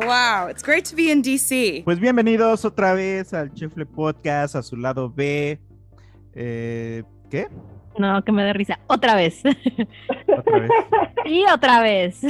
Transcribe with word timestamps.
Wow, 0.00 0.48
it's 0.50 0.62
great 0.62 0.84
to 0.90 0.96
be 0.96 1.10
in 1.10 1.22
DC. 1.22 1.82
Pues 1.84 1.98
bienvenidos 1.98 2.64
otra 2.64 2.92
vez 2.92 3.32
al 3.32 3.52
Chifle 3.54 3.86
Podcast, 3.86 4.54
a 4.54 4.62
su 4.62 4.76
lado 4.76 5.10
B. 5.10 5.58
Eh, 6.34 7.02
¿Qué? 7.30 7.48
No, 7.98 8.22
que 8.22 8.30
me 8.30 8.44
dé 8.44 8.52
risa. 8.52 8.78
Otra 8.88 9.14
vez. 9.14 9.42
Otra 10.28 10.58
vez. 10.58 10.70
y 11.24 11.44
otra 11.44 11.80
vez. 11.80 12.20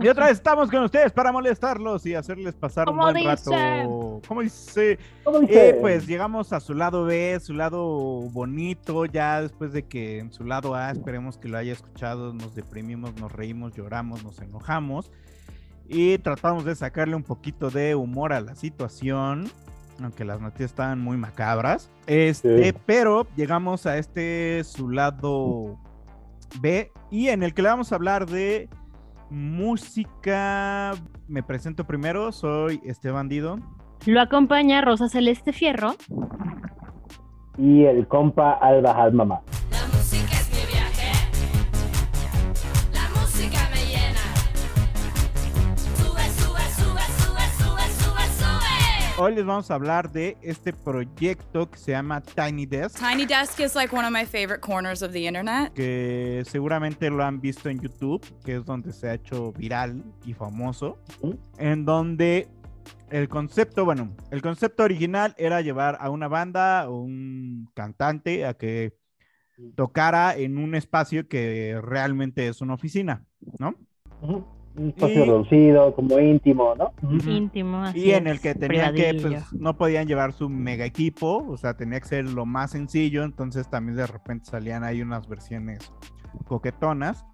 Y 0.00 0.08
otra 0.08 0.26
vez 0.26 0.34
estamos 0.36 0.70
con 0.70 0.84
ustedes 0.84 1.12
para 1.12 1.32
molestarlos 1.32 2.06
y 2.06 2.14
hacerles 2.14 2.54
pasar 2.54 2.88
un 2.88 2.96
¿Cómo 2.96 3.10
buen 3.10 3.16
dice? 3.16 3.28
rato. 3.28 4.22
¿Cómo 4.26 4.40
dice? 4.40 4.98
¿Cómo 5.22 5.40
dice? 5.40 5.70
Eh, 5.70 5.74
pues 5.80 6.06
llegamos 6.06 6.52
a 6.52 6.60
su 6.60 6.72
lado 6.72 7.04
B, 7.04 7.38
su 7.40 7.52
lado 7.52 7.84
bonito, 8.30 9.04
ya 9.04 9.42
después 9.42 9.72
de 9.72 9.82
que 9.82 10.18
en 10.18 10.32
su 10.32 10.44
lado 10.44 10.74
A, 10.74 10.90
esperemos 10.92 11.36
que 11.36 11.48
lo 11.48 11.58
haya 11.58 11.72
escuchado, 11.72 12.32
nos 12.32 12.54
deprimimos, 12.54 13.14
nos 13.16 13.30
reímos, 13.32 13.74
lloramos, 13.74 14.24
nos 14.24 14.40
enojamos 14.40 15.10
y 15.90 16.16
tratamos 16.18 16.64
de 16.64 16.74
sacarle 16.76 17.16
un 17.16 17.24
poquito 17.24 17.68
de 17.70 17.94
humor 17.96 18.32
a 18.32 18.40
la 18.40 18.54
situación, 18.54 19.48
aunque 20.02 20.24
las 20.24 20.40
noticias 20.40 20.70
estaban 20.70 21.00
muy 21.00 21.16
macabras. 21.16 21.90
Este, 22.06 22.70
Sí. 22.72 22.78
pero 22.86 23.26
llegamos 23.36 23.84
a 23.86 23.98
este 23.98 24.62
su 24.64 24.88
lado 24.88 25.76
B 26.60 26.90
y 27.10 27.28
en 27.28 27.42
el 27.42 27.52
que 27.54 27.62
le 27.62 27.68
vamos 27.68 27.92
a 27.92 27.96
hablar 27.96 28.26
de 28.26 28.68
música. 29.30 30.92
Me 31.28 31.42
presento 31.42 31.84
primero, 31.84 32.32
soy 32.32 32.80
Esteban 32.84 33.28
Dido. 33.28 33.58
Lo 34.06 34.20
acompaña 34.20 34.80
Rosa 34.80 35.08
Celeste 35.08 35.52
Fierro. 35.52 35.94
Y 37.58 37.84
el 37.84 38.06
compa 38.08 38.52
Alba 38.52 38.92
Almama. 38.92 39.42
Hoy 49.22 49.34
les 49.34 49.44
vamos 49.44 49.70
a 49.70 49.74
hablar 49.74 50.10
de 50.10 50.38
este 50.40 50.72
proyecto 50.72 51.70
que 51.70 51.76
se 51.76 51.90
llama 51.92 52.22
Tiny 52.22 52.64
Desk, 52.64 52.98
Tiny 52.98 53.26
Desk 53.26 53.60
is 53.60 53.74
like 53.74 53.94
one 53.94 54.06
of 54.06 54.10
my 54.12 54.24
favorite 54.24 54.60
corners 54.60 55.02
of 55.02 55.12
the 55.12 55.26
internet. 55.26 55.74
que 55.74 56.42
seguramente 56.46 57.10
lo 57.10 57.22
han 57.22 57.38
visto 57.38 57.68
en 57.68 57.80
YouTube, 57.80 58.24
que 58.42 58.56
es 58.56 58.64
donde 58.64 58.94
se 58.94 59.10
ha 59.10 59.14
hecho 59.14 59.52
viral 59.52 60.02
y 60.24 60.32
famoso, 60.32 60.98
Ujú. 61.20 61.38
en 61.58 61.84
donde 61.84 62.48
el 63.10 63.28
concepto, 63.28 63.84
bueno, 63.84 64.16
el 64.30 64.40
concepto 64.40 64.84
original 64.84 65.34
era 65.36 65.60
llevar 65.60 65.98
a 66.00 66.08
una 66.08 66.26
banda 66.28 66.88
o 66.88 67.02
un 67.02 67.68
cantante 67.74 68.46
a 68.46 68.54
que 68.54 68.96
tocara 69.76 70.34
en 70.34 70.56
un 70.56 70.74
espacio 70.74 71.28
que 71.28 71.78
realmente 71.82 72.48
es 72.48 72.62
una 72.62 72.72
oficina, 72.72 73.22
¿no? 73.58 73.74
Ujú. 74.22 74.46
Un 74.76 74.88
espacio 74.90 75.24
Y- 75.24 75.26
reducido, 75.26 75.94
como 75.94 76.18
íntimo, 76.18 76.74
¿no? 76.76 76.92
Íntimo. 77.28 77.82
así 77.82 77.98
Y 78.00 78.10
en 78.12 78.26
el 78.28 78.40
que 78.40 78.54
tenían 78.54 78.94
que, 78.94 79.18
pues, 79.20 79.52
no 79.52 79.76
podían 79.76 80.06
llevar 80.06 80.32
su 80.32 80.48
mega 80.48 80.84
equipo, 80.84 81.44
o 81.48 81.56
sea, 81.56 81.74
tenía 81.74 82.00
que 82.00 82.06
ser 82.08 82.30
lo 82.30 82.46
más 82.46 82.70
sencillo, 82.70 83.24
entonces 83.24 83.68
también 83.68 83.96
de 83.96 84.06
repente 84.06 84.44
salían 84.46 84.84
ahí 84.84 85.02
unas 85.02 85.28
versiones 85.28 85.92
coquetonas. 86.46 87.26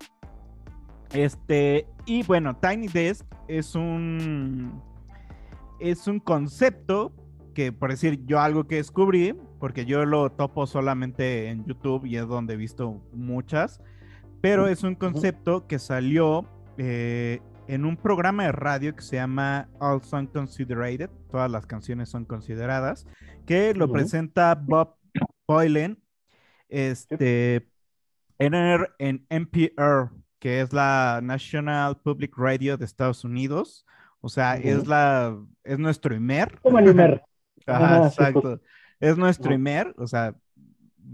Este, 1.12 1.86
y 2.04 2.22
bueno, 2.24 2.56
Tiny 2.56 2.88
Desk 2.88 3.24
es 3.48 3.74
un, 3.74 4.82
es 5.78 6.08
un 6.08 6.18
concepto 6.20 7.12
que, 7.54 7.72
por 7.72 7.90
decir, 7.90 8.24
yo 8.26 8.40
algo 8.40 8.64
que 8.66 8.76
descubrí, 8.76 9.34
porque 9.60 9.84
yo 9.86 10.04
lo 10.04 10.30
topo 10.30 10.66
solamente 10.66 11.48
en 11.48 11.64
YouTube 11.64 12.04
y 12.06 12.16
es 12.16 12.26
donde 12.26 12.54
he 12.54 12.56
visto 12.56 13.00
muchas, 13.12 13.80
pero 14.40 14.68
es 14.68 14.82
un 14.84 14.94
concepto 14.94 15.66
que 15.66 15.78
salió 15.78 16.44
eh, 16.78 17.40
en 17.68 17.84
un 17.84 17.96
programa 17.96 18.44
de 18.44 18.52
radio 18.52 18.94
que 18.94 19.02
se 19.02 19.16
llama 19.16 19.68
All 19.78 20.02
Songs 20.02 20.30
Considered, 20.32 21.10
todas 21.30 21.50
las 21.50 21.66
canciones 21.66 22.08
son 22.08 22.24
consideradas, 22.24 23.06
que 23.44 23.74
lo 23.74 23.86
Ujú. 23.86 23.94
presenta 23.94 24.54
Bob 24.54 24.94
Boylan 25.48 25.98
este, 26.68 27.68
en, 28.38 28.54
en 28.98 29.26
NPR, 29.28 30.10
que 30.38 30.60
es 30.60 30.72
la 30.72 31.20
National 31.22 31.96
Public 32.00 32.36
Radio 32.36 32.76
de 32.76 32.84
Estados 32.84 33.24
Unidos. 33.24 33.86
O 34.20 34.28
sea, 34.28 34.56
Ujú. 34.58 34.68
es 34.68 34.86
la 34.86 35.36
es 35.64 35.78
nuestro 35.78 36.14
IMER. 36.14 36.58
Como 36.60 36.78
el 36.78 36.88
Imer. 36.88 37.22
Ajá, 37.66 38.06
exacto. 38.06 38.60
Es 39.00 39.16
nuestro 39.16 39.50
Ajá. 39.50 39.54
IMER, 39.54 39.94
o 39.98 40.06
sea, 40.06 40.34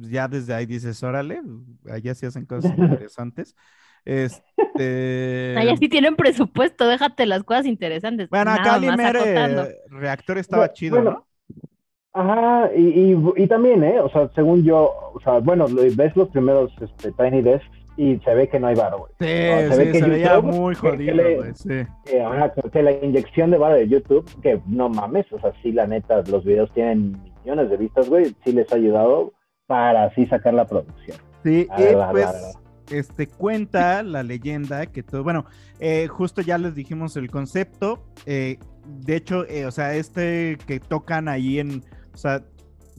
ya 0.00 0.28
desde 0.28 0.54
ahí 0.54 0.66
dices, 0.66 1.02
órale, 1.02 1.42
allá 1.90 2.14
sí 2.14 2.26
hacen 2.26 2.46
cosas 2.46 2.72
interesantes. 2.78 3.54
Este. 4.04 5.54
Allá 5.56 5.76
sí 5.76 5.88
tienen 5.88 6.16
presupuesto, 6.16 6.88
déjate 6.88 7.26
las 7.26 7.42
cosas 7.44 7.66
interesantes. 7.66 8.28
Bueno, 8.30 8.50
acá 8.50 8.62
Nada 8.64 8.76
el 8.76 8.86
más 8.86 8.94
IMER 8.98 9.16
acotando. 9.16 9.62
eh, 9.64 9.76
reactor 9.90 10.38
estaba 10.38 10.62
Bueno, 10.62 10.74
chido, 10.74 10.96
bueno, 10.96 11.10
¿no? 11.10 11.26
Ajá, 12.14 12.70
y, 12.76 13.12
y, 13.12 13.18
y 13.36 13.46
también, 13.46 13.82
¿eh? 13.84 13.98
O 14.00 14.10
sea, 14.10 14.28
según 14.34 14.62
yo, 14.64 14.92
o 15.14 15.20
sea, 15.24 15.38
bueno, 15.38 15.66
ves 15.68 16.14
los 16.14 16.28
primeros 16.28 16.70
este, 16.82 17.10
Tiny 17.12 17.40
Desks 17.40 17.66
y 17.96 18.18
se 18.18 18.34
ve 18.34 18.48
que 18.48 18.60
no 18.60 18.66
hay 18.66 18.74
varo, 18.74 18.98
güey. 18.98 19.12
Sí, 19.20 19.26
se 19.74 19.78
ve 19.84 19.92
que 19.92 19.98
se 20.00 20.08
veía 20.10 20.34
YouTube, 20.34 20.52
muy 20.52 20.74
que- 20.74 20.80
que 20.82 20.88
jodido, 20.90 21.36
güey, 21.36 21.54
sí. 21.54 21.86
Que, 22.04 22.20
ajá, 22.22 22.52
que- 22.52 22.70
que 22.70 22.82
la 22.82 22.92
inyección 22.92 23.50
de 23.50 23.58
varo 23.58 23.76
de 23.76 23.88
YouTube, 23.88 24.28
que 24.42 24.60
no 24.66 24.88
mames, 24.90 25.24
o 25.32 25.40
sea, 25.40 25.52
sí, 25.62 25.72
la 25.72 25.86
neta, 25.86 26.22
los 26.28 26.44
videos 26.44 26.70
tienen 26.74 27.16
millones 27.42 27.70
de 27.70 27.76
vistas, 27.78 28.08
güey, 28.10 28.34
sí 28.44 28.52
les 28.52 28.70
ha 28.72 28.76
ayudado 28.76 29.32
para 29.66 30.04
así 30.04 30.26
sacar 30.26 30.52
la 30.52 30.66
producción. 30.66 31.16
Sí, 31.44 31.66
y 31.78 31.94
pues. 32.10 32.58
Este, 32.92 33.26
cuenta 33.26 34.02
la 34.02 34.22
leyenda 34.22 34.86
que 34.86 35.02
todo, 35.02 35.22
bueno, 35.22 35.46
eh, 35.80 36.08
justo 36.08 36.42
ya 36.42 36.58
les 36.58 36.74
dijimos 36.74 37.16
el 37.16 37.30
concepto, 37.30 38.04
eh, 38.26 38.58
de 38.86 39.16
hecho, 39.16 39.46
eh, 39.48 39.66
o 39.66 39.70
sea, 39.70 39.94
este 39.94 40.58
que 40.66 40.80
tocan 40.80 41.28
ahí 41.28 41.58
en, 41.58 41.84
o 42.12 42.16
sea, 42.16 42.44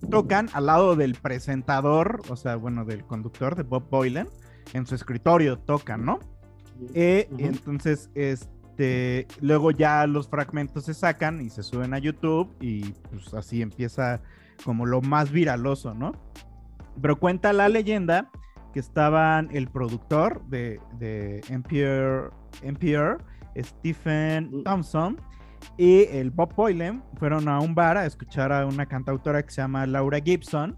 tocan 0.09 0.49
al 0.53 0.65
lado 0.67 0.95
del 0.95 1.15
presentador, 1.15 2.21
o 2.29 2.35
sea, 2.35 2.55
bueno, 2.55 2.85
del 2.85 3.03
conductor 3.05 3.55
de 3.55 3.63
Bob 3.63 3.89
Boylan, 3.89 4.27
en 4.73 4.85
su 4.85 4.95
escritorio 4.95 5.59
tocan, 5.59 6.05
¿no? 6.05 6.19
Eh, 6.93 7.27
Ujú. 7.31 7.45
Entonces, 7.45 8.09
este, 8.15 9.27
luego 9.41 9.71
ya 9.71 10.05
los 10.07 10.27
fragmentos 10.27 10.85
se 10.85 10.93
sacan 10.93 11.41
y 11.41 11.49
se 11.49 11.63
suben 11.63 11.93
a 11.93 11.99
YouTube 11.99 12.53
y 12.59 12.91
pues 13.11 13.33
así 13.33 13.61
empieza 13.61 14.21
como 14.63 14.85
lo 14.85 15.01
más 15.01 15.31
viraloso, 15.31 15.93
¿no? 15.93 16.13
Pero 17.01 17.19
cuenta 17.19 17.53
la 17.53 17.69
leyenda 17.69 18.29
que 18.73 18.79
estaban 18.79 19.50
el 19.51 19.67
productor 19.67 20.44
de, 20.47 20.79
de 20.97 21.41
NPR, 21.50 22.31
NPR, 22.63 23.23
Stephen 23.56 24.63
Thompson, 24.63 25.17
y 25.78 26.06
el 26.11 26.31
Bob 26.31 26.53
Boylan 26.56 27.03
fueron 27.17 27.47
a 27.47 27.59
un 27.59 27.73
bar 27.73 27.97
a 27.97 28.06
escuchar 28.06 28.51
a 28.51 28.66
una 28.66 28.85
cantautora 28.85 29.44
que 29.44 29.51
se 29.51 29.61
llama 29.61 29.85
Laura 29.85 30.19
Gibson. 30.19 30.78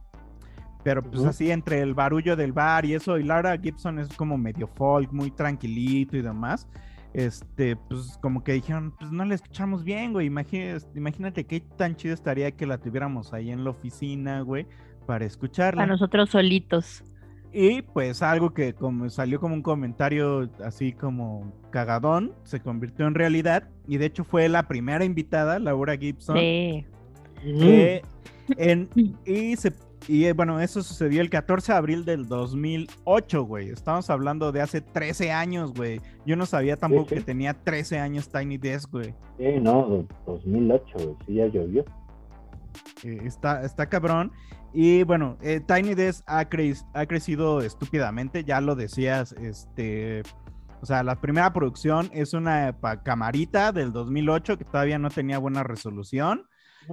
Pero 0.83 1.01
pues 1.01 1.23
así 1.25 1.49
entre 1.49 1.81
el 1.81 1.95
barullo 1.95 2.35
del 2.35 2.53
bar 2.53 2.85
y 2.85 2.93
eso, 2.93 3.17
y 3.17 3.23
Laura 3.23 3.57
Gibson 3.57 3.97
es 3.97 4.07
como 4.09 4.37
medio 4.37 4.67
folk, 4.67 5.11
muy 5.11 5.31
tranquilito 5.31 6.15
y 6.15 6.21
demás. 6.21 6.67
Este, 7.11 7.75
pues 7.75 8.19
como 8.21 8.43
que 8.43 8.53
dijeron, 8.53 8.93
pues 8.99 9.11
no 9.11 9.25
la 9.25 9.33
escuchamos 9.33 9.83
bien, 9.83 10.13
güey. 10.13 10.27
Imagínate, 10.27 10.85
imagínate 10.95 11.45
qué 11.45 11.61
tan 11.61 11.95
chido 11.95 12.13
estaría 12.13 12.51
que 12.51 12.67
la 12.67 12.77
tuviéramos 12.77 13.33
ahí 13.33 13.49
en 13.49 13.63
la 13.63 13.71
oficina, 13.71 14.41
güey, 14.41 14.67
para 15.07 15.25
escucharla. 15.25 15.81
Para 15.81 15.91
nosotros 15.91 16.29
solitos. 16.29 17.03
Y 17.57 17.83
pues 17.83 18.21
algo 18.21 18.53
que 18.53 18.73
como 18.73 19.09
salió 19.09 19.39
como 19.39 19.55
un 19.55 19.61
comentario 19.61 20.49
así 20.61 20.91
como 20.91 21.53
cagadón, 21.69 22.33
se 22.43 22.59
convirtió 22.59 23.07
en 23.07 23.15
realidad. 23.15 23.69
Y 23.87 23.95
de 23.95 24.07
hecho 24.07 24.25
fue 24.25 24.49
la 24.49 24.67
primera 24.67 25.05
invitada, 25.05 25.57
Laura 25.57 25.95
Gibson. 25.95 26.37
Sí. 26.37 26.85
eh, 27.45 28.01
en, 28.57 28.89
y, 29.25 29.55
se, 29.55 29.71
y 30.09 30.25
eh, 30.25 30.33
bueno, 30.33 30.59
eso 30.59 30.83
sucedió 30.83 31.21
el 31.21 31.29
14 31.29 31.71
de 31.71 31.77
abril 31.77 32.03
del 32.03 32.27
2008, 32.27 33.43
güey. 33.45 33.69
Estamos 33.69 34.09
hablando 34.09 34.51
de 34.51 34.59
hace 34.59 34.81
13 34.81 35.31
años, 35.31 35.73
güey. 35.73 36.01
Yo 36.25 36.35
no 36.35 36.45
sabía 36.45 36.75
tampoco 36.75 37.07
sí. 37.07 37.15
que 37.15 37.21
tenía 37.21 37.53
13 37.53 37.99
años 37.99 38.27
Tiny 38.27 38.57
Desk, 38.57 38.91
güey. 38.91 39.15
Sí, 39.37 39.45
no, 39.61 40.05
2008, 40.25 40.83
güey, 40.93 41.15
sí, 41.25 41.35
ya 41.35 41.45
llovió. 41.45 41.85
Eh, 43.05 43.21
está, 43.23 43.63
está 43.63 43.87
cabrón. 43.87 44.33
Y 44.77 45.03
bueno, 45.03 45.37
eh, 45.41 45.61
Tiny 45.65 45.95
Desk 45.95 46.21
ha, 46.27 46.43
cre- 46.49 46.85
ha 46.93 47.05
crecido 47.05 47.61
estúpidamente, 47.61 48.43
ya 48.43 48.59
lo 48.61 48.75
decías, 48.75 49.31
este... 49.33 50.21
O 50.81 50.85
sea, 50.85 51.01
la 51.01 51.15
primera 51.19 51.51
producción 51.53 52.09
es 52.13 52.33
una 52.33 52.75
pa- 52.79 53.01
camarita 53.01 53.71
del 53.71 53.91
2008 53.93 54.57
que 54.57 54.65
todavía 54.65 54.99
no 54.99 55.09
tenía 55.09 55.37
buena 55.39 55.63
resolución. 55.63 56.43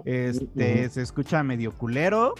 este, 0.06 0.88
se 0.88 1.02
escucha 1.02 1.42
medio 1.42 1.72
culero 1.72 2.34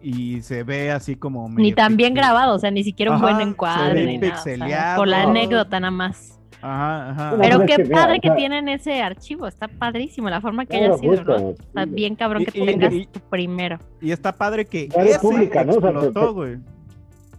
y 0.00 0.42
se 0.42 0.62
ve 0.62 0.92
así 0.92 1.16
como 1.16 1.48
Ni 1.48 1.54
medio 1.54 1.74
tan 1.74 1.96
bien 1.96 2.14
grabado, 2.14 2.54
o 2.54 2.58
sea, 2.58 2.70
ni 2.70 2.84
siquiera 2.84 3.12
un 3.12 3.20
buen 3.20 3.34
Ajá, 3.34 3.42
se 3.44 3.48
encuadre. 3.50 3.94
ve 3.94 4.06
ni 4.06 4.18
nada, 4.18 4.40
o 4.40 4.44
sea, 4.44 4.94
por 4.96 5.08
la 5.08 5.22
anécdota 5.22 5.80
nada 5.80 5.90
más. 5.90 6.38
Ajá, 6.60 7.10
ajá. 7.10 7.36
Pero 7.40 7.56
pues 7.58 7.70
es 7.70 7.76
qué 7.76 7.82
que, 7.84 7.90
padre 7.90 8.20
que 8.20 8.28
sea- 8.28 8.36
tienen 8.36 8.68
ese 8.68 9.00
archivo, 9.02 9.46
está 9.46 9.68
padrísimo 9.68 10.28
la 10.30 10.40
forma 10.40 10.66
que 10.66 10.78
Claro, 10.78 10.94
haya 10.94 11.00
sido, 11.00 11.16
justo, 11.16 11.38
¿no? 11.38 11.50
Está 11.50 11.84
sí. 11.84 11.90
bien 11.90 12.14
cabrón 12.14 12.42
Y- 12.42 12.46
que 12.46 12.60
y- 12.60 12.66
tengas 12.66 12.92
y- 12.92 13.06
tu 13.06 13.20
primero. 13.20 13.78
Y 14.00 14.12
está 14.12 14.32
padre 14.32 14.64
que 14.66 14.88
Radio 14.94 15.10
ese 15.10 15.18
Pública, 15.20 15.64
¿no? 15.64 15.72
O 15.74 15.80
sea, 15.80 15.90
explotó. 15.90 16.44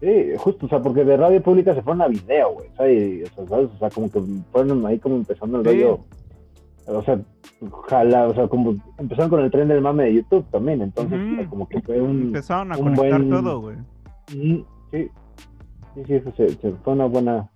Sí, 0.01 0.25
justo, 0.37 0.65
o 0.65 0.69
sea, 0.69 0.81
porque 0.81 1.05
de 1.05 1.15
radio 1.15 1.41
pública 1.41 1.73
se 1.73 1.81
fueron 1.81 2.01
a 2.01 2.07
video, 2.07 2.51
güey. 2.53 2.67
O 2.73 2.75
sea, 2.75 2.91
y- 2.91 3.23
o 3.23 3.27
sea, 3.27 3.47
¿sabes? 3.47 3.69
O 3.73 3.77
sea, 3.79 3.89
como 3.89 4.11
que 4.11 4.21
fueron 4.51 4.85
ahí 4.85 4.99
como 4.99 5.15
empezando 5.15 5.59
el 5.61 5.65
Sí. 5.65 5.71
rollo. 5.83 5.99
O 6.85 7.01
sea, 7.03 7.17
ojalá, 7.71 8.27
o 8.27 8.33
sea, 8.35 8.47
como 8.49 8.75
empezaron 8.97 9.29
con 9.29 9.39
el 9.39 9.49
tren 9.49 9.69
del 9.69 9.79
mame 9.79 10.03
de 10.03 10.15
YouTube 10.15 10.45
también. 10.51 10.81
Entonces, 10.81 11.17
sea, 11.37 11.45
como 11.47 11.69
que 11.69 11.81
fue 11.81 12.01
un. 12.01 12.23
Empezaron 12.23 12.73
a 12.73 12.77
un 12.77 12.83
conectar 12.95 13.21
buen- 13.21 13.29
todo, 13.29 13.61
güey. 13.61 13.77
Sí, 14.27 14.65
sí, 14.91 15.09
sí, 16.05 16.13
eso 16.15 16.33
se, 16.35 16.49
se- 16.49 16.71
fue 16.83 16.91
una 16.93 17.05
buena, 17.05 17.49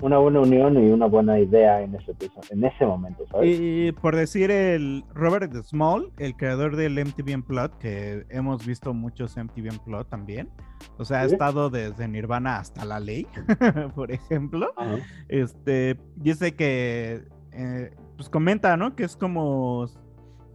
una 0.00 0.18
buena 0.18 0.40
unión 0.40 0.82
y 0.82 0.90
una 0.90 1.06
buena 1.06 1.38
idea 1.38 1.82
en 1.82 1.94
ese, 1.94 2.14
en 2.50 2.64
ese 2.64 2.86
momento, 2.86 3.26
¿sabes? 3.30 3.58
Y 3.60 3.92
por 3.92 4.16
decir 4.16 4.50
el 4.50 5.04
Robert 5.14 5.52
Small, 5.64 6.10
el 6.18 6.36
creador 6.36 6.76
del 6.76 6.92
MTV 7.04 7.34
Unplugged, 7.34 7.78
que 7.78 8.26
hemos 8.30 8.66
visto 8.66 8.94
muchos 8.94 9.36
MTV 9.36 9.72
Unplugged 9.72 10.06
también. 10.06 10.48
O 10.96 11.04
sea, 11.04 11.20
ha 11.20 11.24
estado 11.24 11.68
desde 11.70 12.08
Nirvana 12.08 12.56
hasta 12.56 12.84
la 12.84 13.00
ley, 13.00 13.26
por 13.94 14.10
ejemplo. 14.10 14.72
Ajá. 14.76 14.96
Este, 15.28 15.98
dice 16.16 16.54
que, 16.54 17.24
eh, 17.52 17.90
pues 18.16 18.28
comenta, 18.28 18.76
¿no? 18.76 18.96
Que 18.96 19.04
es 19.04 19.16
como 19.16 19.86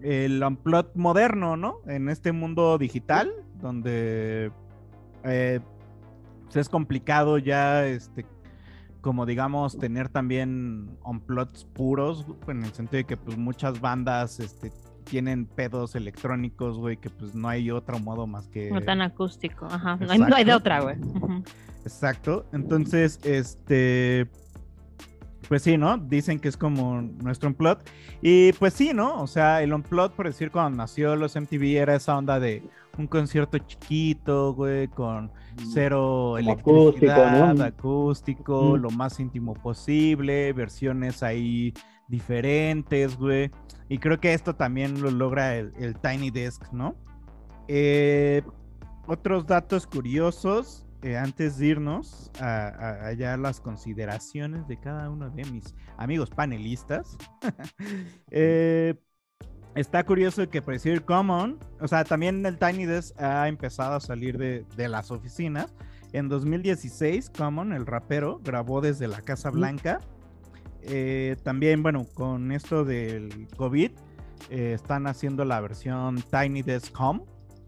el 0.01 0.43
Unplugged 0.43 0.95
moderno, 0.95 1.57
¿no? 1.57 1.79
En 1.87 2.09
este 2.09 2.31
mundo 2.31 2.77
digital, 2.77 3.31
donde 3.59 4.51
eh, 5.23 5.59
pues, 6.45 6.55
es 6.55 6.69
complicado 6.69 7.37
ya, 7.37 7.85
este, 7.85 8.25
como 9.05 9.27
digamos, 9.27 9.77
tener 9.77 10.09
también 10.09 10.97
unplugs 11.03 11.63
puros, 11.63 12.25
en 12.47 12.63
el 12.63 12.73
sentido 12.73 12.97
de 12.97 13.03
que 13.03 13.17
pues 13.17 13.37
muchas 13.37 13.79
bandas, 13.79 14.39
este, 14.39 14.71
tienen 15.03 15.45
pedos 15.45 15.93
electrónicos, 15.93 16.79
güey, 16.79 16.97
que 16.97 17.11
pues 17.11 17.35
no 17.35 17.47
hay 17.47 17.69
otro 17.69 17.99
modo 17.99 18.25
más 18.25 18.47
que... 18.47 18.71
No 18.71 18.81
tan 18.81 19.03
acústico, 19.03 19.67
ajá. 19.67 19.97
No 19.97 20.11
hay, 20.11 20.17
no 20.17 20.35
hay 20.35 20.43
de 20.43 20.55
otra, 20.55 20.79
güey. 20.81 20.95
Exacto. 21.83 22.47
Entonces, 22.51 23.19
este. 23.23 24.27
Pues 25.47 25.61
sí, 25.61 25.77
¿no? 25.77 25.97
Dicen 25.97 26.39
que 26.39 26.47
es 26.47 26.57
como 26.57 27.01
nuestro 27.01 27.49
unplot. 27.49 27.87
Y 28.21 28.53
pues 28.53 28.73
sí, 28.73 28.93
¿no? 28.93 29.21
O 29.21 29.27
sea, 29.27 29.61
el 29.61 29.73
unplot, 29.73 30.13
por 30.13 30.25
decir, 30.25 30.51
cuando 30.51 30.77
nació 30.77 31.15
los 31.15 31.35
MTV, 31.35 31.77
era 31.77 31.95
esa 31.95 32.17
onda 32.17 32.39
de 32.39 32.63
un 32.97 33.07
concierto 33.07 33.57
chiquito, 33.59 34.53
güey, 34.53 34.87
con 34.87 35.31
cero 35.73 36.35
Como 36.35 36.37
electricidad, 36.37 37.49
acústico, 37.51 37.53
¿no? 37.53 37.63
acústico, 37.63 38.77
lo 38.77 38.89
más 38.89 39.19
íntimo 39.19 39.53
posible, 39.53 40.53
versiones 40.53 41.21
ahí 41.21 41.73
diferentes, 42.07 43.17
güey. 43.17 43.51
Y 43.89 43.97
creo 43.99 44.19
que 44.19 44.33
esto 44.33 44.55
también 44.55 45.01
lo 45.01 45.11
logra 45.11 45.55
el, 45.57 45.73
el 45.77 45.95
Tiny 45.95 46.31
Desk, 46.31 46.71
¿no? 46.71 46.95
Eh, 47.67 48.41
otros 49.07 49.45
datos 49.45 49.85
curiosos, 49.85 50.84
eh, 51.05 51.17
antes 51.17 51.59
de 51.59 51.67
irnos 51.67 52.31
a, 52.39 52.67
a- 52.67 53.11
las 53.37 53.61
consideraciones 53.61 54.67
de 54.67 54.79
cada 54.79 55.09
uno 55.11 55.29
de 55.29 55.45
mis 55.45 55.75
amigos 55.97 56.29
panelistas. 56.31 57.15
Eh, 58.31 58.95
está 59.75 60.03
curioso 60.03 60.49
que 60.49 60.61
decir 60.61 61.03
Common, 61.03 61.59
o 61.79 61.87
sea, 61.87 62.03
también 62.03 62.45
el 62.45 62.57
Tiny 62.57 62.85
Desk 62.85 63.21
ha 63.21 63.47
empezado 63.47 63.95
a 63.95 63.99
salir 63.99 64.37
de, 64.37 64.65
de 64.75 64.89
las 64.89 65.11
oficinas. 65.11 65.73
En 66.11 66.27
2016, 66.27 67.29
Common, 67.29 67.71
el 67.71 67.85
rapero, 67.85 68.39
grabó 68.43 68.81
desde 68.81 69.07
la 69.07 69.21
Casa 69.21 69.51
Blanca. 69.51 69.99
Eh, 70.81 71.35
también, 71.43 71.83
bueno, 71.83 72.05
con 72.13 72.51
esto 72.51 72.83
del 72.83 73.47
COVID, 73.57 73.91
eh, 74.49 74.73
están 74.73 75.07
haciendo 75.07 75.45
la 75.45 75.61
versión 75.61 76.21
Tiny 76.31 76.61
Desk 76.61 76.93
Home. 76.99 77.21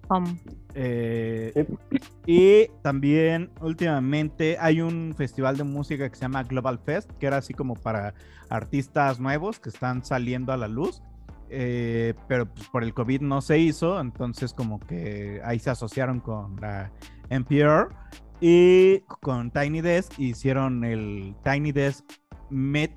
Home. 0.10 0.40
Eh, 0.74 1.66
y 2.26 2.68
también 2.82 3.50
últimamente 3.62 4.58
hay 4.60 4.82
un 4.82 5.14
festival 5.18 5.58
de 5.58 5.64
música 5.64 6.10
que 6.10 6.16
se 6.16 6.22
llama 6.22 6.44
Global 6.44 6.80
Fest, 6.80 7.12
que 7.20 7.28
era 7.28 7.38
así 7.38 7.54
como 7.54 7.76
para 7.76 8.14
artistas 8.50 9.20
nuevos 9.20 9.60
que 9.60 9.70
están 9.70 10.04
saliendo 10.04 10.54
a 10.54 10.58
la 10.58 10.68
luz. 10.68 11.02
eh, 11.50 12.14
pero 12.28 12.46
pues, 12.54 12.68
por 12.68 12.84
el 12.84 12.94
COVID 12.94 13.22
no 13.22 13.42
se 13.42 13.58
hizo, 13.58 14.02
entonces 14.02 14.54
como 14.54 14.80
que 14.80 15.40
ahí 15.46 15.60
se 15.60 15.70
asociaron 15.70 16.20
con 16.20 16.58
la 16.60 16.92
NPR 17.30 17.88
y 18.42 19.00
con 19.22 19.52
Tiny 19.52 19.82
Desk 19.82 20.20
hicieron 20.20 20.84
el 20.84 21.36
Tiny 21.44 21.72
Desk 21.72 22.06
Met 22.50 22.92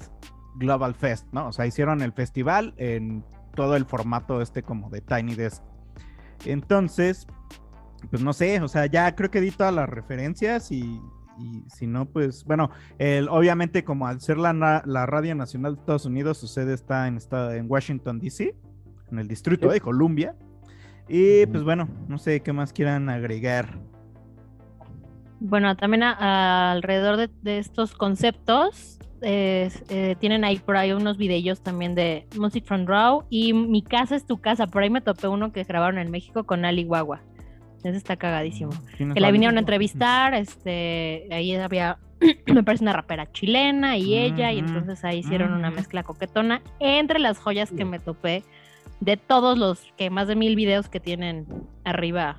Global 0.56 0.94
Fest, 0.94 1.26
¿no? 1.32 1.48
O 1.48 1.52
sea, 1.52 1.66
hicieron 1.66 2.02
el 2.02 2.12
festival 2.12 2.74
en 2.76 3.24
todo 3.54 3.76
el 3.76 3.84
formato 3.84 4.40
este 4.42 4.62
como 4.62 4.90
de 4.90 5.00
Tiny 5.00 5.34
Desk. 5.34 5.62
Entonces, 6.44 7.26
pues 8.10 8.22
no 8.22 8.32
sé, 8.32 8.60
o 8.60 8.68
sea, 8.68 8.86
ya 8.86 9.14
creo 9.14 9.30
que 9.30 9.40
di 9.40 9.50
todas 9.50 9.74
las 9.74 9.88
referencias 9.88 10.72
y, 10.72 11.00
y 11.38 11.64
si 11.68 11.86
no, 11.86 12.06
pues 12.06 12.44
bueno, 12.44 12.70
el, 12.98 13.28
obviamente 13.28 13.84
como 13.84 14.06
al 14.06 14.20
ser 14.20 14.38
la, 14.38 14.82
la 14.84 15.06
Radio 15.06 15.34
Nacional 15.34 15.74
de 15.74 15.80
Estados 15.80 16.06
Unidos, 16.06 16.38
su 16.38 16.46
sede 16.46 16.74
está 16.74 17.08
en, 17.08 17.16
está 17.16 17.56
en 17.56 17.66
Washington, 17.68 18.18
D.C., 18.18 18.54
en 19.10 19.18
el 19.18 19.28
Distrito 19.28 19.68
de 19.68 19.80
Columbia. 19.80 20.36
Y 21.08 21.46
pues 21.46 21.64
bueno, 21.64 21.88
no 22.08 22.18
sé 22.18 22.40
qué 22.40 22.52
más 22.52 22.72
quieran 22.72 23.08
agregar. 23.08 23.80
Bueno, 25.40 25.74
también 25.76 26.02
a- 26.02 26.12
a- 26.18 26.72
alrededor 26.72 27.16
de, 27.16 27.28
de 27.42 27.58
estos 27.58 27.94
conceptos 27.94 28.98
eh, 29.22 29.70
tienen 30.18 30.44
ahí 30.44 30.58
por 30.58 30.76
ahí 30.78 30.92
unos 30.92 31.18
videillos 31.18 31.60
también 31.62 31.94
de 31.94 32.26
Music 32.38 32.64
from 32.64 32.86
Raw 32.86 33.24
y 33.28 33.52
Mi 33.52 33.82
casa 33.82 34.16
es 34.16 34.26
tu 34.26 34.38
casa. 34.40 34.66
Por 34.66 34.82
ahí 34.82 34.88
me 34.90 35.00
topé 35.02 35.28
uno 35.28 35.52
que 35.52 35.64
grabaron 35.64 35.98
en 35.98 36.10
México 36.10 36.44
con 36.44 36.64
Ali 36.64 36.84
Guagua. 36.84 37.20
Ese 37.84 37.96
está 37.96 38.16
cagadísimo. 38.16 38.70
¿Quién 38.96 39.10
es 39.10 39.14
Que 39.14 39.20
la 39.20 39.30
vinieron 39.30 39.56
a 39.56 39.60
entrevistar, 39.60 40.34
este, 40.34 41.26
ahí 41.30 41.54
había, 41.54 41.98
me 42.46 42.62
parece 42.62 42.84
una 42.84 42.92
rapera 42.92 43.30
chilena 43.32 43.96
y 43.96 44.16
ella, 44.16 44.52
y 44.52 44.58
entonces 44.58 45.02
ahí 45.04 45.18
hicieron 45.18 45.52
una 45.54 45.70
mezcla 45.70 46.02
coquetona 46.02 46.60
entre 46.78 47.18
las 47.18 47.38
joyas 47.38 47.70
que 47.72 47.84
me 47.86 47.98
topé 47.98 48.42
de 49.00 49.16
todos 49.16 49.56
los 49.58 49.80
que 49.96 50.10
más 50.10 50.28
de 50.28 50.36
mil 50.36 50.56
videos 50.56 50.90
que 50.90 51.00
tienen 51.00 51.46
arriba 51.84 52.36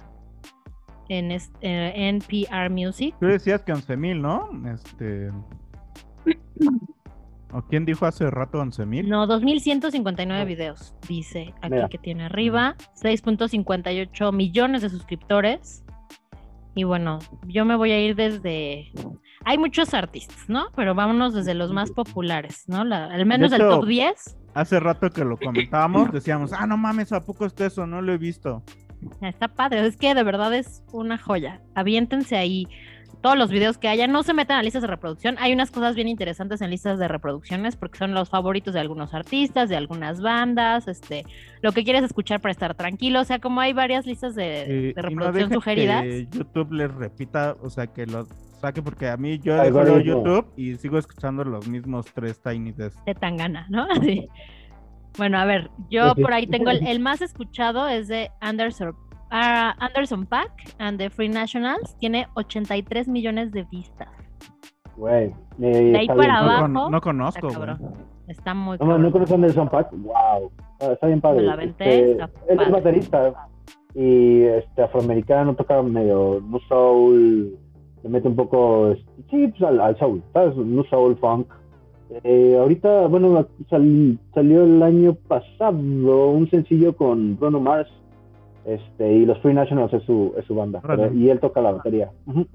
en 1.11 1.31
es- 1.31 1.51
eh, 1.61 1.91
NPR 1.95 2.69
Music. 2.69 3.13
Tú 3.19 3.25
decías 3.25 3.61
que 3.63 3.73
11.000, 3.73 4.21
¿no? 4.21 4.49
Este... 4.73 5.29
¿O 7.53 7.61
quién 7.63 7.83
dijo 7.85 8.05
hace 8.05 8.29
rato 8.31 8.61
11.000? 8.63 9.07
No, 9.09 9.27
2159 9.27 10.45
videos, 10.45 10.95
dice 11.09 11.53
aquí 11.61 11.73
Mira. 11.73 11.89
que 11.89 11.97
tiene 11.97 12.23
arriba, 12.25 12.75
6.58 13.01 14.31
millones 14.33 14.81
de 14.83 14.89
suscriptores. 14.89 15.83
Y 16.75 16.85
bueno, 16.85 17.19
yo 17.47 17.65
me 17.65 17.75
voy 17.75 17.91
a 17.91 17.99
ir 17.99 18.15
desde. 18.15 18.93
Hay 19.43 19.57
muchos 19.57 19.93
artistas, 19.93 20.45
¿no? 20.47 20.67
Pero 20.77 20.95
vámonos 20.95 21.33
desde 21.33 21.53
los 21.53 21.73
más 21.73 21.91
populares, 21.91 22.63
¿no? 22.67 22.85
La- 22.85 23.07
al 23.07 23.25
menos 23.25 23.51
hecho, 23.51 23.67
top 23.67 23.85
10. 23.85 24.37
Hace 24.53 24.79
rato 24.79 25.09
que 25.09 25.25
lo 25.25 25.35
comentábamos, 25.35 26.09
decíamos, 26.13 26.53
ah, 26.53 26.65
no 26.67 26.77
mames, 26.77 27.11
¿a 27.11 27.25
poco 27.25 27.45
está 27.45 27.65
eso? 27.65 27.85
No 27.85 28.01
lo 28.01 28.13
he 28.13 28.17
visto. 28.17 28.63
Está 29.21 29.47
padre, 29.47 29.85
es 29.85 29.97
que 29.97 30.13
de 30.13 30.23
verdad 30.23 30.53
es 30.53 30.83
una 30.91 31.17
joya. 31.17 31.61
Aviéntense 31.75 32.37
ahí 32.37 32.67
todos 33.21 33.37
los 33.37 33.51
videos 33.51 33.77
que 33.77 33.87
haya. 33.87 34.07
No 34.07 34.23
se 34.23 34.33
metan 34.33 34.57
a 34.57 34.63
listas 34.63 34.81
de 34.81 34.87
reproducción. 34.87 35.35
Hay 35.39 35.53
unas 35.53 35.69
cosas 35.71 35.95
bien 35.95 36.07
interesantes 36.07 36.61
en 36.61 36.71
listas 36.71 36.97
de 36.99 37.07
reproducciones 37.07 37.75
porque 37.75 37.99
son 37.99 38.13
los 38.13 38.29
favoritos 38.29 38.73
de 38.73 38.79
algunos 38.79 39.13
artistas, 39.13 39.69
de 39.69 39.75
algunas 39.75 40.21
bandas, 40.21 40.87
este, 40.87 41.23
lo 41.61 41.71
que 41.71 41.83
quieres 41.83 42.03
escuchar 42.03 42.41
para 42.41 42.51
estar 42.51 42.73
tranquilo. 42.75 43.21
O 43.21 43.23
sea, 43.23 43.39
como 43.39 43.61
hay 43.61 43.73
varias 43.73 44.05
listas 44.05 44.33
de, 44.35 44.61
Eh, 44.61 44.65
de 44.67 44.89
y 44.89 44.93
no 44.95 45.01
reproducción 45.01 45.33
dejen 45.33 45.53
sugeridas. 45.53 46.03
Que 46.03 46.27
YouTube 46.31 46.71
les 46.73 46.91
repita, 46.93 47.55
o 47.61 47.69
sea, 47.69 47.87
que 47.87 48.05
lo 48.07 48.27
saque, 48.59 48.81
porque 48.81 49.07
a 49.07 49.17
mí 49.17 49.39
yo 49.39 49.55
dejo 49.55 49.99
YouTube 49.99 50.47
y 50.55 50.75
sigo 50.75 50.97
escuchando 50.97 51.43
los 51.43 51.67
mismos 51.67 52.05
tres 52.13 52.41
Tiny 52.41 52.71
Desk. 52.71 53.03
de 53.05 53.15
Tangana, 53.15 53.67
¿no? 53.69 53.87
Sí. 54.01 54.27
Bueno, 55.17 55.37
a 55.39 55.45
ver, 55.45 55.69
yo 55.89 56.13
por 56.15 56.33
ahí 56.33 56.47
tengo 56.47 56.69
el, 56.71 56.85
el 56.87 56.99
más 57.07 57.21
escuchado 57.21 57.87
es 57.87 58.07
de 58.07 58.29
Anderson, 58.39 58.95
ah, 59.29 59.75
Anderson 59.79 60.25
Pack 60.25 60.51
and 60.79 60.97
the 60.97 61.09
Free 61.09 61.29
Nationals. 61.29 61.95
Tiene 61.97 62.27
83 62.35 63.07
millones 63.07 63.51
de 63.51 63.63
vistas. 63.63 64.09
Güey. 64.97 65.33
De 65.57 65.97
ahí 65.97 66.07
para 66.07 66.41
No, 66.41 66.49
abajo. 66.49 66.67
no 66.67 66.85
Está 66.87 66.99
conozco, 67.01 67.41
güey. 67.47 67.53
cabrón. 67.53 67.93
Está 68.27 68.53
muy 68.53 68.77
No, 68.77 68.85
no 68.85 68.91
cabrón. 68.93 69.11
conozco 69.11 69.33
a 69.33 69.35
Anderson 69.35 69.69
Paak. 69.69 69.91
Wow. 69.91 70.51
Está, 70.79 70.93
está 70.93 71.07
bien 71.07 71.21
padre. 71.21 71.37
Me 71.41 71.43
la 71.47 71.53
aventé, 71.53 71.99
Este, 71.99 72.11
está 72.11 72.25
él 72.49 72.55
padre. 72.57 72.63
es 72.63 72.71
baterista 72.71 73.33
y 73.93 74.41
este 74.43 74.83
afroamericano, 74.83 75.53
toca 75.55 75.81
medio 75.81 76.39
nu 76.47 76.59
soul, 76.69 77.57
le 78.03 78.09
mete 78.09 78.27
un 78.29 78.35
poco, 78.37 78.95
sí, 79.29 79.47
pues 79.49 79.61
al, 79.63 79.81
al 79.81 79.97
soul, 79.99 80.23
¿sabes? 80.33 80.55
Nu 80.55 80.83
soul, 80.85 81.17
funk. 81.17 81.47
Eh, 82.23 82.57
ahorita, 82.59 83.07
bueno, 83.07 83.47
sal- 83.69 84.19
salió 84.33 84.63
el 84.63 84.81
año 84.83 85.13
pasado 85.15 85.77
un 86.29 86.49
sencillo 86.49 86.95
con 86.95 87.37
Bruno 87.37 87.59
Mars. 87.59 87.89
Este, 88.65 89.13
y 89.13 89.25
los 89.25 89.39
Free 89.39 89.53
Nationals 89.55 89.91
es 89.93 90.03
su, 90.03 90.33
es 90.37 90.45
su 90.45 90.53
banda. 90.53 90.81
Pero- 90.85 91.11
y 91.13 91.29
él 91.29 91.39
toca 91.39 91.61
la 91.61 91.71
batería. 91.71 92.11
Ah, 92.27 92.31
Muy, 92.33 92.45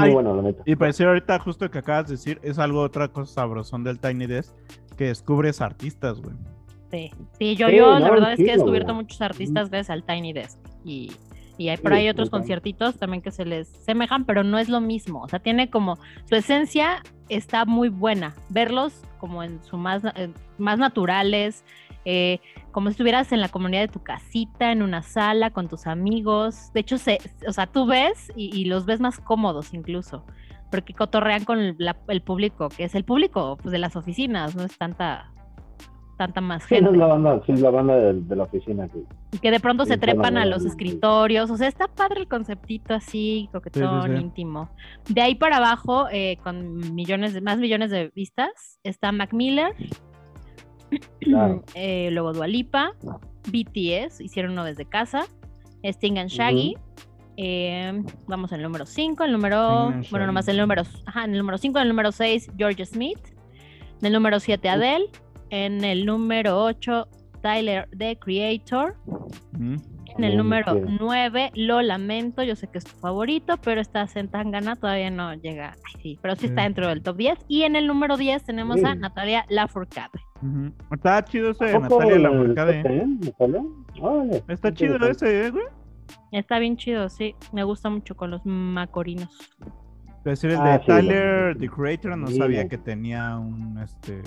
muy 0.00 0.08
hay- 0.08 0.12
bueno, 0.12 0.34
la 0.36 0.42
neta. 0.42 0.62
Y 0.66 0.76
para 0.76 0.88
decir 0.88 1.06
ahorita 1.06 1.38
justo 1.38 1.70
que 1.70 1.78
acabas 1.78 2.06
de 2.08 2.12
decir, 2.14 2.38
es 2.42 2.58
algo 2.58 2.80
otra 2.82 3.08
cosa 3.08 3.32
sabrosón 3.34 3.82
del 3.84 3.98
Tiny 3.98 4.26
Desk, 4.26 4.54
que 4.96 5.04
descubres 5.04 5.60
artistas, 5.62 6.20
güey. 6.20 6.34
Sí, 6.90 7.10
sí, 7.38 7.54
yo, 7.56 7.68
Sí, 7.68 7.76
yo, 7.76 7.98
la 7.98 8.10
verdad 8.10 8.32
es 8.32 8.38
que 8.38 8.50
he 8.50 8.54
descubierto 8.54 8.92
güey. 8.92 9.04
muchos 9.04 9.20
artistas 9.22 9.70
gracias 9.70 9.90
al 9.90 10.02
Tiny 10.04 10.32
Desk. 10.32 10.58
Y, 10.84 11.12
y 11.58 11.68
hay 11.68 11.76
por 11.76 11.92
ahí 11.92 12.08
otros 12.08 12.30
conciertitos 12.30 12.96
también 12.98 13.20
que 13.20 13.30
se 13.32 13.44
les 13.44 13.68
semejan, 13.68 14.24
pero 14.24 14.42
no 14.44 14.58
es 14.58 14.68
lo 14.68 14.80
mismo. 14.80 15.20
O 15.22 15.28
sea, 15.28 15.40
tiene 15.40 15.68
como, 15.68 15.98
su 16.24 16.36
esencia 16.36 17.02
está 17.28 17.64
muy 17.66 17.88
buena. 17.88 18.34
Verlos 18.48 19.02
como 19.18 19.42
en 19.42 19.62
su 19.62 19.76
más, 19.76 20.02
eh, 20.14 20.30
más 20.56 20.78
naturales, 20.78 21.64
eh, 22.04 22.38
como 22.70 22.88
si 22.88 22.92
estuvieras 22.92 23.32
en 23.32 23.40
la 23.40 23.48
comunidad 23.48 23.82
de 23.82 23.88
tu 23.88 24.02
casita, 24.02 24.70
en 24.72 24.82
una 24.82 25.02
sala, 25.02 25.50
con 25.50 25.68
tus 25.68 25.86
amigos. 25.86 26.72
De 26.72 26.80
hecho, 26.80 26.96
se, 26.96 27.18
o 27.46 27.52
sea, 27.52 27.66
tú 27.66 27.86
ves 27.86 28.32
y, 28.36 28.56
y 28.56 28.64
los 28.66 28.86
ves 28.86 29.00
más 29.00 29.18
cómodos 29.18 29.74
incluso. 29.74 30.24
Porque 30.70 30.94
cotorrean 30.94 31.44
con 31.44 31.74
la- 31.78 31.96
el 32.08 32.22
público, 32.22 32.68
que 32.68 32.84
es 32.84 32.94
el 32.94 33.04
público 33.04 33.58
pues, 33.60 33.72
de 33.72 33.78
las 33.78 33.96
oficinas, 33.96 34.54
no 34.54 34.62
es 34.64 34.76
tanta, 34.78 35.32
tanta 36.18 36.42
más 36.42 36.64
Sí, 36.64 36.74
gente. 36.74 36.90
es 36.90 36.96
la 36.98 37.06
banda, 37.06 37.40
sí, 37.46 37.52
es 37.52 37.60
la 37.62 37.70
banda 37.70 37.96
de, 37.96 38.12
de 38.20 38.36
la 38.36 38.42
oficina. 38.42 38.86
Que, 38.88 38.98
Y 39.32 39.38
que 39.38 39.50
de 39.50 39.60
pronto 39.60 39.84
Sí, 39.86 39.92
se 39.92 39.98
trepan 39.98 40.36
a 40.36 40.44
los 40.44 40.66
escritorios. 40.66 41.50
O 41.50 41.56
sea, 41.56 41.68
está 41.68 41.88
padre 41.88 42.20
el 42.20 42.28
conceptito 42.28 42.92
así, 42.92 43.48
coquetón, 43.52 44.14
sí. 44.16 44.20
íntimo. 44.22 44.68
De 45.08 45.22
ahí 45.22 45.34
para 45.36 45.56
abajo, 45.56 46.06
eh, 46.12 46.36
con 46.44 46.76
millones 46.94 47.32
de, 47.32 47.40
más 47.40 47.58
millones 47.58 47.90
de 47.90 48.10
vistas, 48.14 48.78
está 48.82 49.12
Mac 49.12 49.32
Miller, 49.32 49.72
Claro. 51.20 51.62
eh, 51.74 52.10
luego 52.12 52.32
Dualipa, 52.32 52.92
BTS, 53.50 54.20
hicieron 54.20 54.52
uno 54.52 54.64
desde 54.64 54.84
casa, 54.84 55.26
Sting 55.82 56.18
and 56.18 56.28
Shaggy. 56.30 56.76
eh, 57.36 58.02
vamos 58.26 58.52
al 58.52 58.62
número 58.62 58.84
5, 58.86 59.24
el 59.24 59.32
número, 59.32 59.92
bueno, 60.10 60.26
nomás 60.26 60.48
el 60.48 60.56
número, 60.58 60.82
ajá, 61.06 61.24
en 61.24 61.32
el 61.32 61.38
número 61.38 61.56
5, 61.58 61.78
en 61.78 61.82
el 61.82 61.88
número 61.88 62.10
6, 62.12 62.50
George 62.56 62.84
Smith, 62.84 63.20
en 64.00 64.06
el 64.06 64.12
número 64.12 64.40
7, 64.40 64.68
Adele, 64.68 65.06
en 65.50 65.84
el 65.84 66.04
número 66.06 66.62
8, 66.64 67.06
Tyler, 67.42 67.88
The 67.96 68.18
Creator, 68.18 68.96
Mm. 69.52 69.76
en 70.16 70.24
el 70.24 70.36
número 70.36 70.72
quiero. 70.72 70.88
9, 71.00 71.50
lo 71.54 71.80
lamento, 71.82 72.42
yo 72.42 72.56
sé 72.56 72.66
que 72.68 72.78
es 72.78 72.84
tu 72.84 72.96
favorito, 72.98 73.56
pero 73.62 73.80
está 73.80 74.06
Zetangana, 74.08 74.74
todavía 74.76 75.10
no 75.10 75.32
llega. 75.34 75.76
Ay, 75.86 76.00
sí, 76.02 76.18
pero 76.20 76.34
sí, 76.36 76.46
está 76.46 76.62
dentro 76.62 76.88
del 76.88 77.02
top 77.02 77.16
10. 77.16 77.38
Y 77.46 77.62
en 77.62 77.76
el 77.76 77.86
número 77.86 78.16
10 78.16 78.42
tenemos 78.44 78.82
a. 78.84 78.94
Natalia 78.96 79.44
Lafourcade. 79.48 80.18
Está 80.90 81.24
chido 81.24 81.50
ese 81.50 81.66
de 81.66 81.76
¿A 81.76 81.80
poco 81.80 82.00
Natalia 82.04 82.18
Lafourcade. 82.28 82.80
eh, 82.80 83.06
Natalia? 83.20 83.62
Órale, 84.00 84.42
Está 84.48 84.72
chido 84.74 84.96
ese, 85.08 85.46
eh, 85.46 85.50
güey. 85.50 85.64
Está 86.32 86.58
bien 86.58 86.76
chido, 86.76 87.08
sí. 87.08 87.34
Me 87.52 87.62
gusta 87.64 87.88
mucho 87.90 88.16
con 88.16 88.30
los 88.30 88.44
macorinos. 88.44 89.28
Pero 90.24 90.30
decir, 90.34 90.50
el 90.50 90.56
Ah, 90.58 90.72
de 90.72 90.78
sí, 90.80 90.86
Tyler, 90.86 91.56
The 91.58 91.68
Creator, 91.68 92.16
no 92.18 92.26
sabía 92.28 92.68
que 92.68 92.76
tenía 92.78 93.38
un, 93.38 93.78
este... 93.78 94.22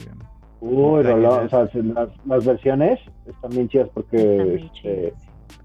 Uy, 0.62 1.00
o 1.00 1.04
sea, 1.50 1.68
las, 1.74 2.10
las 2.26 2.46
versiones 2.46 3.00
están 3.26 3.52
bien 3.52 3.68
chidas 3.68 3.90
porque 3.94 4.16
Están 4.18 4.50
este, 4.76 5.14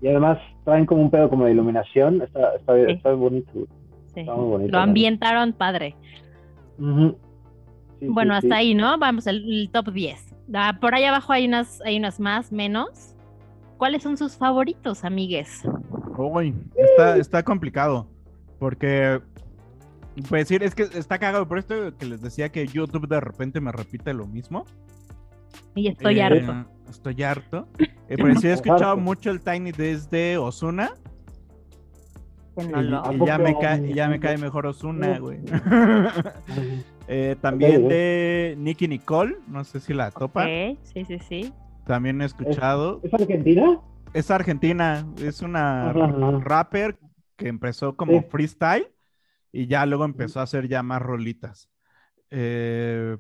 y 0.01 0.09
además 0.09 0.39
traen 0.65 0.87
como 0.87 1.03
un 1.03 1.11
pedo 1.11 1.29
como 1.29 1.45
de 1.45 1.53
iluminación, 1.53 2.23
está, 2.23 2.55
está, 2.57 2.75
Sí. 2.75 2.93
está 2.93 3.13
bonito. 3.13 3.51
Sí. 4.15 4.21
Está 4.21 4.35
muy 4.35 4.47
bonito, 4.49 4.73
Lo 4.73 4.79
ambientaron 4.79 5.53
padre. 5.53 5.95
Sí, 6.79 8.07
Bueno, 8.09 8.33
sí, 8.35 8.37
hasta 8.47 8.49
sí. 8.49 8.53
ahí, 8.69 8.75
¿no? 8.75 8.99
Vamos 8.99 9.27
al 9.27 9.37
el 9.37 9.71
top 9.71 9.93
10. 9.93 10.35
Ah, 10.55 10.79
por 10.81 10.95
ahí 10.95 11.05
abajo 11.05 11.33
hay 11.33 11.47
unas, 11.47 11.81
hay 11.83 11.99
unas 11.99 12.21
más, 12.21 12.53
menos. 12.53 13.15
¿Cuáles 13.79 14.03
son 14.03 14.17
sus 14.17 14.37
favoritos, 14.37 15.05
amigues? 15.05 15.63
Uy, 16.17 16.55
está, 16.77 17.17
está 17.19 17.43
complicado. 17.43 18.07
Porque, 18.59 19.21
pues 20.23 20.49
decir, 20.49 20.63
es 20.63 20.75
que 20.75 20.83
está 20.85 21.19
cagado. 21.19 21.47
Por 21.47 21.59
esto 21.59 21.97
que 21.99 22.07
les 22.07 22.21
decía 22.23 22.51
que 22.51 22.67
YouTube 22.67 23.09
de 23.09 23.21
repente 23.21 23.61
me 23.61 23.73
repite 23.73 24.13
lo 24.15 24.27
mismo. 24.27 24.65
Y 25.75 25.89
estoy 25.89 26.19
Eh, 26.19 26.23
harto. 26.23 26.65
Estoy 26.89 27.23
harto. 27.23 27.69
Eh, 27.79 27.89
pero 28.17 28.35
sí 28.37 28.47
he 28.49 28.53
escuchado 28.53 28.93
Harto. 28.93 29.01
mucho 29.03 29.31
el 29.31 29.41
Tiny 29.41 29.73
desde 29.73 30.39
Osuna. 30.39 30.91
Y, 32.59 32.63
no 32.69 32.81
lo- 32.81 33.13
y 33.13 33.27
ya, 33.27 33.37
me 33.39 33.59
cae, 33.59 33.91
y 33.91 33.95
ya 33.95 34.09
me 34.09 34.19
cae 34.19 34.39
mejor 34.39 34.67
Osuna, 34.67 35.19
güey. 35.19 35.41
Eh, 37.09 37.37
también 37.41 37.87
de 37.87 38.57
Nicky 38.59 38.89
Nicole, 38.89 39.37
no 39.47 39.63
sé 39.63 39.79
si 39.79 39.95
la 39.95 40.11
topa. 40.11 40.45
Sí, 40.45 41.05
sí, 41.07 41.19
sí. 41.29 41.53
También 41.87 42.21
he 42.21 42.25
escuchado. 42.25 43.01
¿Es 43.05 43.15
Argentina? 43.15 43.81
Es 44.13 44.31
argentina, 44.33 45.07
es 45.23 45.41
una 45.41 45.91
Ajá, 45.91 46.05
ajá. 46.07 46.39
rapper 46.41 46.99
que 47.37 47.47
empezó 47.47 47.95
como 47.95 48.13
Sí. 48.13 48.27
freestyle 48.29 48.89
y 49.63 49.67
ya 49.67 49.87
luego 49.87 50.05
empezó 50.05 50.41
a 50.41 50.45
hacer 50.45 50.69
ya 50.69 50.83
más 50.83 51.03
rolitas. 51.03 51.69
Eh, 52.31 53.17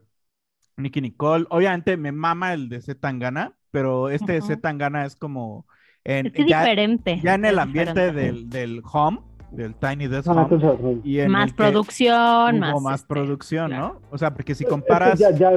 Nicky 0.77 1.01
Nicole, 1.01 1.47
obviamente 1.51 1.97
me 1.97 2.13
mama 2.13 2.55
el 2.55 2.69
de 2.69 2.81
Z 2.83 3.01
Tangana, 3.01 3.57
pero 3.71 4.11
este 4.11 4.33
de 4.33 4.39
Ujú. 4.39 4.47
Z 4.49 4.61
Tangana 4.63 5.07
es 5.07 5.17
como 5.17 5.67
en, 6.05 6.27
Es 6.27 6.33
que 6.33 6.45
ya, 6.45 6.65
diferente. 6.67 7.23
ya 7.23 7.35
en 7.35 7.45
el 7.47 7.59
ambiente 7.59 8.13
del, 8.13 8.51
del 8.51 8.83
home, 8.93 9.21
del 9.57 9.75
Tiny 9.75 10.07
Desk 10.07 10.29
Ah, 10.29 10.33
Home, 10.33 10.43
entonces, 10.43 10.99
y 11.05 11.19
en 11.21 11.31
Más 11.31 11.53
producción, 11.53 12.59
más. 12.61 12.81
más 12.83 13.01
este, 13.01 13.09
producción, 13.09 13.69
claro. 13.69 13.87
¿no? 13.87 14.01
O 14.11 14.19
sea, 14.19 14.33
porque 14.35 14.55
si 14.55 14.65
es 14.65 14.69
que 14.69 14.71
comparas... 14.71 15.19
ya, 15.19 15.31
ya, 15.31 15.57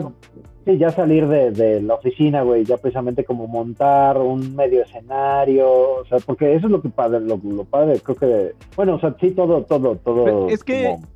sí, 0.66 0.78
ya 0.78 0.90
salir 0.90 1.28
de, 1.28 1.52
de 1.52 1.82
la 1.82 1.96
oficina, 1.96 2.42
güey, 2.44 2.64
ya 2.64 2.78
precisamente 2.78 3.24
como 3.26 3.48
montar 3.48 4.18
un 4.18 4.56
medio 4.56 4.84
escenario, 4.84 5.70
o 5.70 6.06
sea, 6.06 6.20
porque 6.26 6.56
eso 6.56 6.68
es 6.68 6.72
lo 6.72 6.82
que 6.82 6.90
padre, 6.90 7.20
lo, 7.22 7.40
lo 7.44 7.66
padre, 7.66 8.00
creo 8.00 8.16
que, 8.18 8.26
de- 8.26 8.56
bueno, 8.76 8.96
o 8.96 9.00
sea, 9.00 9.16
sí, 9.20 9.32
todo, 9.32 9.64
todo, 9.64 9.96
todo. 9.98 10.24
Pero 10.26 10.50
es 10.50 10.64
que- 10.64 10.84
como 10.86 11.08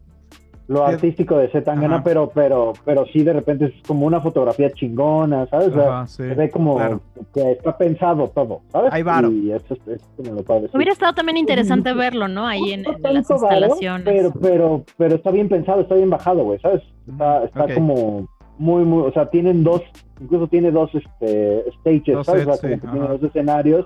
lo 0.67 0.86
artístico 0.86 1.38
de 1.38 1.50
Zetangana, 1.50 1.96
Ajá. 1.96 2.03
pero, 2.03 2.32
pero, 2.34 2.74
pero 2.86 3.05
sí 3.08 3.24
de 3.24 3.34
repente 3.34 3.65
es 3.65 3.74
como 3.88 4.05
una 4.05 4.22
fotografía 4.22 4.70
chingona, 4.72 5.46
¿sabes? 5.48 5.70
O 5.70 5.74
sea, 5.74 5.84
Ajá, 5.84 6.08
sí, 6.08 6.24
se 6.24 6.36
ve 6.36 6.50
como 6.50 6.75
claro. 6.77 7.01
que 7.34 7.51
está 7.51 7.77
pensado 7.77 8.29
todo, 8.29 8.62
¿sabes? 8.72 8.93
Hay 8.93 9.03
varo. 9.03 9.29
Y 9.32 9.51
eso 9.51 9.74
es, 9.74 9.88
es 9.88 10.10
como 10.15 10.34
lo 10.36 10.43
padre. 10.43 10.67
sí. 10.67 10.77
Hubiera 10.77 10.93
estado 10.93 11.13
también 11.13 11.38
interesante 11.38 11.93
verlo, 11.93 12.27
¿no? 12.27 12.48
Ahí 12.48 12.72
en, 12.72 12.84
No 12.84 12.93
en 12.93 13.01
las 13.13 13.27
varo, 13.27 13.41
instalaciones. 13.43 14.05
pero, 14.05 14.32
pero, 14.41 14.84
pero 14.98 15.15
está 15.15 15.32
bien 15.32 15.50
pensado, 15.50 15.82
está 15.82 15.96
bien 15.96 16.10
bajado, 16.10 16.43
güey, 16.43 16.60
¿sabes? 16.60 16.82
Está, 17.08 17.41
Mm, 17.41 17.46
está 17.46 17.74
como 17.75 18.27
muy, 18.58 18.86
muy, 18.86 19.03
o 19.03 19.12
sea, 19.12 19.29
tienen 19.29 19.63
dos, 19.63 19.82
incluso 20.22 20.48
tiene 20.48 20.72
dos 20.72 20.89
este, 20.93 21.65
stages, 21.79 22.15
Dos 22.15 22.25
¿sabes? 22.25 22.48
O 22.48 22.53
sea, 22.53 22.62
como 22.62 22.74
sí, 22.75 22.79
que 22.82 22.88
tiene 22.88 23.08
dos 23.08 23.24
escenarios, 23.24 23.86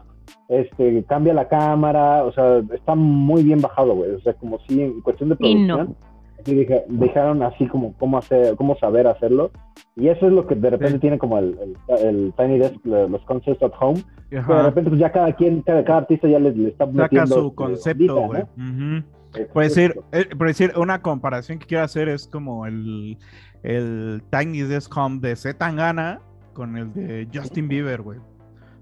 este, 0.50 1.04
cambia 1.06 1.34
la 1.34 1.48
cámara, 1.48 2.24
o 2.24 2.32
sea, 2.34 2.62
está 2.74 2.96
muy 2.96 3.44
bien 3.44 3.62
bajado, 3.62 3.96
güey, 3.96 4.12
o 4.12 4.20
sea, 4.22 4.34
como 4.34 4.60
si 4.68 4.82
en 4.82 5.02
cuestión 5.02 5.30
de 5.30 5.36
producción, 5.38 5.80
así 5.82 5.94
dejaron 6.46 7.44
así 7.44 7.68
como 7.68 7.94
cómo 7.98 8.18
hacer, 8.18 8.56
cómo 8.56 8.78
saber 8.78 9.08
hacerlo, 9.08 9.52
y 9.96 10.08
eso 10.08 10.28
es 10.28 10.34
lo 10.34 10.48
que 10.48 10.56
de 10.56 10.70
repente 10.70 10.94
Sí. 10.96 11.00
tiene 11.00 11.18
como 11.18 11.38
el, 11.40 11.58
el, 11.90 11.98
el 12.06 12.34
Tiny 12.38 12.60
Desk, 12.60 12.76
lo- 12.86 13.08
los 13.10 13.22
concepts 13.26 13.62
at 13.64 13.72
home, 13.80 14.00
Ajá. 14.36 14.44
pero 14.48 14.58
de 14.60 14.64
repente 14.66 14.90
pues 14.90 15.00
ya 15.00 15.12
cada 15.12 15.34
quien, 15.34 15.62
cada, 15.62 15.84
cada 15.84 16.00
artista 16.00 16.28
ya 16.28 16.40
le, 16.40 16.52
le 16.54 16.70
está 16.70 16.86
Saca 16.86 16.98
metiendo 17.04 17.36
su 17.36 17.54
concepto, 17.56 18.22
güey. 18.22 18.44
¿no? 18.56 18.98
Ujú. 18.98 19.04
Por 19.54 19.64
decir, 19.64 20.00
eh, 20.14 20.26
por 20.38 20.48
decir, 20.48 20.72
una 20.78 21.02
comparación 21.02 21.60
que 21.60 21.68
quiero 21.68 21.84
hacer 21.84 22.08
es 22.10 22.28
como 22.28 22.66
el, 22.66 23.18
el 23.64 24.24
Tiny 24.32 24.62
Desk 24.62 24.96
Home 24.98 25.20
de 25.20 25.36
Z 25.36 25.58
Tangana 25.58 26.22
con 26.54 26.78
el 26.78 26.94
de 26.94 27.28
Justin 27.34 27.68
Bieber, 27.68 28.02
güey. 28.02 28.20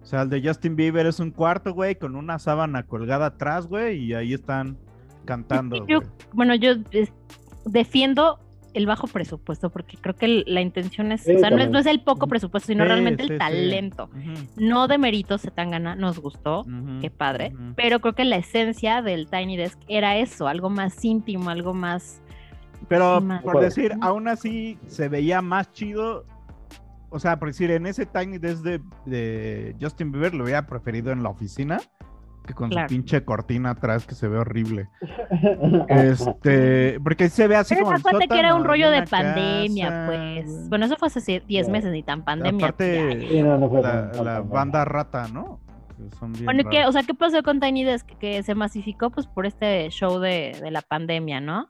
O 0.01 0.05
sea, 0.05 0.21
el 0.21 0.29
de 0.29 0.41
Justin 0.47 0.75
Bieber 0.75 1.07
es 1.07 1.19
un 1.19 1.31
cuarto, 1.31 1.73
güey, 1.73 1.95
con 1.95 2.15
una 2.15 2.37
sábana 2.37 2.83
colgada 2.83 3.25
atrás, 3.25 3.67
güey, 3.67 3.97
y 3.97 4.13
ahí 4.13 4.33
están 4.33 4.77
cantando. 5.25 5.85
Yo-. 5.87 6.01
Bueno, 6.31 6.53
yo 6.55 6.73
es- 6.91 7.11
defiendo 7.65 8.39
el 8.73 8.85
bajo 8.87 9.07
presupuesto 9.07 9.69
porque 9.69 9.95
creo 9.97 10.15
que 10.15 10.43
la 10.47 10.59
intención 10.59 11.13
es, 11.13 11.21
Sí, 11.21 11.33
o 11.35 11.39
sea, 11.39 11.49
no 11.49 11.55
es, 11.55 11.63
también. 11.63 11.71
no 11.71 11.79
es 11.79 11.85
el 11.85 12.01
poco 12.01 12.27
presupuesto, 12.27 12.67
sino 12.67 12.83
Sí, 12.83 12.87
realmente 12.89 13.23
sí, 13.23 13.31
el 13.33 13.39
talento. 13.39 14.09
No 14.57 14.87
de 14.89 14.97
mérito 14.97 15.37
se 15.37 15.49
tan 15.49 15.71
gana, 15.71 15.95
nos 15.95 16.19
gustó, 16.19 16.65
qué 16.99 17.09
padre, 17.09 17.53
pero 17.77 18.01
creo 18.01 18.13
que 18.15 18.25
la 18.25 18.35
esencia 18.35 19.01
del 19.01 19.29
Tiny 19.29 19.55
Desk 19.55 19.79
era 19.87 20.17
eso, 20.17 20.47
algo 20.47 20.69
más 20.69 21.03
íntimo, 21.05 21.49
algo 21.49 21.73
más... 21.73 22.21
Pero 22.89 23.21
más- 23.21 23.41
por 23.43 23.61
decir, 23.61 23.93
aún 24.01 24.27
así 24.27 24.77
se 24.87 25.07
veía 25.07 25.41
más 25.41 25.71
chido. 25.71 26.25
O 27.09 27.19
sea, 27.19 27.39
por 27.39 27.47
decir, 27.47 27.71
en 27.71 27.85
ese 27.85 28.05
Tiny 28.05 28.39
Desk 28.39 28.61
de, 28.61 28.81
de 29.05 29.73
Justin 29.79 30.11
Bieber 30.11 30.33
lo 30.35 30.43
hubiera 30.43 30.67
preferido 30.67 31.13
en 31.13 31.23
la 31.23 31.29
oficina 31.29 31.79
que 32.45 32.53
con 32.53 32.69
Claro. 32.69 32.87
su 32.87 32.95
pinche 32.95 33.23
cortina 33.25 33.71
atrás 33.71 34.05
que 34.05 34.15
se 34.15 34.27
ve 34.27 34.37
horrible. 34.37 34.89
Este, 35.89 36.99
porque 37.01 37.29
se 37.29 37.47
ve 37.47 37.55
así 37.55 37.73
Pero 37.75 37.85
como. 37.87 37.99
cuenta 38.01 38.27
que 38.27 38.39
era 38.39 38.55
un 38.55 38.63
rollo 38.63 38.89
de 38.89 39.03
pandemia, 39.03 39.89
casa, 39.89 40.05
pues. 40.07 40.69
Bueno, 40.69 40.85
eso 40.85 40.95
fue 40.97 41.07
hace 41.07 41.41
10 41.45 41.67
Ya. 41.67 41.71
meses, 41.71 41.91
ni 41.91 42.03
tan 42.03 42.23
pandemia. 42.23 42.65
Aparte, 42.67 43.03
pues, 43.05 43.15
ya, 43.15 43.21
ya. 43.23 43.29
Sí, 43.29 43.41
no, 43.43 43.57
no 43.57 43.69
fue 43.69 43.81
la, 43.81 44.41
banda 44.41 44.85
rata, 44.85 45.27
¿no? 45.27 45.59
Que 45.97 46.15
son 46.17 46.33
bien 46.33 46.45
Bueno, 46.45 46.61
¿y 46.61 46.65
qué, 46.65 46.85
o 46.85 46.91
sea, 46.91 47.03
¿qué 47.03 47.13
pasó 47.13 47.41
con 47.43 47.59
Tiny 47.59 47.83
Desk? 47.83 48.07
Que 48.19 48.43
se 48.43 48.55
masificó 48.55 49.09
pues 49.11 49.27
por 49.27 49.45
este 49.45 49.89
show 49.89 50.19
de, 50.19 50.57
de 50.61 50.71
la 50.71 50.81
pandemia, 50.81 51.39
¿no? 51.41 51.69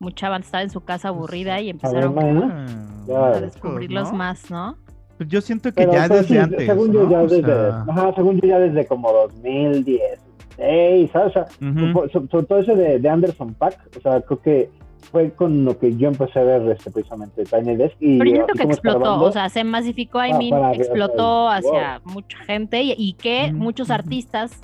mucha 0.00 0.28
banda 0.28 0.44
estaba 0.44 0.62
en 0.62 0.70
su 0.70 0.82
casa 0.84 1.08
aburrida 1.08 1.60
y 1.60 1.70
empezaron 1.70 2.14
ver, 2.14 2.24
como 2.32 2.46
¿no? 2.46 2.52
Ah, 2.54 2.66
Claro. 3.04 3.34
a 3.34 3.40
descubrirlos 3.40 4.12
¿no? 4.12 4.16
más, 4.18 4.48
¿no? 4.48 4.76
Pues 5.18 5.28
yo 5.28 5.40
siento 5.40 5.68
que 5.70 5.74
Pero, 5.80 5.92
ya 5.92 6.02
pero 6.08 6.14
desde 6.22 6.28
sí, 6.28 6.38
antes. 6.38 6.64
Según 6.66 6.92
yo, 6.92 7.02
¿no? 7.04 7.10
ya 7.10 7.20
O 7.22 7.26
desde, 7.28 7.44
sea, 7.44 7.84
ajá, 7.88 8.12
según 8.14 8.40
yo, 8.40 8.48
ya 8.48 8.58
desde 8.60 8.86
como 8.86 9.12
2016, 9.12 11.10
¿sabes? 11.12 11.28
O 11.28 11.30
sea, 11.32 11.46
ujú. 11.60 11.92
por- 11.92 12.10
so- 12.12 12.26
sobre 12.30 12.46
todo 12.46 12.58
ese 12.60 12.74
de, 12.76 12.98
de 12.98 13.08
Anderson 13.08 13.54
Pack, 13.54 13.78
o 13.96 14.00
sea, 14.00 14.20
creo 14.22 14.40
que 14.40 14.70
fue 15.10 15.30
con 15.32 15.64
lo 15.64 15.78
que 15.78 15.96
yo 15.96 16.08
empecé 16.08 16.38
a 16.38 16.42
ver 16.42 16.70
este, 16.70 16.90
precisamente 16.90 17.44
Tiny 17.44 17.76
Desk. 17.76 17.96
Y 18.00 18.18
Pero 18.18 18.30
yo 18.30 18.36
siento 18.36 18.52
que 18.54 18.62
explotó, 18.64 19.22
o 19.22 19.32
sea, 19.32 19.48
se 19.48 19.64
masificó, 19.64 20.24
I 20.24 20.30
Ah, 20.32 20.38
mean, 20.38 20.50
para 20.50 20.72
que- 20.72 20.82
o 20.82 20.84
sea, 20.84 20.84
explotó 20.84 21.22
wow. 21.44 21.48
hacia 21.50 22.00
mucha 22.04 22.38
gente 22.44 22.82
y, 22.82 22.94
y 22.96 23.14
que 23.14 23.52
Mm, 23.52 23.56
muchos 23.56 23.90
artistas 23.90 24.60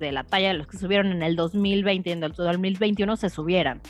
de 0.00 0.12
la 0.12 0.22
talla 0.24 0.48
de 0.48 0.54
los 0.54 0.66
que 0.66 0.78
subieron 0.78 1.08
en 1.12 1.22
el 1.22 1.34
2020 1.36 2.10
y 2.10 2.12
en 2.12 2.22
el 2.22 2.32
2021 2.32 3.16
se 3.16 3.30
subieran, 3.30 3.80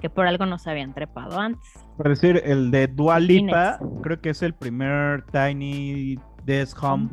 que 0.00 0.08
por 0.10 0.26
algo 0.26 0.46
no 0.46 0.58
se 0.58 0.70
habían 0.70 0.94
trepado 0.94 1.38
antes. 1.38 1.72
Por 1.96 2.08
decir, 2.08 2.40
el 2.44 2.70
de 2.70 2.86
Dua 2.86 3.18
Lipa, 3.20 3.78
Phoenix. 3.78 4.02
creo 4.02 4.20
que 4.20 4.30
es 4.30 4.42
el 4.42 4.54
primer 4.54 5.22
Tiny 5.26 6.18
Desk 6.44 6.82
Home 6.82 7.08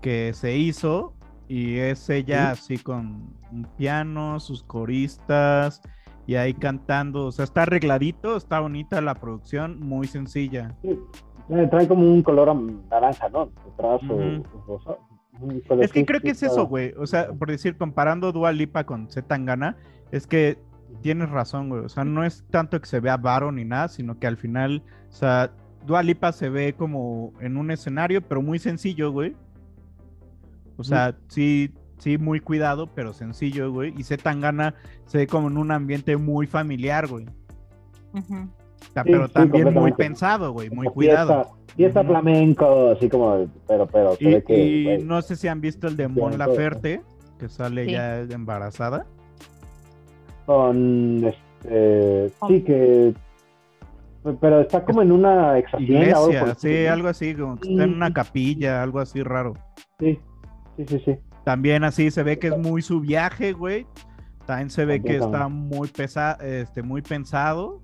que 0.00 0.32
se 0.34 0.56
hizo. 0.56 1.14
Y 1.46 1.76
es 1.76 2.08
ella 2.08 2.52
así 2.52 2.78
con 2.78 3.34
un 3.52 3.66
piano, 3.76 4.40
sus 4.40 4.62
coristas 4.64 5.82
y 6.26 6.36
ahí 6.36 6.54
cantando. 6.54 7.26
O 7.26 7.32
sea, 7.32 7.44
está 7.44 7.62
arregladito, 7.62 8.36
está 8.36 8.60
bonita 8.60 9.00
la 9.02 9.14
producción, 9.14 9.78
muy 9.80 10.06
sencilla. 10.06 10.74
sí, 10.82 10.98
trae 11.70 11.86
como 11.86 12.10
un 12.10 12.22
color 12.22 12.56
naranja, 12.90 13.28
¿no? 13.28 13.50
Detrás 13.66 14.00
o- 14.08 14.14
Ujú. 14.14 14.42
o 14.68 14.98
pero 15.68 15.82
Es 15.82 15.92
que 15.92 16.06
creo 16.06 16.20
que 16.22 16.30
es 16.30 16.42
eso, 16.42 16.66
güey. 16.66 16.94
O 16.96 17.06
sea, 17.06 17.28
por 17.32 17.50
decir, 17.50 17.76
comparando 17.76 18.32
Dua 18.32 18.50
Lipa 18.50 18.84
con 18.84 19.10
Z 19.10 19.28
Tangana, 19.28 19.76
es 20.12 20.26
que 20.26 20.58
tienes 21.02 21.30
razón, 21.30 21.68
güey. 21.68 21.84
O 21.84 21.88
sea, 21.88 22.04
no 22.04 22.24
es 22.24 22.44
tanto 22.50 22.80
que 22.80 22.86
se 22.86 23.00
vea 23.00 23.16
varo 23.16 23.52
ni 23.52 23.64
nada, 23.64 23.88
sino 23.88 24.18
que 24.18 24.26
al 24.26 24.36
final, 24.36 24.82
o 25.08 25.12
sea, 25.12 25.50
Dua 25.86 26.02
Lipa 26.02 26.32
se 26.32 26.48
ve 26.48 26.72
como 26.74 27.32
en 27.40 27.56
un 27.56 27.70
escenario, 27.70 28.22
pero 28.22 28.40
muy 28.42 28.58
sencillo, 28.58 29.12
güey. 29.12 29.34
O 30.76 30.82
sea, 30.84 31.14
sí, 31.28 31.72
sí, 31.98 32.18
muy 32.18 32.40
cuidado, 32.40 32.88
pero 32.94 33.12
sencillo, 33.12 33.70
güey. 33.70 33.94
Y 33.96 34.02
Z 34.02 34.22
Tangana 34.22 34.74
se 35.06 35.18
ve 35.18 35.26
como 35.26 35.48
en 35.48 35.56
un 35.58 35.70
ambiente 35.70 36.16
muy 36.16 36.46
familiar, 36.46 37.06
güey. 37.06 37.26
Ujú. 38.12 38.34
O 38.34 38.92
sea, 38.92 39.02
Sí, 39.04 39.10
pero 39.10 39.26
sí, 39.28 39.32
también 39.34 39.72
muy 39.74 39.92
pensado, 39.92 40.52
güey, 40.52 40.70
muy 40.70 40.86
como 40.86 40.94
cuidado. 40.94 41.34
Fiesta, 41.44 41.54
fiesta 41.76 42.00
Ujú. 42.00 42.08
flamenco, 42.10 42.90
así 42.90 43.08
como, 43.08 43.46
pero, 43.66 43.86
pero 43.86 44.14
se 44.16 44.24
Y, 44.24 44.34
ve 44.34 44.42
que, 44.44 44.56
y 44.66 44.84
güey, 44.84 45.02
no 45.04 45.22
sé 45.22 45.36
si 45.36 45.48
han 45.48 45.60
visto 45.60 45.86
el 45.88 45.96
de 45.96 46.08
Mon 46.08 46.38
Laferte, 46.38 47.02
que 47.38 47.48
sale 47.48 47.84
Sí. 47.86 47.92
ya 47.92 48.20
embarazada. 48.20 49.06
Con, 50.46 51.24
este, 51.24 52.30
sí 52.48 52.62
que, 52.62 53.14
pero 54.40 54.60
está 54.60 54.84
como 54.84 55.02
en 55.02 55.12
una 55.12 55.58
ex 55.58 55.74
o 55.74 55.76
algo 55.76 55.92
Iglesia, 55.92 56.54
sí, 56.56 56.86
algo 56.86 57.08
así, 57.08 57.34
como 57.34 57.56
que 57.58 57.70
está 57.70 57.84
en 57.84 57.94
una 57.94 58.12
capilla, 58.12 58.82
algo 58.82 59.00
así 59.00 59.22
raro. 59.22 59.54
Sí, 59.98 60.18
sí, 60.76 60.84
sí, 60.86 61.02
sí. 61.04 61.16
También 61.44 61.84
así 61.84 62.10
se 62.10 62.22
ve 62.22 62.38
que 62.38 62.48
es 62.48 62.58
muy 62.58 62.80
su 62.80 63.00
viaje, 63.00 63.52
güey. 63.52 63.86
También 64.46 64.70
se 64.70 64.84
ve 64.84 65.02
que 65.02 65.16
está 65.16 65.48
muy 65.48 65.88
pesa 65.88 66.32
este, 66.42 66.82
muy 66.82 67.02
pensado. 67.02 67.82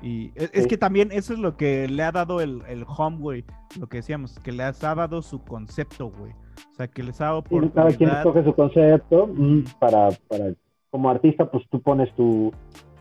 Y 0.00 0.32
es, 0.34 0.50
es 0.52 0.66
que 0.66 0.76
también 0.76 1.10
eso 1.12 1.32
es 1.32 1.38
lo 1.38 1.56
que 1.56 1.88
le 1.88 2.02
ha 2.02 2.10
dado 2.12 2.40
el, 2.40 2.62
el 2.68 2.84
home, 2.86 3.18
güey. 3.18 3.44
Lo 3.78 3.88
que 3.88 3.98
decíamos, 3.98 4.38
que 4.40 4.52
les 4.52 4.82
ha 4.82 4.94
dado 4.94 5.22
su 5.22 5.44
concepto, 5.44 6.10
güey. 6.10 6.32
O 6.32 6.74
sea, 6.74 6.88
que 6.88 7.02
les 7.02 7.20
ha 7.20 7.26
dado 7.26 7.44
Sí, 7.48 7.56
cada 7.74 7.92
quien 7.92 8.10
oportunidad. 8.10 8.18
escoge 8.18 8.44
su 8.44 8.54
concepto 8.54 9.26
mm, 9.28 9.62
para, 9.78 10.08
para, 10.28 10.46
como 10.92 11.08
artista, 11.08 11.50
pues 11.50 11.64
tú 11.70 11.80
pones 11.80 12.14
tu, 12.14 12.52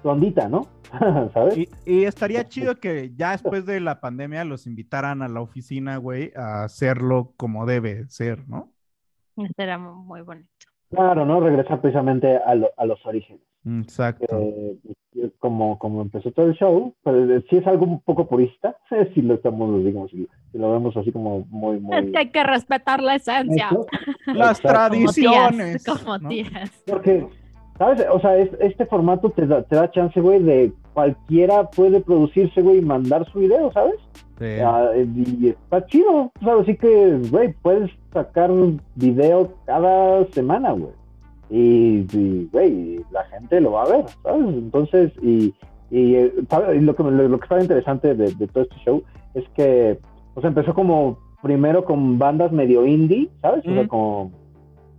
tu 0.01 0.09
ondita, 0.09 0.47
¿no? 0.47 0.65
¿Sabes? 1.33 1.57
Y, 1.57 1.69
y 1.85 2.05
estaría 2.05 2.47
chido 2.47 2.75
que 2.77 3.11
ya 3.17 3.31
después 3.33 3.65
de 3.65 3.81
la 3.81 3.99
pandemia 3.99 4.45
los 4.45 4.65
invitaran 4.65 5.21
a 5.21 5.27
la 5.27 5.41
oficina, 5.41 5.97
güey, 5.97 6.31
a 6.37 6.63
hacerlo 6.63 7.33
como 7.35 7.65
debe 7.65 8.07
ser, 8.07 8.47
¿no? 8.47 8.71
Será 9.57 9.77
muy 9.77 10.21
bonito. 10.21 10.47
Claro, 10.89 11.25
¿no? 11.25 11.41
Regresar 11.41 11.81
precisamente 11.81 12.37
a, 12.37 12.55
lo- 12.55 12.71
a 12.77 12.85
los 12.85 13.05
orígenes. 13.05 13.41
Exacto. 13.65 14.25
Eh, 14.39 14.77
como, 15.37 15.77
como 15.77 16.01
empezó 16.01 16.31
todo 16.31 16.47
el 16.47 16.53
show, 16.55 16.95
pero 17.03 17.41
sí 17.49 17.57
es 17.57 17.67
algo 17.67 17.85
un 17.85 17.99
poco 18.01 18.27
purista, 18.27 18.77
si 19.13 19.21
lo 19.21 19.33
estamos, 19.33 19.83
digamos, 19.83 20.11
si, 20.11 20.27
lo 20.53 20.71
vemos 20.71 20.95
así 20.95 21.11
como 21.11 21.41
muy, 21.49 21.79
muy... 21.79 21.97
Es 21.97 22.11
que 22.11 22.17
hay 22.17 22.29
que 22.31 22.43
respetar 22.43 23.01
la 23.03 23.15
esencia. 23.15 23.69
Las 24.27 24.59
Exacto. 24.59 24.95
Como 24.95 25.11
tías, 25.11 25.49
tradiciones. 25.49 25.83
como 25.85 26.17
¿no? 26.17 26.29
Porque, 26.87 27.27
¿sabes? 27.81 28.05
O 28.11 28.19
sea, 28.19 28.37
es- 28.37 28.55
este 28.59 28.85
formato 28.85 29.31
te 29.31 29.47
da, 29.47 29.63
te 29.63 29.75
da 29.75 29.89
chance, 29.89 30.21
güey, 30.21 30.41
de 30.43 30.71
cualquiera 30.93 31.69
puede 31.71 31.99
producirse, 31.99 32.61
güey, 32.61 32.77
y 32.77 32.81
mandar 32.81 33.25
su 33.31 33.39
video, 33.39 33.71
¿sabes? 33.71 33.95
Sí. 34.37 34.45
Ah, 34.63 34.91
y 34.95 35.47
está 35.49 35.83
chido, 35.87 36.31
¿sabes? 36.43 36.61
Así 36.63 36.77
que, 36.77 37.17
güey, 37.31 37.53
puedes 37.63 37.89
sacar 38.13 38.51
un 38.51 38.79
video 38.95 39.49
cada 39.65 40.25
semana, 40.27 40.71
güey. 40.73 40.91
Y, 41.49 42.05
y, 42.13 42.49
güey, 42.51 43.01
la 43.11 43.23
gente 43.25 43.59
lo 43.59 43.71
va 43.73 43.83
a 43.83 43.89
ver, 43.89 44.05
¿sabes? 44.23 44.47
Entonces, 44.47 45.11
y, 45.21 45.53
y, 45.89 46.15
eh, 46.15 46.33
lo 46.81 46.95
que, 46.95 47.03
me- 47.03 47.11
lo, 47.27 47.37
que 47.39 47.43
estaba 47.45 47.61
interesante 47.61 48.13
de, 48.15 48.31
de 48.33 48.47
todo 48.47 48.63
este 48.63 48.75
show 48.85 49.01
es 49.33 49.43
que, 49.55 49.97
o 50.35 50.41
sea, 50.41 50.49
empezó 50.49 50.73
como 50.75 51.17
primero 51.41 51.83
con 51.83 52.19
bandas 52.19 52.51
medio 52.51 52.85
indie, 52.85 53.27
¿sabes? 53.41 53.65
O 53.67 53.73
sea, 53.73 53.87
como, 53.87 54.31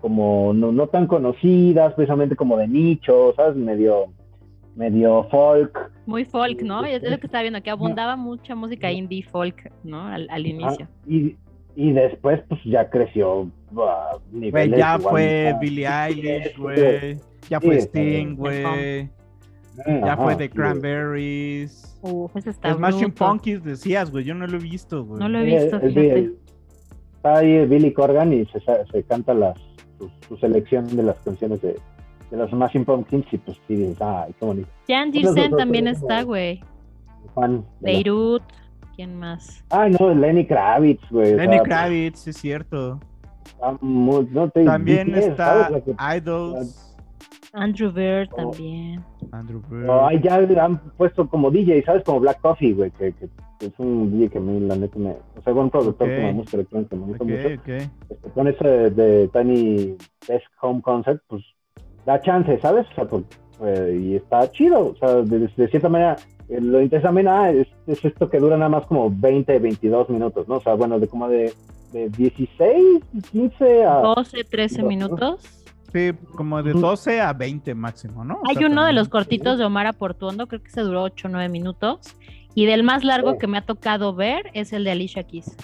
como 0.02 0.52
no, 0.52 0.72
no 0.72 0.88
tan 0.88 1.06
conocidas, 1.06 1.94
precisamente 1.94 2.34
como 2.34 2.58
de 2.58 2.66
nicho, 2.66 3.32
¿sabes? 3.36 3.54
Medio, 3.56 4.06
medio 4.74 5.28
folk. 5.30 5.92
Muy 6.06 6.24
folk, 6.24 6.60
¿no? 6.62 6.84
Es 6.84 7.08
lo 7.08 7.18
que 7.18 7.26
estaba 7.26 7.42
viendo, 7.42 7.62
que 7.62 7.70
abundaba 7.70 8.16
mucha 8.16 8.56
música 8.56 8.90
indie 8.90 9.22
folk, 9.22 9.72
¿no? 9.84 10.08
Al, 10.08 10.26
al 10.28 10.44
inicio. 10.44 10.88
Ah, 10.90 11.06
y, 11.06 11.36
y 11.76 11.92
después, 11.92 12.40
pues 12.48 12.60
ya 12.64 12.90
creció. 12.90 13.48
a 13.78 14.18
Güey, 14.32 14.70
ya 14.70 14.96
igual, 14.98 15.00
fue 15.00 15.54
Billie 15.60 15.86
Eilish, 15.86 16.58
güey. 16.58 17.16
Ya 17.48 17.60
fue 17.60 17.80
sí, 17.80 17.86
Sting, 17.86 18.34
güey. 18.34 18.64
ajá, 18.64 19.06
Ya 19.86 20.16
fue 20.16 20.34
The 20.34 20.50
Cranberries. 20.50 21.96
Uf, 22.02 22.36
ese 22.36 22.50
está 22.50 22.74
Smashing. 22.74 23.12
Pumpkins 23.12 23.62
decías, 23.62 24.10
güey. 24.10 24.24
Yo 24.24 24.34
no 24.34 24.48
lo 24.48 24.58
he 24.58 24.60
visto, 24.60 25.04
güey. 25.04 25.20
No 25.20 25.28
lo 25.28 25.38
he 25.38 25.44
visto, 25.44 25.78
fíjate. 25.78 26.32
está 27.14 27.38
ahí 27.38 27.64
Billy 27.66 27.92
Corgan 27.92 28.32
y 28.32 28.44
se, 28.46 28.60
se 28.60 29.02
canta 29.04 29.32
las, 29.32 29.56
selección 30.40 30.86
de 30.96 31.02
las 31.02 31.16
canciones 31.24 31.60
de, 31.62 31.78
de 32.30 32.36
los 32.36 32.50
Smashing 32.50 32.84
Pumpkins 32.84 33.26
y 33.32 33.38
pues 33.38 33.58
sí, 33.68 33.74
dices, 33.76 34.00
ay, 34.00 34.32
qué 34.38 34.44
bonito. 34.46 34.68
Jan 34.88 35.10
dos 35.12 35.34
también 35.56 35.86
está, 35.88 36.22
güey. 36.22 36.60
Beirut. 37.80 38.42
¿Quién 38.94 39.18
más? 39.18 39.64
Ay, 39.70 39.90
no, 39.98 40.12
Lenny 40.14 40.46
Kravitz, 40.46 41.02
güey. 41.10 41.32
o 41.32 41.36
Lenny 41.38 41.54
sea, 41.54 41.62
Kravitz, 41.62 42.26
es 42.26 42.36
cierto. 42.36 43.00
está 43.44 43.76
muy- 43.80 44.28
no 44.30 44.50
te- 44.50 44.64
También 44.64 45.08
BTS, 45.08 45.26
está 45.28 45.70
Idols. 46.16 46.91
Andrew 47.52 47.92
Bird 47.92 48.28
Oh. 48.32 48.36
también. 48.36 49.04
Andrew 49.32 49.60
Bird. 49.68 49.86
No, 49.86 50.06
ahí 50.06 50.20
ya 50.22 50.40
le 50.40 50.58
han 50.58 50.78
puesto 50.96 51.28
como 51.28 51.50
DJ, 51.50 51.82
¿sabes? 51.84 52.02
Como 52.04 52.20
Black 52.20 52.40
Coffee, 52.40 52.72
güey, 52.72 52.90
que, 52.92 53.12
que 53.12 53.26
es 53.66 53.72
un 53.78 54.10
DJ 54.12 54.30
que 54.30 54.38
a 54.38 54.40
mí, 54.40 54.60
la 54.60 54.76
neta, 54.76 54.98
me... 54.98 55.10
O 55.10 55.42
sea, 55.44 55.52
un 55.54 55.70
productor 55.70 56.08
Ok. 56.08 56.16
como 56.16 56.32
música 56.32 56.56
electrónica, 56.56 56.96
me 56.96 57.06
gusta 57.06 57.24
Ok, 57.24 57.30
mucho. 57.30 57.48
ok. 57.48 57.68
Este, 57.68 58.30
con 58.34 58.48
ese 58.48 58.68
de, 58.68 58.90
de 58.90 59.28
Tiny 59.28 59.96
Desk 60.26 60.50
Home 60.62 60.82
Concert, 60.82 61.22
pues 61.28 61.42
da 62.06 62.20
chance, 62.20 62.58
¿sabes? 62.60 62.86
O 62.90 62.94
sea, 62.94 63.04
pues, 63.06 63.24
eh, 63.64 63.98
y 64.02 64.16
está 64.16 64.50
chido. 64.50 64.88
O 64.88 64.96
sea, 64.96 65.16
de, 65.22 65.38
de 65.56 65.68
cierta 65.68 65.88
manera, 65.88 66.16
eh, 66.48 66.60
lo 66.60 66.80
interesante 66.82 67.24
ah, 67.28 67.50
es, 67.52 67.68
es 67.86 68.04
esto 68.04 68.28
que 68.28 68.38
dura 68.38 68.56
nada 68.56 68.70
más 68.70 68.86
como 68.86 69.10
20, 69.10 69.58
22 69.58 70.10
minutos, 70.10 70.48
¿no? 70.48 70.56
O 70.56 70.60
sea, 70.60 70.74
bueno, 70.74 70.98
de 70.98 71.06
como 71.06 71.28
de, 71.28 71.52
de 71.92 72.08
16, 72.08 73.04
15 73.30 73.84
a... 73.84 73.94
12, 74.00 74.44
13 74.44 74.82
no. 74.82 74.88
Sí, 75.92 76.12
como 76.34 76.62
de 76.62 76.72
Ujú. 76.72 76.80
12 76.80 77.20
a 77.20 77.32
20 77.32 77.74
máximo, 77.74 78.24
¿no? 78.24 78.34
O 78.36 78.48
Hay 78.48 78.56
sea, 78.56 78.66
uno 78.68 78.84
de 78.84 78.92
los 78.92 79.08
cortitos 79.08 79.58
de 79.58 79.64
Omar 79.64 79.92
Portuondo, 79.94 80.46
creo 80.46 80.62
que 80.62 80.70
se 80.70 80.80
duró 80.80 81.02
8 81.02 81.28
o 81.28 81.30
9 81.30 81.48
minutos. 81.48 82.00
Y 82.54 82.66
del 82.66 82.82
más 82.82 83.04
largo 83.04 83.32
Sí. 83.32 83.38
que 83.40 83.46
me 83.46 83.58
ha 83.58 83.62
tocado 83.62 84.14
ver 84.14 84.50
es 84.54 84.72
el 84.72 84.84
de 84.84 84.92
Alicia 84.92 85.22
Keys. 85.24 85.56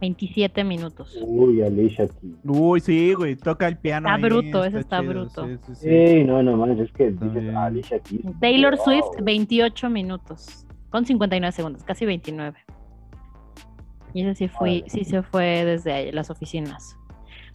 27 0.00 0.64
minutos. 0.64 1.16
Uy, 1.22 1.62
Alicia 1.62 2.04
aquí. 2.04 2.36
Uy, 2.44 2.80
sí, 2.80 3.14
güey, 3.14 3.36
toca 3.36 3.66
el 3.68 3.78
piano. 3.78 4.08
Está 4.08 4.16
ahí, 4.16 4.22
bruto, 4.22 4.64
ese 4.64 4.80
está 4.80 5.00
chido, 5.00 5.12
bruto. 5.12 5.46
Sí, 5.46 5.56
sí, 5.66 5.74
sí. 5.76 5.88
Sí, 5.88 6.24
no, 6.24 6.42
no 6.42 6.56
mames, 6.56 6.78
es 6.80 6.92
que 6.92 7.10
dices 7.10 7.54
Alicia 7.54 7.96
aquí. 7.96 8.20
Taylor 8.40 8.76
wow. 8.76 8.84
Swift, 8.84 9.22
28 9.22 9.88
minutos. 9.88 10.66
Con 10.90 11.06
59 11.06 11.52
segundos, 11.52 11.82
casi 11.84 12.04
29. 12.06 12.56
Y 14.12 14.22
ese 14.22 14.34
sí, 14.34 14.48
fui, 14.48 14.84
sí 14.88 15.04
se 15.04 15.22
fue 15.22 15.64
desde 15.64 16.12
las 16.12 16.30
oficinas. 16.30 16.96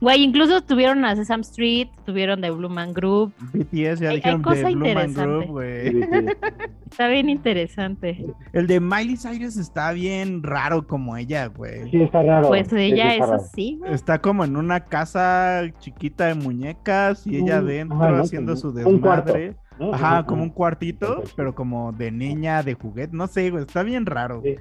Güey, 0.02 0.24
incluso 0.24 0.62
tuvieron 0.62 1.04
a 1.04 1.14
Sesame 1.16 1.42
Street, 1.42 1.90
tuvieron 2.06 2.40
The 2.40 2.52
Blue 2.52 2.70
Man 2.70 2.94
Group. 2.94 3.34
BTS 3.52 3.72
ya 3.72 3.82
Hay- 3.84 4.06
hay 4.08 4.16
dijeron 4.16 4.42
cosa 4.42 4.68
de 4.70 4.76
Blue 4.76 4.94
Man. 4.94 5.14
Group, 5.14 5.46
güey. 5.48 5.92
Sí, 5.92 6.02
sí. 6.02 6.08
Está 6.92 7.08
bien 7.10 7.30
interesante. 7.30 8.26
El 8.54 8.68
de 8.68 8.80
Miley 8.80 9.18
Cyrus 9.18 9.58
está 9.58 9.92
bien 9.92 10.42
raro 10.42 10.88
como 10.88 11.16
ella, 11.18 11.48
güey. 11.48 11.90
Sí, 11.92 12.02
está 12.02 12.24
raro. 12.24 12.48
Pues 12.48 12.68
Sí, 12.70 12.76
sí, 12.78 12.82
ella 12.94 13.12
está 13.12 13.14
es 13.26 13.30
raro. 13.30 13.42
así, 13.44 13.76
güey. 13.78 13.94
Está 13.94 14.20
como 14.22 14.44
en 14.46 14.56
una 14.56 14.80
casa 14.86 15.64
chiquita 15.80 16.28
de 16.28 16.36
muñecas 16.36 17.28
y 17.28 17.36
ella 17.38 17.62
Mm, 17.62 17.66
adentro 17.66 18.18
haciendo 18.22 18.56
su 18.56 18.72
desmadre. 18.72 19.56
¿no? 19.80 19.94
Ajá, 19.94 20.26
como 20.26 20.44
un 20.44 20.50
cuartito, 20.50 21.24
pero 21.36 21.54
como 21.56 21.92
de 21.94 22.12
niña, 22.12 22.64
de 22.64 22.74
juguete, 22.74 23.16
no 23.16 23.28
sé, 23.28 23.50
güey, 23.50 23.64
está 23.64 23.84
bien 23.84 24.06
raro. 24.06 24.42
Sí. 24.44 24.56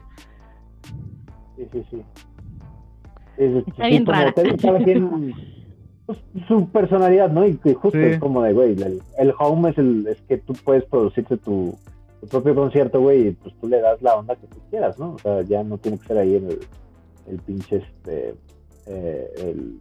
Sí, 1.57 1.65
sí, 1.73 1.83
sí. 1.91 2.03
Es- 3.39 3.67
Está 3.67 3.85
sí, 3.85 3.91
bien 3.91 4.05
como 4.05 4.19
rara. 4.19 4.33
te- 4.33 4.57
cada 4.57 4.79
quien, 4.85 5.35
pues, 6.07 6.19
su 6.49 6.69
personalidad, 6.69 7.31
¿no? 7.31 7.47
Y 7.47 7.57
que 7.57 7.75
justo 7.75 7.99
Sí. 7.99 8.05
es 8.05 8.19
como 8.19 8.43
de, 8.43 8.53
güey, 8.53 8.73
el, 8.73 9.01
el 9.19 9.35
home 9.39 9.71
es, 9.71 9.79
el, 9.79 10.07
es 10.09 10.21
que 10.23 10.39
tú 10.39 10.53
puedes 10.65 10.85
producirte 10.85 11.37
tu, 11.37 11.77
tu 12.21 12.27
propio 12.27 12.55
concierto, 12.55 13.01
güey, 13.01 13.29
y 13.29 13.31
pues 13.33 13.55
tú 13.61 13.69
le 13.69 13.81
das 13.81 14.03
la 14.03 14.17
onda 14.17 14.35
que 14.37 14.47
tú 14.49 14.57
quieras, 14.71 14.99
¿no? 14.99 15.13
O 15.15 15.19
sea, 15.19 15.43
ya 15.43 15.63
no 15.63 15.79
tiene 15.79 15.99
que 15.99 16.07
ser 16.09 16.19
ahí 16.19 16.35
en 16.37 16.47
el, 16.51 16.59
el 17.29 17.39
pinche, 17.39 17.77
este, 17.77 18.35
eh, 18.87 19.29
el, 19.39 19.79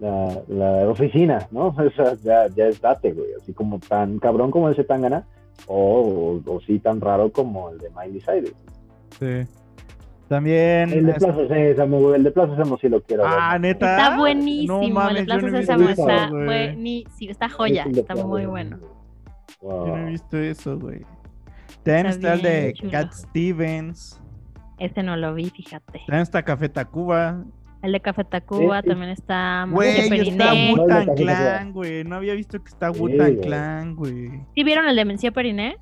la, 0.00 0.42
la 0.48 0.88
oficina, 0.88 1.46
¿no? 1.50 1.68
O 1.78 1.90
sea, 1.96 2.14
ya, 2.22 2.48
ya 2.54 2.66
es 2.68 2.80
date, 2.80 3.12
güey, 3.12 3.28
así 3.40 3.52
como 3.52 3.78
tan 3.80 4.18
cabrón 4.18 4.50
como 4.50 4.68
ese 4.68 4.84
Tangana, 4.84 5.26
o, 5.66 6.40
o, 6.46 6.52
o 6.54 6.60
sí 6.60 6.78
tan 6.78 7.00
raro 7.00 7.30
como 7.32 7.70
el 7.70 7.78
de 7.78 7.88
Miley 7.90 8.20
Cyrus. 8.20 8.52
Sí. 9.18 9.48
También. 10.34 10.92
El 10.92 11.06
de 11.06 11.12
es- 11.12 11.18
Plaza 11.18 11.48
Sésamo, 11.48 12.00
güey, 12.00 12.16
el 12.16 12.24
de 12.24 12.30
Plaza 12.30 12.56
Sésamo 12.56 12.78
sí 12.78 12.88
lo 12.88 13.00
quiero 13.02 13.22
ver. 13.24 13.32
Ah, 13.36 13.58
neta. 13.58 13.96
Está 13.96 14.16
buenísimo. 14.18 14.82
No 14.82 14.88
mames, 14.88 15.16
el 15.20 15.26
no 15.26 15.38
Plaza 15.38 15.46
visto 15.46 15.60
Sésamo 15.60 15.88
está 15.90 16.30
buenísimo. 16.30 17.30
Está 17.30 17.48
joya. 17.48 17.84
Es 17.84 17.92
de 17.94 18.00
Está 18.00 18.14
muy 18.16 18.46
bueno. 18.46 18.78
Wow. 19.60 19.86
Yo 19.86 19.96
no 19.96 20.06
he 20.08 20.10
visto 20.10 20.36
eso, 20.38 20.78
güey. 20.78 21.02
También 21.82 22.06
Está 22.06 22.34
está 22.34 22.34
el 22.34 22.42
de 22.42 22.72
chulo. 22.74 22.90
Cat 22.90 23.12
Stevens. 23.12 24.20
Este 24.78 25.02
no 25.02 25.16
lo 25.16 25.34
vi, 25.34 25.50
fíjate. 25.50 26.00
También 26.06 26.22
está 26.22 26.42
Café 26.42 26.68
Tacuba. 26.68 27.44
El 27.82 27.92
de 27.92 28.00
Café 28.00 28.24
Tacuba 28.24 28.80
Sí, 28.80 28.88
también 28.88 29.10
está 29.10 29.66
Güey, 29.70 30.00
está 30.00 30.16
Periné. 30.16 30.72
Wu- 30.74 30.80
Wu-Tang 30.80 30.88
Café 30.88 31.06
Tacuba. 31.06 31.34
Clan, 31.36 31.72
güey. 31.72 32.04
No 32.04 32.16
había 32.16 32.34
visto 32.34 32.58
que 32.62 32.68
está 32.70 32.88
güey. 32.88 33.40
Clan, 33.40 33.94
güey. 33.94 34.30
¿Sí 34.54 34.64
vieron 34.64 34.86
el 34.88 34.96
de 34.96 35.04
Mencía 35.04 35.30
Periné? 35.32 35.76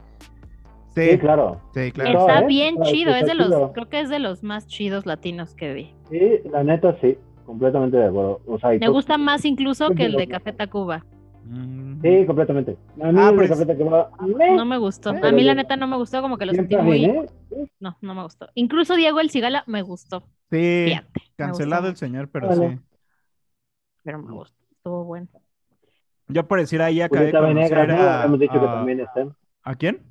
Sí, 0.94 1.10
Sí, 1.12 1.18
claro. 1.18 1.60
sí, 1.74 1.90
claro. 1.92 2.20
Está 2.20 2.46
bien 2.46 2.74
Está- 2.74 2.86
chido. 2.86 3.10
está 3.14 3.20
Es 3.20 3.26
de 3.26 3.34
los, 3.34 3.46
chido. 3.48 3.72
creo 3.72 3.88
que 3.88 4.00
es 4.00 4.08
de 4.10 4.18
los 4.18 4.42
más 4.42 4.66
chidos 4.66 5.06
latinos 5.06 5.54
que 5.54 5.72
vi. 5.72 5.94
Sí, 6.10 6.40
la 6.50 6.62
neta 6.64 6.96
sí, 7.00 7.16
completamente 7.46 7.96
de 7.96 8.06
acuerdo. 8.08 8.40
O 8.46 8.58
sea, 8.58 8.70
Me 8.78 8.88
gusta 8.88 9.16
más 9.18 9.44
incluso 9.44 9.90
que 9.90 10.04
el 10.04 10.12
de 10.16 10.26
Café 10.28 10.52
Tacuba. 10.52 11.04
Mm. 11.44 12.00
Sí, 12.02 12.26
completamente. 12.26 12.76
A 13.02 13.10
mí 13.10 13.18
Ah, 13.18 13.30
el 13.30 13.36
de 13.36 13.42
pero 13.42 13.48
Café 13.48 13.62
es- 13.62 13.68
Tacuba, 13.78 14.10
meh, 14.36 14.54
No 14.56 14.64
me 14.66 14.76
gustó. 14.78 15.10
A 15.10 15.32
mí 15.32 15.42
la 15.42 15.54
neta 15.54 15.76
no 15.76 15.86
me 15.86 15.96
gustó, 15.96 16.20
como 16.20 16.36
que 16.36 16.46
lo 16.46 16.52
sentí 16.52 16.76
muy... 16.76 16.98
bien, 16.98 17.16
¿eh? 17.50 17.66
No, 17.80 17.96
no 18.00 18.14
me 18.14 18.22
gustó. 18.22 18.48
Incluso 18.54 18.94
Diego 18.96 19.18
El 19.20 19.30
Cigala 19.30 19.64
me 19.66 19.82
gustó. 19.82 20.22
Sí, 20.50 20.84
Fíjate. 20.88 21.20
cancelado 21.36 21.88
el 21.88 21.96
señor, 21.96 22.28
pero 22.30 22.48
Vale. 22.48 22.68
sí. 22.70 22.80
Pero 24.04 24.18
me 24.18 24.32
gustó. 24.32 24.56
Estuvo 24.72 25.04
bueno. 25.04 25.28
Yo 26.28 26.46
por 26.46 26.58
decir 26.60 26.82
ahí 26.82 27.00
acabé 27.00 27.26
de 27.26 27.32
conocer 27.32 27.88
¿no? 27.88 27.94
a, 27.94 28.24
Hemos 28.24 28.38
dicho 28.38 28.52
que 28.52 28.58
a- 28.58 28.74
también 28.74 29.00
está. 29.00 29.26
¿a 29.64 29.74
quién? 29.74 30.02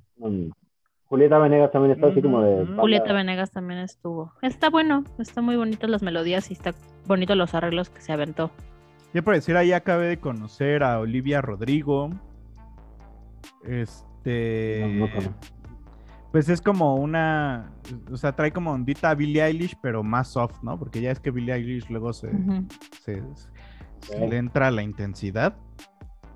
Julieta 1.12 1.38
Venegas 1.40 1.72
también 1.74 1.92
está 1.94 2.08
así 2.08 2.22
como 2.22 2.42
de. 2.42 2.66
Julieta 2.78 3.12
Venegas 3.12 3.52
también 3.52 3.82
estuvo. 3.82 4.32
Está 4.42 4.70
bueno, 4.70 5.04
está 5.20 5.42
muy 5.42 5.58
bonitas 5.58 5.90
las 5.90 6.02
melodías 6.02 6.50
y 6.50 6.54
está 6.54 6.74
bonito 7.06 7.36
los 7.36 7.54
arreglos 7.54 7.90
que 7.90 8.00
se 8.00 8.14
aventó. 8.14 8.50
Yo 9.14 9.22
por 9.22 9.34
decir 9.36 9.58
ahí 9.58 9.74
acabé 9.74 10.08
de 10.08 10.18
conocer 10.22 10.84
a 10.84 11.00
Olivia 11.00 11.42
Rodrigo. 11.42 12.12
Este. 13.64 14.86
No, 14.88 15.06
no 15.08 15.12
conozco. 15.14 15.34
pues 16.32 16.48
es 16.48 16.62
como 16.62 16.96
una. 16.96 17.72
O 18.10 18.16
sea, 18.16 18.32
trae 18.36 18.52
como 18.52 18.72
ondita 18.72 19.10
a 19.10 19.16
Billie 19.16 19.44
Eilish, 19.44 19.76
pero 19.82 20.04
más 20.04 20.30
soft, 20.30 20.64
¿no? 20.64 20.80
Porque 20.80 21.02
ya 21.02 21.12
es 21.12 21.20
que 21.20 21.32
Billie 21.32 21.54
Eilish 21.54 21.90
luego 21.90 22.14
se, 22.14 22.28
Ujú. 22.28 22.66
se, 23.04 23.22
se 24.00 24.28
le 24.28 24.38
entra 24.38 24.72
la 24.72 24.82
intensidad. 24.82 25.56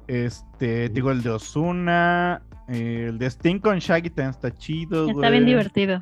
Este, 0.07 0.89
digo, 0.89 1.11
el 1.11 1.23
de 1.23 1.29
Osuna. 1.29 2.41
El 2.67 3.17
de 3.19 3.25
Sting 3.29 3.59
con 3.59 3.77
Shaggy 3.79 4.09
también 4.09 4.29
está 4.31 4.51
chido. 4.55 5.09
Está 5.09 5.29
bien 5.29 5.45
divertido. 5.45 6.01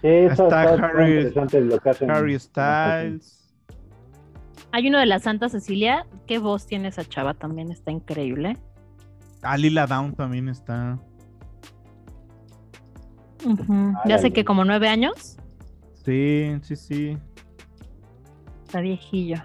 Sí, 0.00 0.08
está, 0.08 0.44
Está 0.44 0.86
Harry- 0.86 1.16
interesante 1.16 1.60
lo 1.60 1.78
que 1.78 1.90
hacen. 1.90 2.10
Harry 2.10 2.38
Styles. 2.38 3.40
Hay 4.72 4.88
uno 4.88 4.98
de 4.98 5.06
la 5.06 5.18
Santa 5.18 5.48
Cecilia. 5.48 6.06
¿Qué 6.26 6.38
voz 6.38 6.66
tiene 6.66 6.88
esa 6.88 7.04
chava? 7.04 7.34
También 7.34 7.70
está 7.70 7.90
increíble. 7.90 8.56
Ah, 9.42 9.56
Lila 9.56 9.86
Down 9.86 10.14
también 10.14 10.48
está. 10.48 10.98
Ah, 13.68 14.02
Ya 14.06 14.18
sé 14.18 14.32
que 14.32 14.44
como 14.44 14.64
nueve 14.64 14.88
años. 14.88 15.36
Sí, 16.04 16.50
sí, 16.62 16.76
sí. 16.76 17.18
Está 18.66 18.80
viejillo. 18.80 19.36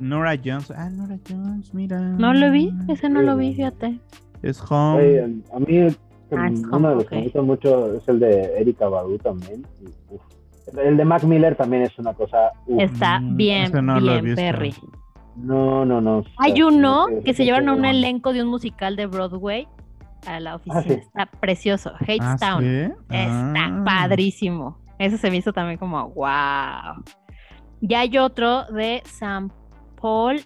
Nora 0.00 0.34
Jones. 0.42 0.70
Ah, 0.70 0.88
Nora 0.90 1.18
Jones, 1.28 1.74
mira. 1.74 2.00
No 2.00 2.32
lo 2.32 2.50
vi, 2.50 2.72
ese 2.88 3.08
no 3.08 3.20
lo 3.22 3.36
vi, 3.36 3.54
fíjate. 3.54 4.00
Es 4.42 4.62
home. 4.70 4.94
Güey, 5.20 5.42
a 5.52 5.58
mí 5.60 5.76
el- 5.76 5.96
Ah, 6.30 6.50
uno 6.72 6.90
de 6.90 6.94
los 6.96 7.04
ok. 7.04 7.08
que 7.10 7.16
me 7.16 7.22
gusta 7.22 7.42
mucho 7.42 7.94
es 7.94 8.06
el 8.08 8.20
de 8.20 8.60
Erika 8.60 8.86
Badu 8.88 9.16
también. 9.18 9.66
uf. 10.10 10.20
El 10.76 10.98
de 10.98 11.04
Mac 11.06 11.22
Miller 11.24 11.56
también 11.56 11.82
es 11.84 11.98
una 11.98 12.12
cosa. 12.12 12.52
uf. 12.66 12.80
Está 12.82 13.18
Mm, 13.20 13.36
bien, 13.36 13.62
ese 13.64 13.80
no 13.80 13.98
bien. 13.98 14.34
Perry. 14.34 14.74
No, 15.36 15.84
no, 15.86 16.00
no. 16.02 16.24
Hay 16.38 16.60
uno 16.62 17.06
no 17.08 17.22
que 17.24 17.32
se 17.32 17.44
llevaron 17.46 17.68
a 17.70 17.72
un 17.74 17.84
elenco 17.86 18.32
de 18.34 18.42
un 18.42 18.48
musical 18.48 18.94
de 18.96 19.06
Broadway 19.06 19.66
a 20.26 20.38
la 20.40 20.56
oficina. 20.56 20.82
sí. 20.82 20.92
Está 20.92 21.26
precioso. 21.26 21.92
Ah, 21.94 22.04
Hadestown. 22.06 22.62
¿sí? 22.62 22.92
Está 23.08 23.66
Ah. 23.66 23.82
padrísimo. 23.86 24.76
Eso 24.98 25.16
se 25.16 25.30
me 25.30 25.36
hizo 25.38 25.52
también 25.52 25.78
como 25.78 26.10
wow. 26.10 27.02
Y 27.80 27.94
hay 27.94 28.18
otro 28.18 28.64
de 28.64 29.00
Sam 29.06 29.50
Paul 30.00 30.40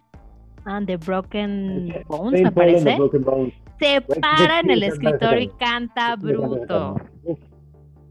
and 0.66 0.86
the 0.86 0.96
Broken 0.98 1.88
Ese- 1.90 2.04
Bones, 2.06 2.30
Saint 2.40 2.44
me 2.44 2.50
Paul 2.52 2.68
and 2.68 2.76
the 2.78 2.84
parece. 2.84 2.96
Broken 2.98 3.24
Bones. 3.24 3.54
Se 3.80 4.00
Güey, 4.00 4.20
para 4.20 4.60
en 4.60 4.70
el 4.70 4.82
escritorio 4.82 5.40
y 5.40 5.48
canta 5.58 6.16
bruto. 6.16 6.96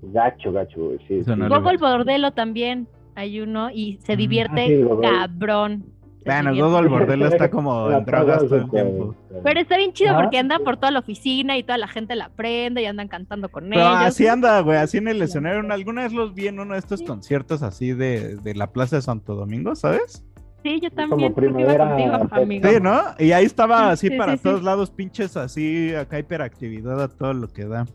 Gacho, 0.04 0.52
gacho, 0.52 0.80
güey. 0.86 0.98
Sí, 1.08 1.24
sí. 1.24 1.32
Gogol 1.32 1.78
vi. 1.78 1.82
Bordelo 1.82 2.32
también 2.32 2.88
hay 3.16 3.40
uno 3.40 3.70
y 3.72 4.00
se 4.04 4.16
divierte 4.16 4.62
Ah, 4.64 4.68
sí, 4.68 4.82
Gogol. 4.82 5.02
cabrón. 5.02 5.86
Se 6.24 6.26
Bueno, 6.26 6.52
divierte. 6.52 6.72
Google 6.72 6.90
Bordelo 6.90 7.28
está 7.28 7.50
como 7.52 7.90
en 7.92 8.06
drogas 8.06 8.40
todo 8.44 8.56
el 8.56 8.70
tiempo. 8.70 9.16
Pero 9.44 9.60
está 9.60 9.78
bien 9.78 9.94
chido 9.94 10.12
Ah. 10.16 10.22
porque 10.22 10.40
anda 10.40 10.60
por 10.60 10.78
toda 10.78 10.92
la 10.92 11.00
oficina 11.00 11.58
y 11.58 11.64
toda 11.64 11.78
la 11.78 11.88
gente 11.88 12.16
la 12.16 12.26
aprende 12.26 12.82
y 12.82 12.86
andan 12.86 13.08
cantando 13.08 13.50
con 13.50 13.70
Pero 13.70 13.82
ellos. 13.82 13.96
así 13.96 14.28
anda, 14.28 14.60
güey, 14.62 14.78
así 14.78 14.98
en 14.98 15.08
el 15.08 15.22
escenario. 15.22 15.62
Alguna 15.72 16.04
vez 16.04 16.14
los 16.14 16.34
vi 16.34 16.48
en 16.48 16.60
uno 16.60 16.74
de 16.74 16.80
estos 16.80 17.02
conciertos 17.04 17.62
así 17.64 17.94
de, 17.94 18.36
de 18.38 18.56
la 18.56 18.68
Plaza 18.72 18.96
de 18.98 19.02
Santo 19.04 19.36
Domingo, 19.36 19.76
¿sabes? 19.76 20.24
Sí, 20.64 20.80
yo 20.82 20.90
Como 20.92 21.10
también. 21.10 21.32
iba 21.32 21.36
primavera, 21.36 21.88
contigo, 21.88 22.28
amigo. 22.44 22.70
Sí, 22.70 22.76
¿no? 22.82 23.02
Y 23.20 23.32
ahí 23.32 23.46
estaba 23.46 23.90
así 23.92 24.10
Sí, 24.10 24.18
para 24.18 24.34
sí, 24.34 24.38
sí. 24.40 24.44
todos 24.44 24.64
lados, 24.64 24.92
pinches 24.92 25.36
así, 25.38 25.94
acá 25.96 26.20
hiperactividad 26.20 27.02
a 27.02 27.08
todo 27.08 27.34
lo 27.34 27.48
que 27.48 27.66
da. 27.66 27.86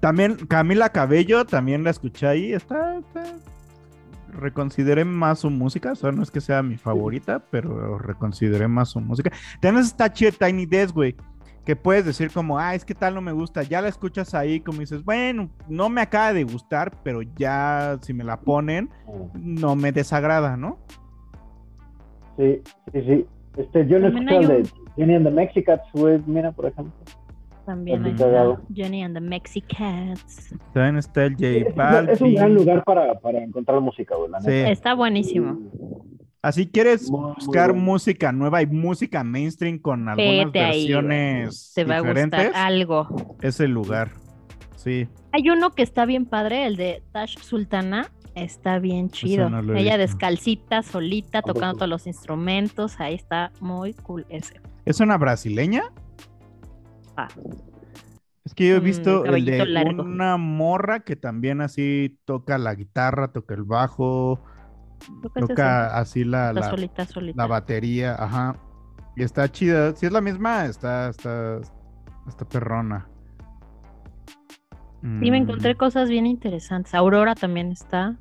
También 0.00 0.36
Camila 0.46 0.90
Cabello, 0.90 1.44
también 1.44 1.82
la 1.82 1.90
escuché 1.90 2.26
ahí, 2.28 2.52
está, 2.52 2.96
está- 2.98 3.34
Reconsideré 4.32 5.04
más 5.04 5.40
su 5.40 5.50
música, 5.50 5.92
o 5.92 5.96
sea, 5.96 6.12
no 6.12 6.22
es 6.22 6.30
que 6.30 6.40
sea 6.40 6.62
mi 6.62 6.76
favorita, 6.76 7.40
pero 7.50 7.98
reconsideré 7.98 8.68
más 8.68 8.90
su 8.90 9.00
música. 9.00 9.32
Tienes 9.60 9.86
esta 9.86 10.12
chida 10.12 10.30
Tiny 10.30 10.66
Desk, 10.66 10.94
güey, 10.94 11.16
que 11.64 11.74
puedes 11.74 12.04
decir 12.04 12.30
como, 12.30 12.58
ah, 12.58 12.74
es 12.74 12.84
que 12.84 12.94
tal 12.94 13.14
no 13.14 13.20
me 13.22 13.32
gusta, 13.32 13.62
ya 13.62 13.80
la 13.80 13.88
escuchas 13.88 14.34
ahí, 14.34 14.60
como 14.60 14.80
dices, 14.80 15.02
bueno, 15.02 15.50
no 15.66 15.88
me 15.88 16.02
acaba 16.02 16.32
de 16.34 16.44
gustar, 16.44 16.92
pero 17.02 17.22
ya 17.22 17.98
si 18.02 18.12
me 18.12 18.22
la 18.22 18.38
ponen, 18.38 18.90
no 19.34 19.74
me 19.74 19.92
desagrada, 19.92 20.56
¿no? 20.58 20.78
Sí, 22.38 22.62
sí, 22.92 23.02
sí. 23.02 23.26
Este, 23.58 23.86
yo 23.88 23.98
no 23.98 24.10
También 24.12 24.28
escuché 24.28 24.36
el 24.36 24.50
hay 24.50 24.62
de 24.62 24.70
Jenny 24.96 25.14
and 25.16 25.26
the 25.26 25.30
Mexicats, 25.32 25.88
güey, 25.92 26.20
mira, 26.26 26.52
por 26.52 26.66
ejemplo. 26.66 26.92
También 27.66 28.06
está 28.06 28.58
Jenny 28.74 29.02
and 29.02 29.14
the 29.14 29.20
Mexicats. 29.20 30.54
También 30.72 30.96
está 30.96 31.24
el 31.26 31.34
J 31.34 31.46
Es, 31.48 31.66
es 31.66 31.70
un 31.70 31.76
Balvin. 31.76 32.34
gran 32.36 32.54
lugar 32.54 32.84
para, 32.84 33.18
para 33.20 33.42
encontrar 33.42 33.80
música, 33.80 34.14
güey, 34.16 34.30
Sí. 34.40 34.50
Está 34.52 34.94
buenísimo. 34.94 35.58
Así 36.40 36.66
quieres 36.70 37.10
Muy, 37.10 37.34
buscar 37.34 37.74
música 37.74 38.30
nueva 38.32 38.62
y 38.62 38.66
música 38.66 39.24
mainstream 39.24 39.78
con 39.80 40.08
algunas 40.08 40.46
Vete 40.46 40.60
ahí, 40.60 40.82
versiones 40.84 41.72
Te 41.74 41.84
va 41.84 41.96
a 41.96 42.00
diferentes, 42.00 42.44
gustar 42.44 42.62
algo. 42.66 43.36
es 43.42 43.60
el 43.60 43.72
lugar. 43.72 44.12
Sí. 44.76 45.08
Hay 45.32 45.50
uno 45.50 45.72
que 45.72 45.82
está 45.82 46.06
bien 46.06 46.24
padre, 46.24 46.64
el 46.66 46.76
de 46.76 47.02
Tash 47.12 47.36
Sultana. 47.38 48.06
Está 48.42 48.78
bien 48.78 49.10
chido. 49.10 49.50
no 49.50 49.58
Ella 49.74 49.96
visto. 49.96 49.98
descalcita, 49.98 50.82
solita, 50.82 51.42
tocando 51.42 51.74
todos 51.76 51.88
los 51.88 52.06
instrumentos. 52.06 53.00
Ahí 53.00 53.14
está 53.14 53.52
muy 53.60 53.94
cool 53.94 54.26
ese. 54.28 54.60
¿Es 54.84 55.00
una 55.00 55.18
brasileña? 55.18 55.84
Ah. 57.16 57.28
Es 58.44 58.54
que 58.54 58.68
yo 58.68 58.76
he 58.76 58.78
Un 58.78 58.84
visto 58.84 59.24
el 59.24 59.30
cabellito 59.30 59.50
de 59.50 59.66
largo. 59.66 60.02
una 60.02 60.36
morra 60.36 61.00
que 61.00 61.16
también 61.16 61.60
así 61.60 62.18
toca 62.24 62.56
la 62.58 62.74
guitarra, 62.74 63.32
toca 63.32 63.54
el 63.54 63.64
bajo, 63.64 64.40
toca 65.38 65.98
así 65.98 66.24
la, 66.24 66.54
solita, 66.70 67.04
solita. 67.04 67.42
la 67.42 67.46
batería, 67.46 68.14
ajá. 68.18 68.56
Y 69.16 69.22
está 69.22 69.50
chida. 69.50 69.94
Si 69.96 70.06
es 70.06 70.12
la 70.12 70.20
misma, 70.20 70.66
está, 70.66 71.10
está, 71.10 71.60
está 72.26 72.48
perrona. 72.48 73.08
Sí, 75.00 75.30
me 75.30 75.38
encontré 75.38 75.74
Mm, 75.74 75.78
cosas 75.78 76.08
bien 76.08 76.26
interesantes. 76.26 76.94
Aurora 76.94 77.34
también 77.34 77.70
está. 77.72 78.16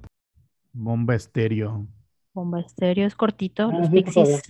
Bomba 0.74 1.16
estéreo. 1.16 1.88
Bomba 2.34 2.60
estéreo, 2.60 3.08
es 3.08 3.16
cortito. 3.16 3.70
Ah, 3.72 3.78
los 3.80 3.88
sí. 3.88 3.94
Pixies. 3.96 4.44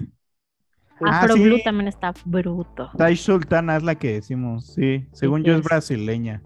Ah, 1.02 1.22
Afro 1.22 1.36
sí. 1.36 1.44
Blue 1.44 1.60
también 1.64 1.88
está 1.88 2.14
bruto. 2.26 2.90
Tai 2.98 3.16
Sultana 3.16 3.78
es 3.78 3.84
la 3.84 3.96
que 3.96 4.14
decimos, 4.14 4.66
sí. 4.66 5.06
Según 5.12 5.44
yo 5.44 5.54
es 5.54 5.60
es. 5.60 5.66
brasileña. 5.66 6.42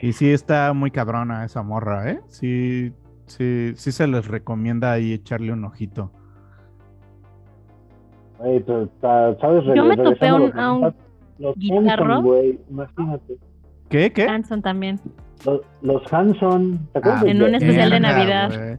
Y 0.00 0.12
sí 0.12 0.30
está 0.30 0.72
muy 0.72 0.90
cabrona 0.90 1.44
esa 1.44 1.62
morra, 1.62 2.10
¿eh? 2.10 2.20
Sí, 2.28 2.92
sí, 3.26 3.72
sí 3.76 3.92
se 3.92 4.06
les 4.06 4.26
recomienda 4.26 4.92
ahí 4.92 5.12
echarle 5.12 5.52
un 5.52 5.64
ojito. 5.64 6.10
Güey, 8.38 8.60
pero 8.64 8.82
está- 8.84 9.36
¿sabes? 9.40 9.64
Yo 9.74 9.84
me 9.84 9.96
topé 9.96 10.32
un- 10.32 10.58
a 10.58 10.72
un 10.74 10.94
guitarro. 11.56 12.22
Imagínate. 12.70 13.38
¿Qué? 13.92 14.10
¿Qué? 14.10 14.22
Hanson 14.22 14.62
también. 14.62 14.98
Los, 15.44 15.60
los 15.82 16.12
Hanson, 16.12 16.88
¿te 16.92 16.98
acuerdas? 16.98 17.24
Ah, 17.26 17.30
En 17.30 17.42
un 17.42 17.54
especial 17.54 17.90
de 17.90 18.00
Navidad. 18.00 18.78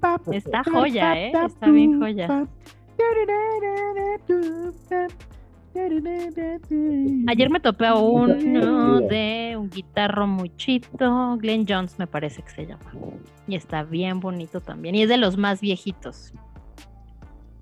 pa, 0.00 0.20
Está 0.30 0.62
joya, 0.64 1.18
¿eh? 1.18 1.32
Está 1.46 1.70
bien 1.70 1.98
joya. 1.98 2.46
Ayer 7.26 7.48
me 7.48 7.60
topé 7.60 7.86
a 7.86 7.94
uno 7.94 9.00
de 9.00 9.56
un 9.58 9.70
guitarro 9.70 10.26
muy 10.26 10.54
chito, 10.56 11.38
Glenn 11.38 11.64
Jones 11.66 11.98
me 11.98 12.06
parece 12.06 12.42
que 12.42 12.50
se 12.50 12.66
llama. 12.66 12.92
Y 13.48 13.54
está 13.54 13.82
bien 13.82 14.20
bonito 14.20 14.60
también. 14.60 14.94
Y 14.94 15.02
es 15.02 15.08
de 15.08 15.16
los 15.16 15.38
más 15.38 15.62
viejitos. 15.62 16.34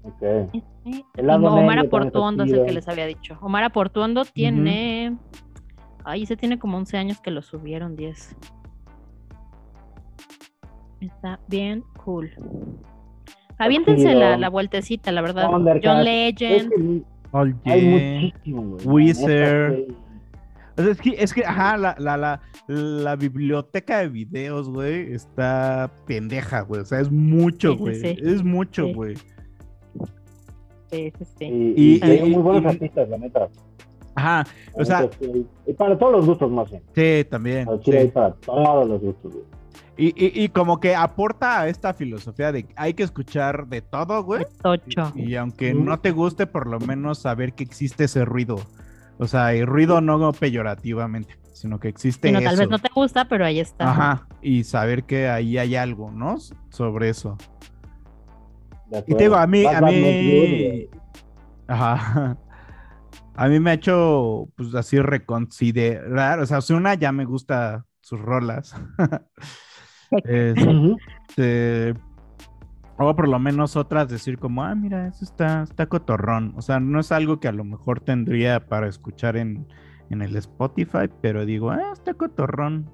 Ok. 0.02 0.52
Y 0.52 1.04
El 1.16 1.26
lado 1.28 1.46
Omar 1.54 1.78
Aportuondo 1.78 2.42
es 2.42 2.52
el 2.52 2.64
que 2.64 2.72
les 2.72 2.88
había 2.88 3.06
dicho. 3.06 3.38
Omar 3.40 3.62
Aportuondo 3.62 4.24
tiene... 4.24 5.16
Ay, 6.04 6.22
ese 6.24 6.36
tiene 6.36 6.58
como 6.58 6.76
11 6.78 6.96
años 6.96 7.20
que 7.20 7.30
lo 7.30 7.42
subieron, 7.42 7.96
10. 7.96 8.36
Está 11.00 11.40
bien 11.48 11.82
cool. 12.04 12.30
Aviéntense 13.58 14.14
la, 14.14 14.36
la 14.38 14.48
vueltecita, 14.48 15.12
la 15.12 15.22
verdad. 15.22 15.48
John 15.50 15.66
Es 15.68 16.04
Legend. 16.04 16.70
que 16.70 17.02
Oye. 17.32 17.54
hay 17.64 18.22
muchísimo, 18.22 18.62
güey. 18.62 18.84
la 18.84 18.92
Wizard. 18.92 19.74
es 20.76 21.00
que, 21.00 21.10
es 21.18 21.34
que, 21.34 21.44
ajá, 21.44 21.76
la, 21.76 21.94
la, 21.98 22.16
la, 22.16 22.40
la 22.68 23.16
biblioteca 23.16 23.98
de 23.98 24.08
videos, 24.08 24.68
güey, 24.70 25.12
está 25.12 25.90
pendeja, 26.06 26.62
güey. 26.62 26.80
O 26.80 26.84
sea, 26.84 27.00
es 27.00 27.10
mucho, 27.10 27.72
Sí, 27.72 27.76
sí, 27.76 27.80
güey. 27.82 27.94
sí. 27.96 28.16
Es 28.22 28.42
mucho, 28.44 28.86
Sí. 28.86 28.92
güey. 28.94 29.16
Sí, 30.90 31.12
sí, 31.18 31.24
sí. 31.38 31.44
Y, 31.44 31.74
Y- 31.76 31.98
y 31.98 32.02
hay 32.02 32.18
y- 32.18 32.34
muy 32.34 32.42
buenos 32.42 32.62
y- 32.64 32.66
artistas, 32.76 33.08
la 33.08 33.18
neta. 33.18 33.48
Ajá, 34.14 34.46
o 34.74 34.84
sea. 34.84 35.08
Y 35.66 35.72
para 35.74 35.98
todos 35.98 36.12
los 36.12 36.26
gustos, 36.26 36.50
más 36.50 36.70
bien. 36.70 36.82
sí, 36.94 37.24
también. 37.28 37.68
Al 37.68 37.80
chile 37.80 38.02
sí. 38.02 38.08
para 38.08 38.32
todos 38.34 38.88
los 38.88 39.00
gustos, 39.00 39.32
güey. 39.32 39.44
Y, 39.96 40.06
y, 40.16 40.44
y 40.44 40.48
como 40.48 40.80
que 40.80 40.96
aporta 40.96 41.60
a 41.60 41.68
esta 41.68 41.92
filosofía 41.92 42.52
de 42.52 42.64
que 42.64 42.72
hay 42.76 42.94
que 42.94 43.02
escuchar 43.02 43.66
de 43.66 43.82
todo, 43.82 44.22
güey. 44.24 44.46
Tocho. 44.62 45.12
Y 45.14 45.34
aunque 45.36 45.74
Ujú. 45.74 45.84
no 45.84 46.00
te 46.00 46.10
guste, 46.10 46.46
por 46.46 46.66
lo 46.66 46.80
menos 46.80 47.18
saber 47.18 47.52
que 47.52 47.64
existe 47.64 48.04
ese 48.04 48.24
ruido. 48.24 48.60
O 49.18 49.26
sea, 49.26 49.54
y 49.54 49.62
ruido 49.62 50.00
no 50.00 50.32
peyorativamente, 50.32 51.38
sino 51.52 51.78
que 51.78 51.88
existe 51.88 52.28
Sino, 52.28 52.40
tal 52.40 52.54
eso. 52.54 52.62
vez 52.62 52.70
no 52.70 52.78
te 52.78 52.88
gusta, 52.94 53.26
pero 53.26 53.44
ahí 53.44 53.60
está. 53.60 53.90
Ajá, 53.90 54.26
y 54.40 54.64
saber 54.64 55.04
que 55.04 55.28
ahí 55.28 55.58
hay 55.58 55.76
algo, 55.76 56.10
¿no? 56.10 56.38
Sobre 56.70 57.10
eso. 57.10 57.36
De 58.86 59.04
Y 59.06 59.14
te 59.14 59.24
digo, 59.24 59.36
a 59.36 59.46
mí, 59.46 59.66
a 59.66 59.80
mí, 59.82 60.88
ajá, 61.68 62.38
a 63.34 63.48
mí 63.48 63.60
me 63.60 63.70
ha 63.70 63.74
hecho, 63.74 64.48
pues 64.56 64.74
así 64.74 65.00
reconsiderar, 65.00 66.40
o 66.40 66.46
sea, 66.46 66.58
Osuna 66.58 66.94
ya 66.94 67.12
me 67.12 67.24
gusta 67.24 67.86
sus 68.00 68.20
rolas. 68.20 68.74
Este, 70.24 71.94
o 72.98 73.14
por 73.14 73.28
lo 73.28 73.38
menos 73.38 73.76
otras 73.76 74.08
decir 74.08 74.38
como, 74.38 74.64
ah, 74.64 74.74
mira, 74.74 75.06
eso 75.06 75.24
está, 75.24 75.62
está 75.62 75.86
cotorrón. 75.86 76.52
O 76.56 76.62
sea, 76.62 76.80
no 76.80 76.98
es 76.98 77.12
algo 77.12 77.38
que 77.38 77.46
a 77.46 77.52
lo 77.52 77.62
mejor 77.62 78.00
tendría 78.00 78.66
para 78.66 78.88
escuchar 78.88 79.36
en, 79.36 79.68
en 80.10 80.20
el 80.20 80.34
Spotify, 80.36 81.08
pero 81.22 81.46
digo, 81.46 81.70
ah, 81.70 81.92
está 81.92 82.14
cotorrón. 82.14 82.90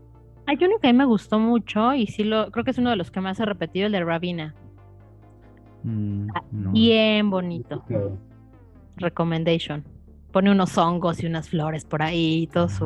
Hay 0.46 0.58
uno 0.60 0.78
que 0.78 0.88
a 0.88 0.92
mí 0.92 0.98
me 0.98 1.06
gustó 1.06 1.38
mucho 1.38 1.94
y 1.94 2.06
sí 2.06 2.22
lo 2.22 2.50
creo 2.52 2.64
que 2.64 2.70
es 2.70 2.78
uno 2.78 2.90
de 2.90 2.96
los 2.96 3.10
que 3.10 3.20
más 3.20 3.40
he 3.40 3.44
repetido, 3.44 3.86
el 3.86 3.92
de 3.92 4.04
Ravina. 4.04 4.54
Mm, 5.82 6.28
no. 6.52 6.72
Bien 6.72 7.30
bonito. 7.30 7.76
Ok. 7.76 8.18
Recommendation. 8.96 9.95
Pone 10.36 10.50
unos 10.50 10.76
hongos 10.76 11.22
y 11.22 11.26
unas 11.26 11.48
flores 11.48 11.86
por 11.86 12.02
ahí 12.02 12.42
y 12.42 12.46
todo 12.46 12.68
su 12.68 12.84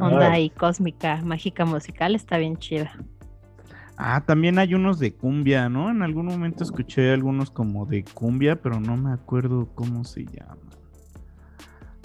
onda 0.00 0.32
ahí 0.32 0.50
cósmica, 0.50 1.22
mágica 1.24 1.64
musical, 1.64 2.16
está 2.16 2.38
bien 2.38 2.56
chida. 2.56 2.90
Ah, 3.96 4.24
también 4.26 4.58
hay 4.58 4.74
unos 4.74 4.98
de 4.98 5.14
cumbia, 5.14 5.68
¿no? 5.68 5.92
En 5.92 6.02
algún 6.02 6.26
momento 6.26 6.64
escuché 6.64 7.12
algunos 7.12 7.52
como 7.52 7.86
de 7.86 8.02
cumbia, 8.02 8.60
pero 8.60 8.80
no 8.80 8.96
me 8.96 9.12
acuerdo 9.12 9.68
cómo 9.76 10.02
se 10.02 10.24
llaman. 10.24 10.58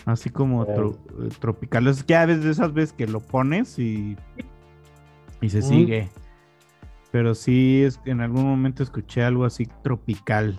Así 0.05 0.29
como 0.29 0.63
tro- 0.67 0.99
eh, 1.25 1.29
tropicales. 1.39 1.97
Es 1.97 2.03
que 2.03 2.15
a 2.15 2.27
veces 2.27 2.43
de 2.43 2.51
esas 2.51 2.71
veces 2.71 2.93
que 2.93 3.07
lo 3.07 3.19
pones 3.19 3.79
y, 3.79 4.15
y 5.41 5.49
se 5.49 5.63
sigue. 5.63 6.09
Pero 7.11 7.33
sí, 7.33 7.81
es, 7.81 7.99
en 8.05 8.21
algún 8.21 8.45
momento 8.45 8.83
escuché 8.83 9.23
algo 9.23 9.43
así 9.43 9.67
tropical. 9.81 10.55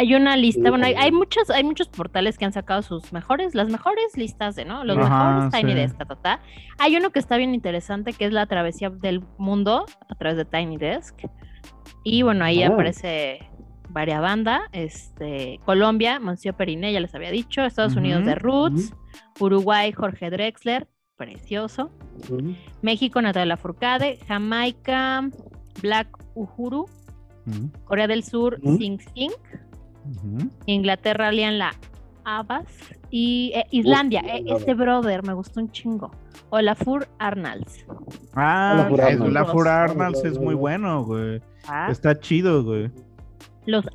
Hay 0.00 0.14
una 0.14 0.34
lista, 0.38 0.70
bueno, 0.70 0.86
hay, 0.86 0.94
hay 0.94 1.12
muchos, 1.12 1.50
hay 1.50 1.62
muchos 1.62 1.88
portales 1.88 2.38
que 2.38 2.46
han 2.46 2.54
sacado 2.54 2.80
sus 2.80 3.12
mejores, 3.12 3.54
las 3.54 3.68
mejores 3.68 4.16
listas 4.16 4.56
de, 4.56 4.64
¿no? 4.64 4.82
Los 4.82 4.96
Ajá, 4.96 5.34
mejores 5.34 5.52
Tiny 5.52 5.72
sí. 5.72 5.78
Desk, 5.78 5.98
ta, 5.98 6.04
ta, 6.06 6.16
ta. 6.16 6.40
Hay 6.78 6.96
uno 6.96 7.10
que 7.10 7.18
está 7.18 7.36
bien 7.36 7.52
interesante, 7.54 8.14
que 8.14 8.24
es 8.24 8.32
la 8.32 8.46
travesía 8.46 8.88
del 8.88 9.22
mundo 9.36 9.84
a 10.08 10.14
través 10.14 10.38
de 10.38 10.46
Tiny 10.46 10.78
Desk. 10.78 11.14
Y 12.02 12.22
bueno, 12.22 12.46
ahí 12.46 12.62
Ah. 12.62 12.68
aparece 12.68 13.46
varias 13.90 14.22
banda, 14.22 14.62
este, 14.72 15.60
Colombia, 15.66 16.18
Monsieur 16.18 16.54
Periné, 16.54 16.94
ya 16.94 17.00
les 17.00 17.14
había 17.14 17.30
dicho, 17.30 17.62
Estados 17.62 17.94
Unidos 17.94 18.24
de 18.24 18.36
Roots, 18.36 18.94
Uruguay, 19.38 19.92
Jorge 19.92 20.30
Drexler, 20.30 20.88
precioso. 21.16 21.90
México, 22.80 23.20
Natalia 23.20 23.58
Furcade, 23.58 24.18
Jamaica, 24.26 25.28
Black 25.82 26.08
Uhuru, 26.34 26.86
Corea 27.84 28.06
del 28.06 28.22
Sur, 28.24 28.58
Ujú. 28.62 28.78
Sing 28.78 28.98
Inglaterra 30.66 31.28
alían 31.28 31.58
la 31.58 31.74
Abbas 32.24 32.66
y 33.10 33.52
eh, 33.54 33.66
Islandia, 33.70 34.20
eh, 34.20 34.40
Islandia. 34.40 34.56
ese 34.56 34.74
brother 34.74 35.22
me 35.22 35.32
gustó 35.32 35.60
un 35.60 35.70
chingo. 35.70 36.10
Olafur 36.50 37.08
Arnalds. 37.18 37.86
Ah, 38.34 38.88
Olafur 38.90 39.68
Arnalds 39.68 40.24
es 40.24 40.38
muy 40.38 40.54
bueno, 40.54 41.04
güey. 41.04 41.40
Ah, 41.66 41.88
Está 41.90 42.18
chido, 42.18 42.64
güey. 42.64 42.90
Los 43.66 43.86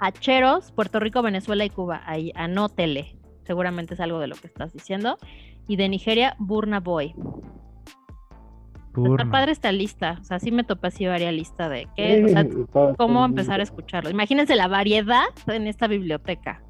hacheros, 0.00 0.70
Puerto 0.72 1.00
Rico, 1.00 1.22
Venezuela 1.22 1.64
y 1.64 1.70
Cuba. 1.70 2.02
Ahí 2.06 2.32
anótele. 2.34 3.16
Seguramente 3.44 3.94
es 3.94 4.00
algo 4.00 4.18
de 4.20 4.28
lo 4.28 4.36
que 4.36 4.46
estás 4.46 4.72
diciendo. 4.72 5.18
Y 5.66 5.76
de 5.76 5.88
Nigeria, 5.88 6.36
Burna 6.38 6.80
Boy. 6.80 7.14
Burna. 9.02 9.22
Está 9.24 9.30
padre 9.32 9.52
esta 9.52 9.72
lista. 9.72 10.18
O 10.20 10.24
sea, 10.24 10.38
sí 10.38 10.50
me 10.52 10.64
topé 10.64 10.88
así 10.88 11.06
varias 11.06 11.32
lista 11.32 11.68
de 11.68 11.88
qué, 11.96 12.24
o 12.24 12.28
sea, 12.28 12.42
Sí, 12.42 12.48
está- 12.60 12.94
cómo 12.96 13.20
está 13.20 13.28
empezar 13.30 13.60
a 13.60 13.62
escucharlo. 13.62 14.10
Imagínense 14.10 14.54
la 14.56 14.68
variedad 14.68 15.24
en 15.46 15.66
esta 15.66 15.86
biblioteca 15.86 16.62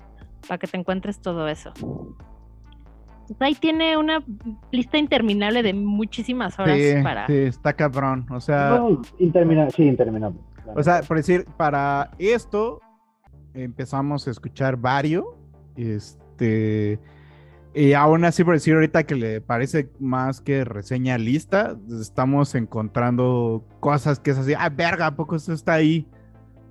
para 0.48 0.58
que 0.58 0.66
te 0.66 0.76
encuentres 0.76 1.20
todo 1.20 1.48
eso. 1.48 1.72
Pues 3.26 3.40
ahí 3.40 3.54
tiene 3.54 3.96
una 3.96 4.22
lista 4.70 4.98
interminable 4.98 5.62
de 5.62 5.72
muchísimas 5.72 6.58
horas 6.58 6.76
Sí, 6.78 6.94
para. 7.02 7.26
sí, 7.26 7.32
está 7.34 7.72
cabrón. 7.72 8.26
O 8.30 8.40
sea, 8.40 8.76
No, 8.78 9.00
interminable, 9.18 9.70
sí, 9.70 9.84
interminable. 9.84 10.38
O 10.76 10.82
sea, 10.82 11.02
por 11.02 11.16
decir, 11.16 11.46
para 11.56 12.10
esto 12.18 12.80
empezamos 13.54 14.26
a 14.28 14.30
escuchar 14.30 14.76
varios. 14.76 15.24
Este. 15.76 16.98
Y 17.74 17.92
aún 17.94 18.24
así, 18.24 18.44
por 18.44 18.54
decir 18.54 18.74
ahorita 18.74 19.02
que 19.02 19.16
le 19.16 19.40
parece 19.40 19.88
más 19.98 20.40
que 20.40 20.64
reseña 20.64 21.18
lista, 21.18 21.76
estamos 22.00 22.54
encontrando 22.54 23.64
cosas 23.80 24.20
que 24.20 24.30
es 24.30 24.38
así, 24.38 24.52
ah, 24.56 24.68
verga, 24.68 25.08
¿a 25.08 25.16
poco 25.16 25.34
eso 25.36 25.52
está 25.52 25.74
ahí? 25.74 26.06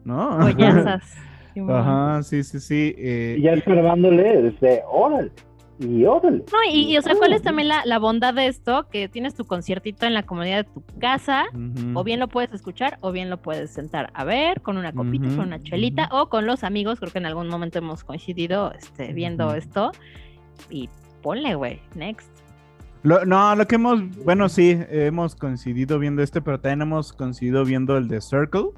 ¿No? 0.05 0.39
Ajá, 1.69 2.23
sí, 2.23 2.43
sí, 2.43 2.59
sí. 2.59 2.95
eh, 2.97 3.35
Y 3.37 3.43
ya 3.43 3.51
escarbándole, 3.53 4.41
desde 4.41 4.81
órale, 4.89 5.31
y 5.79 6.05
órale. 6.05 6.37
No, 6.37 6.71
y, 6.71 6.91
y, 6.93 6.97
o 6.97 7.01
sea, 7.01 7.15
¿cuál 7.15 7.33
es 7.33 7.41
también 7.41 7.67
la, 7.67 7.85
la 7.85 7.99
bondad 7.99 8.33
de 8.33 8.47
esto? 8.47 8.87
Que 8.89 9.09
tienes 9.09 9.35
tu 9.35 9.45
conciertito 9.45 10.05
en 10.05 10.13
la 10.13 10.23
comodidad 10.23 10.63
de 10.65 10.71
tu 10.71 10.81
casa, 10.99 11.45
o 11.95 12.03
bien 12.03 12.19
lo 12.19 12.27
puedes 12.29 12.53
escuchar, 12.53 12.97
o 13.01 13.11
bien 13.11 13.29
lo 13.29 13.41
puedes 13.41 13.71
sentar 13.71 14.09
a 14.13 14.23
ver 14.23 14.61
con 14.61 14.77
una 14.77 14.93
copita, 14.93 15.27
con 15.27 15.47
una 15.47 15.61
chelita, 15.61 16.09
o 16.11 16.29
con 16.29 16.45
los 16.45 16.63
amigos. 16.63 16.99
Creo 16.99 17.11
que 17.11 17.19
en 17.19 17.25
algún 17.25 17.49
momento 17.49 17.79
hemos 17.79 18.03
coincidido 18.03 18.71
este, 18.71 19.13
viendo 19.13 19.53
esto. 19.53 19.91
Y 20.69 20.89
ponle, 21.21 21.55
güey, 21.55 21.81
next. 21.95 22.29
Lo- 23.03 23.25
no, 23.25 23.55
lo 23.55 23.67
que 23.67 23.75
hemos, 23.75 24.01
bueno, 24.23 24.47
sí, 24.49 24.79
hemos 24.89 25.35
coincidido 25.35 25.99
viendo 25.99 26.21
este, 26.23 26.41
pero 26.41 26.59
también 26.59 26.83
hemos 26.83 27.11
coincidido 27.13 27.65
viendo 27.65 27.97
el 27.97 28.07
de 28.07 28.21
Circle, 28.21 28.69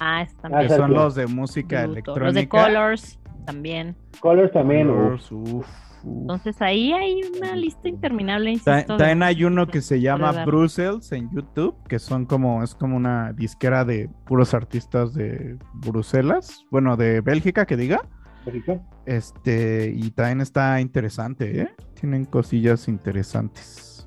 Ah, 0.00 0.22
es 0.22 0.30
Ah, 0.30 0.34
que 0.34 0.48
también. 0.48 0.70
son 0.70 0.92
los 0.92 1.14
de 1.14 1.26
música 1.26 1.78
bruto. 1.82 1.92
electrónica. 1.92 2.24
Los 2.26 2.34
de 2.34 2.48
Colors 2.48 3.20
también. 3.46 3.96
Colors 4.20 4.52
también, 4.52 4.90
uf. 4.90 4.96
Colors, 4.96 5.32
uf. 5.32 5.66
Entonces 6.04 6.60
ahí 6.60 6.92
hay 6.92 7.22
una 7.38 7.56
lista 7.56 7.88
interminable, 7.88 8.52
de- 8.64 8.82
También 8.84 9.22
hay 9.22 9.42
uno 9.44 9.66
que 9.66 9.80
se 9.80 10.00
llama. 10.00 10.44
Brussels 10.44 11.10
en 11.12 11.30
YouTube, 11.30 11.74
que 11.88 11.98
son 11.98 12.26
como, 12.26 12.62
es 12.62 12.74
como 12.74 12.96
una 12.96 13.32
disquera 13.32 13.84
de 13.84 14.10
puros 14.26 14.52
artistas 14.52 15.14
de 15.14 15.56
Bruselas, 15.72 16.64
bueno, 16.70 16.96
de 16.96 17.20
Bélgica, 17.20 17.64
que 17.64 17.76
diga. 17.76 18.02
México. 18.44 18.80
Este, 19.06 19.92
y 19.94 20.10
también 20.10 20.40
está 20.40 20.80
interesante, 20.80 21.60
¿eh? 21.62 21.68
Tienen 22.00 22.24
cosillas 22.24 22.88
interesantes. 22.88 24.06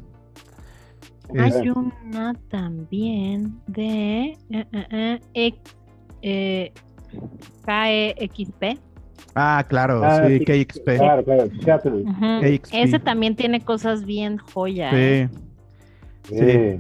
Hay 1.38 1.50
Es- 1.50 1.76
una 1.76 2.34
también 2.50 3.60
de 3.68 4.38
eh, 4.50 4.66
eh, 4.72 4.88
eh, 4.92 5.20
e- 5.34 5.54
eh, 6.22 6.72
KEXP. 7.66 8.80
Ah, 9.36 9.64
claro, 9.68 10.02
Ah, 10.04 10.26
sí, 10.28 10.40
sí, 10.40 10.46
KXP. 10.46 10.98
Claro, 10.98 11.24
claro. 11.24 11.44
Ujú. 11.46 12.42
KXP. 12.42 12.74
Ese 12.74 13.00
también 13.00 13.36
tiene 13.36 13.62
cosas 13.62 14.04
bien 14.04 14.38
joya. 14.38 14.90
¿eh? 14.94 15.30
Sí, 16.24 16.36
Sí. 16.36 16.80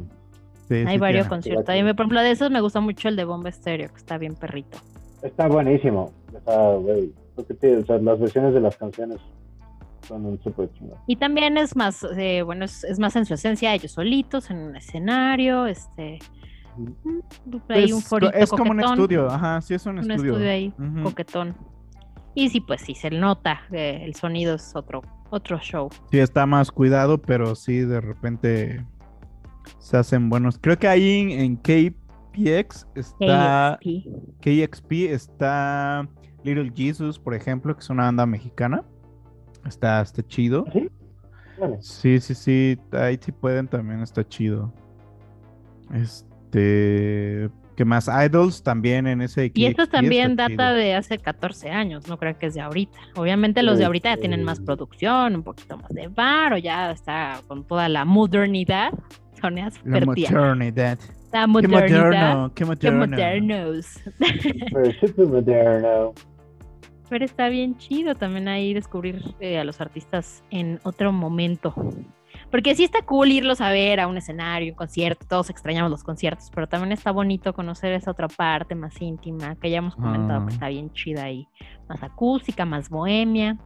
sí, 0.68 0.74
Hay 0.76 0.96
sí 0.96 0.98
varios 0.98 1.26
tiene. 1.26 1.30
conciertos. 1.30 1.66
Por 1.66 1.76
ejemplo, 1.76 2.22
de 2.22 2.32
esos 2.32 2.50
me 2.50 2.62
gusta 2.62 2.80
mucho 2.80 3.10
el 3.10 3.16
de 3.16 3.26
Bomba 3.26 3.50
Estéreo, 3.50 3.90
que 3.90 3.98
está 3.98 4.18
bien 4.18 4.34
perrito. 4.34 4.80
Está 5.22 5.48
buenísimo. 5.48 6.12
Sea, 6.46 6.74
güey. 6.76 7.14
Lo 7.38 7.46
que 7.46 7.54
te- 7.54 7.78
o 7.78 7.86
sea, 7.86 7.98
las 8.00 8.20
versiones 8.20 8.54
de 8.54 8.62
las 8.62 8.76
canciones 8.78 9.18
son 10.08 10.26
un 10.26 10.42
súper 10.42 10.72
chingón. 10.74 10.98
Y 11.08 11.16
también 11.18 11.58
es 11.58 11.76
más, 11.76 12.06
eh, 12.18 12.42
bueno, 12.42 12.66
es, 12.66 12.84
es 12.84 12.98
más 13.00 13.16
en 13.16 13.26
su 13.26 13.34
esencia, 13.36 13.74
ellos 13.74 13.92
solitos, 13.92 14.50
en 14.50 14.58
un 14.58 14.76
escenario, 14.76 15.66
este... 15.68 16.20
Hay 17.70 17.92
un 17.92 18.00
Es, 18.34 18.50
como 18.52 18.72
un 18.72 18.80
estudio, 18.82 19.28
ajá, 19.32 19.62
sí 19.62 19.74
es 19.74 19.86
un, 19.88 19.94
un 20.00 20.12
estudio. 20.12 20.34
estudio 20.34 20.52
ahí, 20.52 20.74
Ujú. 20.78 21.04
coquetón. 21.04 21.56
Y 22.36 22.50
sí, 22.50 22.62
pues 22.62 22.82
sí, 22.82 22.94
se 22.94 23.10
nota, 23.10 23.62
eh, 23.72 24.02
el 24.04 24.14
sonido 24.14 24.54
es 24.56 24.76
otro, 24.76 25.02
otro 25.32 25.58
show. 25.60 25.90
Sí, 26.12 26.20
está 26.20 26.46
más 26.46 26.72
cuidado, 26.72 27.18
pero 27.20 27.56
sí, 27.56 27.80
de 27.80 28.00
repente 28.00 28.86
se 29.80 29.98
hacen 29.98 30.30
buenos. 30.30 30.60
Creo 30.60 30.78
que 30.78 30.88
ahí 30.88 31.20
en, 31.22 31.32
en 31.32 31.56
KPX 31.56 32.86
está. 32.94 33.80
KXP. 33.82 34.40
KXP 34.42 34.92
está 35.12 36.08
Little 36.48 36.72
Jesus, 36.76 37.20
por 37.20 37.34
ejemplo, 37.34 37.74
que 37.76 37.82
es 37.82 37.90
una 37.90 38.04
banda 38.04 38.26
mexicana. 38.26 38.84
Está, 39.66 40.02
está 40.02 40.26
chido. 40.26 40.66
¿Sí? 40.72 40.90
Vale. 41.60 41.78
Sí, 41.82 42.20
sí, 42.20 42.34
sí. 42.36 42.78
Ahí 42.92 43.18
sí 43.22 43.32
pueden 43.32 43.68
también, 43.68 44.02
está 44.02 44.28
chido. 44.28 44.72
Este. 45.94 47.50
¿Qué 47.76 47.86
más? 47.86 48.08
Idols 48.08 48.64
también 48.64 49.06
en 49.06 49.22
ese 49.22 49.52
Y 49.54 49.66
esto 49.66 49.86
también 49.88 50.32
está 50.32 50.50
data 50.50 50.70
chido. 50.70 50.76
de 50.76 50.96
hace 50.96 51.18
14 51.20 51.70
años, 51.70 52.08
no 52.08 52.18
creo 52.18 52.36
que 52.40 52.48
es 52.48 52.56
de 52.56 52.62
ahorita. 52.62 52.98
Obviamente 53.16 53.62
los 53.62 53.78
de 53.78 53.86
ahorita 53.86 54.16
ya 54.16 54.18
tienen 54.20 54.44
más 54.44 54.60
producción, 54.60 55.36
un 55.36 55.44
poquito 55.44 55.78
más 55.78 55.90
de 55.90 56.08
bar, 56.08 56.54
o 56.54 56.58
ya 56.58 56.90
está 56.92 57.40
con 57.48 57.64
toda 57.66 57.88
la 57.88 58.04
modernidad. 58.06 58.92
Sonia 59.42 59.66
La 59.66 59.72
súper 60.00 60.16
tierna. 60.16 60.40
modernidad. 60.42 61.00
La 61.32 61.42
Qué 61.42 61.48
modernidad. 61.48 62.02
moderno, 62.06 62.52
qué 62.56 62.64
Qué 62.64 62.66
moderno. 62.66 63.00
modernos. 63.08 64.00
Pero 64.74 64.92
súper 65.00 65.28
moderno. 65.28 66.14
Pero 67.10 67.24
está 67.26 67.50
bien 67.50 67.78
chido 67.78 68.16
también 68.16 68.48
ahí 68.48 68.74
descubrir 68.74 69.22
eh, 69.40 69.60
a 69.60 69.64
los 69.64 69.80
artistas 69.80 70.44
en 70.50 70.80
otro 70.84 71.12
momento. 71.12 71.74
Porque 72.52 72.76
sí 72.76 72.84
está 72.84 73.02
cool 73.04 73.32
irlos 73.32 73.62
a 73.62 73.72
ver 73.72 74.00
a 74.00 74.08
un 74.08 74.18
escenario, 74.18 74.74
un 74.74 74.78
concierto, 74.78 75.26
todos 75.28 75.50
extrañamos 75.50 75.90
los 75.90 76.04
conciertos, 76.04 76.52
pero 76.54 76.68
también 76.68 76.92
está 76.92 77.12
bonito 77.12 77.54
conocer 77.54 77.94
esa 77.94 78.12
otra 78.12 78.28
parte 78.28 78.76
más 78.76 79.02
íntima, 79.02 79.56
que 79.56 79.70
ya 79.70 79.78
hemos 79.78 79.96
comentado 79.96 80.42
que 80.46 80.52
Ah. 80.52 80.54
está 80.54 80.68
bien 80.68 80.92
chida 80.92 81.24
ahí, 81.24 81.48
más 81.90 82.04
acústica, 82.04 82.66
más 82.66 82.90
bohemia. 82.90 83.58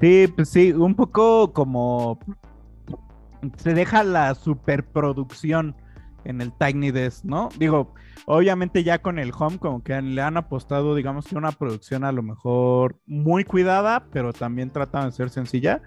Sí, 0.00 0.26
pues 0.34 0.50
sí, 0.50 0.72
un 0.72 0.94
poco 0.94 1.52
como 1.52 2.18
se 3.56 3.74
deja 3.74 4.04
la 4.04 4.34
superproducción 4.34 5.74
en 6.24 6.40
el 6.40 6.52
Tiny 6.52 6.90
Desk, 6.90 7.24
¿no? 7.24 7.48
Digo, 7.58 7.94
obviamente 8.26 8.84
ya 8.84 9.00
con 9.00 9.18
el 9.18 9.32
Home 9.36 9.58
como 9.58 9.82
que 9.82 10.00
le 10.00 10.22
han 10.22 10.36
apostado, 10.36 10.94
digamos 10.94 11.26
que 11.26 11.36
una 11.36 11.52
producción 11.52 12.04
a 12.04 12.12
lo 12.12 12.22
mejor 12.22 12.96
muy 13.06 13.44
cuidada, 13.44 14.06
pero 14.12 14.32
también 14.32 14.70
tratan 14.70 15.06
de 15.06 15.12
ser 15.12 15.30
sencilla. 15.30 15.82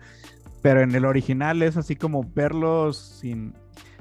Pero 0.61 0.81
en 0.81 0.95
el 0.95 1.05
original 1.05 1.61
es 1.61 1.77
así 1.77 1.95
como 1.95 2.23
verlos 2.33 2.97
sin, 2.97 3.53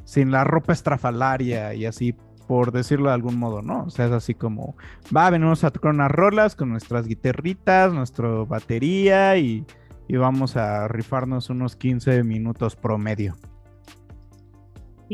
sin 0.04 0.30
la 0.30 0.44
ropa 0.44 0.72
estrafalaria 0.72 1.74
y 1.74 1.84
así, 1.84 2.16
por 2.46 2.72
decirlo 2.72 3.08
de 3.08 3.14
algún 3.14 3.38
modo, 3.38 3.60
¿no? 3.60 3.84
O 3.84 3.90
sea, 3.90 4.06
es 4.06 4.12
así 4.12 4.34
como, 4.34 4.76
va, 5.14 5.28
venimos 5.28 5.62
a 5.64 5.70
tocar 5.70 5.92
unas 5.92 6.10
rolas 6.10 6.56
con 6.56 6.70
nuestras 6.70 7.06
guitarritas, 7.06 7.92
nuestra 7.92 8.28
batería 8.28 9.36
y, 9.36 9.66
y 10.08 10.16
vamos 10.16 10.56
a 10.56 10.88
rifarnos 10.88 11.50
unos 11.50 11.76
15 11.76 12.24
minutos 12.24 12.76
promedio. 12.76 13.36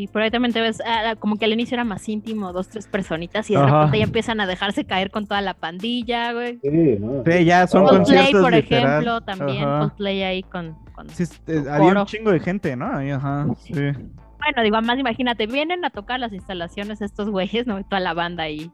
Y 0.02 0.06
por 0.08 0.22
ahí 0.22 0.30
también 0.30 0.52
te 0.54 0.60
ves, 0.60 0.80
ah, 0.86 1.14
como 1.18 1.36
que 1.36 1.44
al 1.44 1.52
inicio 1.52 1.74
era 1.74 1.84
más 1.84 2.08
íntimo, 2.08 2.52
dos, 2.52 2.68
tres 2.68 2.86
personitas, 2.86 3.50
y 3.50 3.54
de 3.54 3.60
Ajá. 3.60 3.78
repente 3.80 3.98
ya 3.98 4.04
empiezan 4.04 4.40
a 4.40 4.46
dejarse 4.46 4.84
caer 4.84 5.10
con 5.10 5.26
toda 5.26 5.40
la 5.42 5.54
pandilla, 5.54 6.32
güey. 6.32 6.58
Sí, 6.62 6.96
¿no? 6.98 7.22
Sí, 7.26 7.44
ya 7.44 7.66
son 7.66 7.84
Coldplay, 7.84 8.04
conciertos 8.32 8.42
por 8.42 8.52
literal. 8.54 8.84
ejemplo, 8.86 9.20
también. 9.20 9.64
Coldplay 9.64 10.22
ahí 10.22 10.42
con... 10.44 10.74
con- 10.94 11.08
Sí, 11.10 11.24
eh, 11.24 11.56
con 11.64 11.68
había 11.68 11.88
coro. 11.88 12.00
un 12.00 12.06
chingo 12.06 12.30
de 12.32 12.40
gente, 12.40 12.76
¿no? 12.76 12.96
Ahí, 12.96 13.10
ajá, 13.10 13.46
sí. 13.62 13.72
Bueno, 13.72 14.62
digo, 14.62 14.80
más 14.80 14.98
imagínate, 14.98 15.46
vienen 15.46 15.84
a 15.84 15.90
tocar 15.90 16.18
las 16.18 16.32
instalaciones 16.32 17.02
estos 17.02 17.28
güeyes, 17.28 17.66
¿no? 17.66 17.82
Toda 17.84 18.00
la 18.00 18.14
banda 18.14 18.44
ahí. 18.44 18.70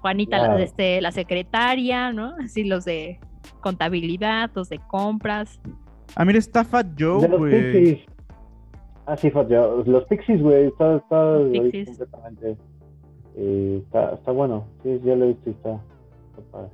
Juanita, 0.00 0.38
la, 0.38 0.44
Claro. 0.46 0.62
este, 0.62 1.00
la 1.02 1.12
secretaria, 1.12 2.12
¿no? 2.12 2.34
Así 2.42 2.64
los 2.64 2.84
de 2.86 3.20
contabilidad, 3.60 4.50
los 4.54 4.70
de 4.70 4.78
compras. 4.88 5.60
Ah, 6.16 6.24
mira, 6.24 6.38
está 6.38 6.64
Fat 6.64 6.86
Joe, 6.98 7.26
güey. 7.28 8.06
Ah, 9.06 9.16
sí, 9.16 9.30
Fat 9.30 9.48
Joe. 9.50 9.84
Los 9.86 10.04
Pixies, 10.04 10.40
güey. 10.42 10.66
Está, 10.66 10.96
está 10.96 11.38
Pixies. 11.52 11.88
completamente. 11.98 12.56
eh, 13.36 13.82
está, 13.84 14.14
está 14.14 14.30
bueno. 14.32 14.66
Sí, 14.82 15.00
ya 15.04 15.16
lo 15.16 15.24
he 15.24 15.28
visto 15.28 15.50
y 15.50 15.52
está, 15.52 15.70
está 16.30 16.42
padre. 16.52 16.68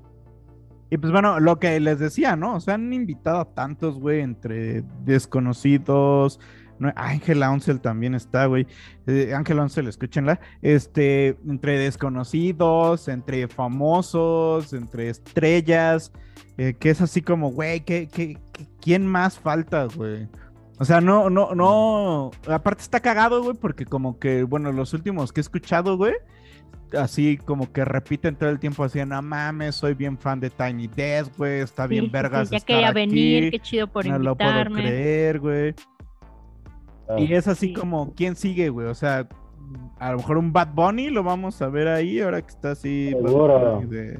Y 0.90 0.98
pues 0.98 1.12
bueno, 1.12 1.40
lo 1.40 1.58
que 1.58 1.80
les 1.80 1.98
decía, 1.98 2.36
¿no? 2.36 2.56
O 2.56 2.60
sea, 2.60 2.74
han 2.74 2.92
invitado 2.92 3.38
a 3.40 3.44
tantos, 3.54 3.98
güey, 3.98 4.20
entre 4.20 4.82
desconocidos. 5.04 6.38
No, 6.78 6.92
Ángela 6.94 7.50
Oncel 7.50 7.80
también 7.80 8.14
está, 8.14 8.46
güey. 8.46 8.66
Eh, 9.06 9.32
Ángela 9.34 9.62
Oncel, 9.62 9.88
escúchenla. 9.88 10.38
Este, 10.62 11.38
entre 11.48 11.78
desconocidos, 11.78 13.08
entre 13.08 13.48
famosos, 13.48 14.72
entre 14.72 15.08
estrellas. 15.08 16.12
eh, 16.58 16.74
que 16.78 16.88
es 16.90 17.00
así 17.02 17.20
como, 17.20 17.50
güey, 17.50 17.80
¿qué, 17.80 18.08
qué, 18.08 18.38
qué- 18.52 18.66
quién 18.80 19.06
más 19.06 19.38
falta, 19.38 19.86
güey? 19.94 20.26
O 20.78 20.84
sea, 20.84 21.00
no, 21.00 21.30
no, 21.30 21.54
no. 21.54 22.30
Aparte 22.48 22.82
está 22.82 23.00
cagado, 23.00 23.42
güey, 23.42 23.56
porque 23.56 23.84
como 23.86 24.18
que, 24.18 24.42
bueno, 24.42 24.72
los 24.72 24.92
últimos 24.92 25.32
que 25.32 25.40
he 25.40 25.42
escuchado, 25.42 25.96
güey, 25.96 26.12
así 26.98 27.38
como 27.38 27.72
que 27.72 27.84
repiten 27.84 28.36
todo 28.36 28.50
el 28.50 28.58
tiempo 28.58 28.84
así, 28.84 29.02
no 29.04 29.20
mames, 29.22 29.74
soy 29.74 29.94
bien 29.94 30.18
fan 30.18 30.38
de 30.38 30.50
Tiny 30.50 30.86
Desk, 30.88 31.36
güey, 31.38 31.60
está 31.60 31.86
bien 31.86 32.04
Sí, 32.04 32.10
vergas 32.10 32.48
sí, 32.48 32.52
ya 32.52 32.56
estar 32.58 32.66
quería 32.76 32.88
aquí, 32.90 32.94
venir, 32.94 33.50
qué 33.50 33.58
chido 33.60 33.86
por 33.86 34.06
no 34.06 34.18
lo 34.18 34.36
puedo 34.36 34.50
invitarme. 34.50 34.82
creer, 34.82 35.40
güey. 35.40 35.74
Ah, 37.08 37.20
Y 37.20 37.32
es 37.32 37.48
así 37.48 37.68
Sí. 37.68 37.72
como, 37.72 38.12
¿quién 38.14 38.36
sigue, 38.36 38.68
güey? 38.68 38.86
O 38.88 38.94
sea, 38.94 39.26
a 39.98 40.10
lo 40.12 40.18
mejor 40.18 40.36
un 40.38 40.52
Bad 40.52 40.74
Bunny 40.74 41.08
lo 41.10 41.22
vamos 41.22 41.60
a 41.62 41.68
ver 41.68 41.88
ahí, 41.88 42.20
ahora 42.20 42.42
que 42.42 42.48
está 42.50 42.72
así. 42.72 43.14
De- 43.88 44.18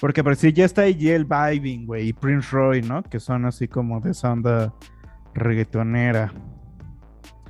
Porque 0.00 0.24
por 0.24 0.36
si 0.36 0.52
ya 0.52 0.64
está 0.64 0.82
ahí 0.82 1.08
el 1.08 1.24
Vibing, 1.26 1.86
güey, 1.86 2.08
y 2.08 2.12
Prince 2.12 2.48
Roy, 2.50 2.82
¿no? 2.82 3.02
Que 3.02 3.20
son 3.20 3.44
así 3.46 3.68
como 3.68 4.00
de 4.00 4.10
esa 4.10 4.32
onda 4.32 4.72
reggaetonera. 5.36 6.32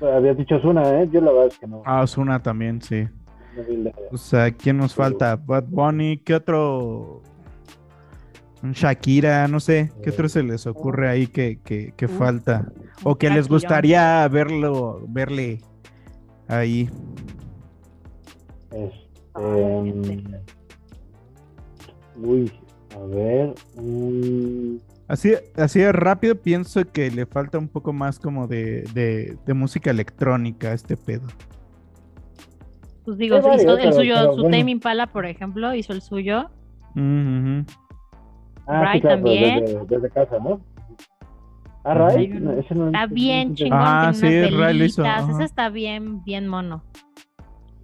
Habías 0.00 0.36
dicho 0.36 0.58
Zuna, 0.60 1.00
¿eh? 1.00 1.08
Yo 1.10 1.20
la 1.20 1.32
verdad 1.32 1.46
es 1.48 1.58
que 1.58 1.66
no. 1.66 1.82
Ah, 1.86 2.02
Osuna 2.02 2.42
también, 2.42 2.82
sí. 2.82 3.08
no 3.56 3.90
O 4.12 4.16
sea, 4.16 4.50
¿quién 4.50 4.76
nos 4.76 4.94
falta? 4.94 5.36
Bad 5.36 5.64
Bunny, 5.68 6.18
¿qué 6.18 6.34
otro? 6.34 7.22
Un 8.62 8.72
Shakira, 8.72 9.48
no 9.48 9.60
sé, 9.60 9.92
¿qué 10.02 10.10
otro 10.10 10.28
se 10.28 10.42
les 10.42 10.66
ocurre 10.66 11.08
ahí 11.08 11.26
que, 11.26 11.60
que, 11.62 11.92
que 11.96 12.08
falta? 12.08 12.72
O 13.04 13.16
que 13.16 13.30
les 13.30 13.48
gustaría 13.48 14.26
verlo, 14.28 15.04
verle 15.08 15.60
ahí. 16.48 16.90
Este, 18.70 19.06
este. 19.86 20.40
uy, 22.16 22.52
a 22.94 23.06
ver. 23.06 23.54
mm, 23.76 24.76
Así, 25.08 25.34
así 25.56 25.78
de 25.80 25.92
rápido 25.92 26.34
pienso 26.34 26.80
que 26.90 27.10
le 27.10 27.26
falta 27.26 27.58
un 27.58 27.68
poco 27.68 27.92
más 27.92 28.18
como 28.18 28.48
de, 28.48 28.82
de, 28.92 29.36
de 29.46 29.54
música 29.54 29.90
electrónica 29.90 30.68
a 30.70 30.72
este 30.72 30.96
pedo. 30.96 31.26
Pues 33.04 33.16
digo, 33.18 33.36
Hay 33.36 33.42
varios, 33.42 33.62
hizo 33.62 33.72
el 33.72 33.78
pero- 33.78 33.92
suyo, 33.92 34.14
pero 34.16 34.32
su 34.34 34.40
bueno. 34.42 34.58
Tame 34.58 34.70
Impala, 34.72 35.06
por 35.06 35.26
ejemplo, 35.26 35.74
hizo 35.74 35.92
el 35.92 36.02
suyo. 36.02 36.50
Mm, 36.94 37.58
ujú. 37.60 37.66
Ah, 38.66 38.82
Ray 38.82 38.94
sí, 38.94 39.00
claro, 39.02 39.16
también. 39.16 39.64
Desde, 39.64 39.86
desde 39.86 40.10
casa, 40.10 40.38
¿no? 40.40 40.60
Ah, 41.84 41.94
Ray. 41.94 42.26
no, 42.28 42.50
ese 42.52 42.74
no- 42.74 42.86
Está 42.86 43.06
bien 43.06 43.52
ese- 43.52 43.54
chingón, 43.62 43.78
Ah, 43.80 44.10
tiene 44.12 44.28
sí, 44.48 44.48
unas 44.48 44.60
Ray 44.60 44.78
lo 44.78 44.84
hizo, 44.86 45.04
ese 45.04 45.44
está 45.44 45.68
bien, 45.68 46.24
bien 46.24 46.48
mono. 46.48 46.82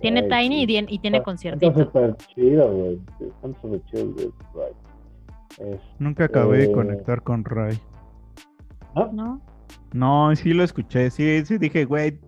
Tiene 0.00 0.22
Ray, 0.28 0.48
Tiny 0.48 0.56
y, 0.56 0.60
sí. 0.62 0.66
tiene- 0.66 0.88
y 0.92 0.98
tiene 0.98 1.16
Está- 1.18 1.24
conciertito. 1.24 1.70
Está 1.70 1.84
súper 1.84 2.16
chido, 2.34 2.72
güey. 2.72 3.00
Están 3.20 3.54
súper 3.62 3.80
chidos, 3.84 4.32
güey. 4.52 4.72
Nunca 5.98 6.24
acabé 6.24 6.58
de 6.58 6.64
Eh, 6.64 6.72
conectar 6.72 7.22
con 7.22 7.44
Ray. 7.44 7.78
¿No? 9.12 9.40
No, 9.92 10.34
sí 10.36 10.52
lo 10.52 10.64
escuché. 10.64 11.10
Sí, 11.10 11.44
sí 11.44 11.58
dije, 11.58 11.84
güey. 11.84 12.18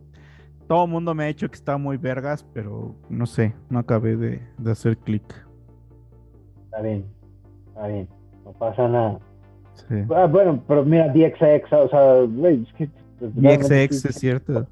Todo 0.67 0.85
el 0.87 0.91
mundo 0.91 1.15
me 1.15 1.25
ha 1.25 1.27
dicho 1.27 1.49
que 1.49 1.57
está 1.57 1.77
muy 1.77 1.99
vergas, 1.99 2.43
pero 2.55 2.95
no 3.11 3.27
sé, 3.27 3.55
no 3.69 3.79
acabé 3.79 4.17
de, 4.17 4.41
de 4.57 4.71
hacer 4.73 4.97
clic. 4.97 5.23
Está 6.65 6.81
bien, 6.81 7.05
está 7.69 7.87
bien, 7.87 8.09
no 8.45 8.53
pasa 8.53 8.89
nada. 8.89 9.19
Sí. 9.75 9.95
Ah, 10.15 10.25
bueno, 10.27 10.63
pero 10.67 10.83
mira, 10.85 11.09
DXX, 11.09 11.71
o 11.73 11.89
sea, 11.91 12.23
güey, 12.23 12.63
es 12.63 12.73
que... 12.73 12.89
DXX 13.21 14.01
sí, 14.01 14.09
es 14.09 14.15
cierto. 14.15 14.67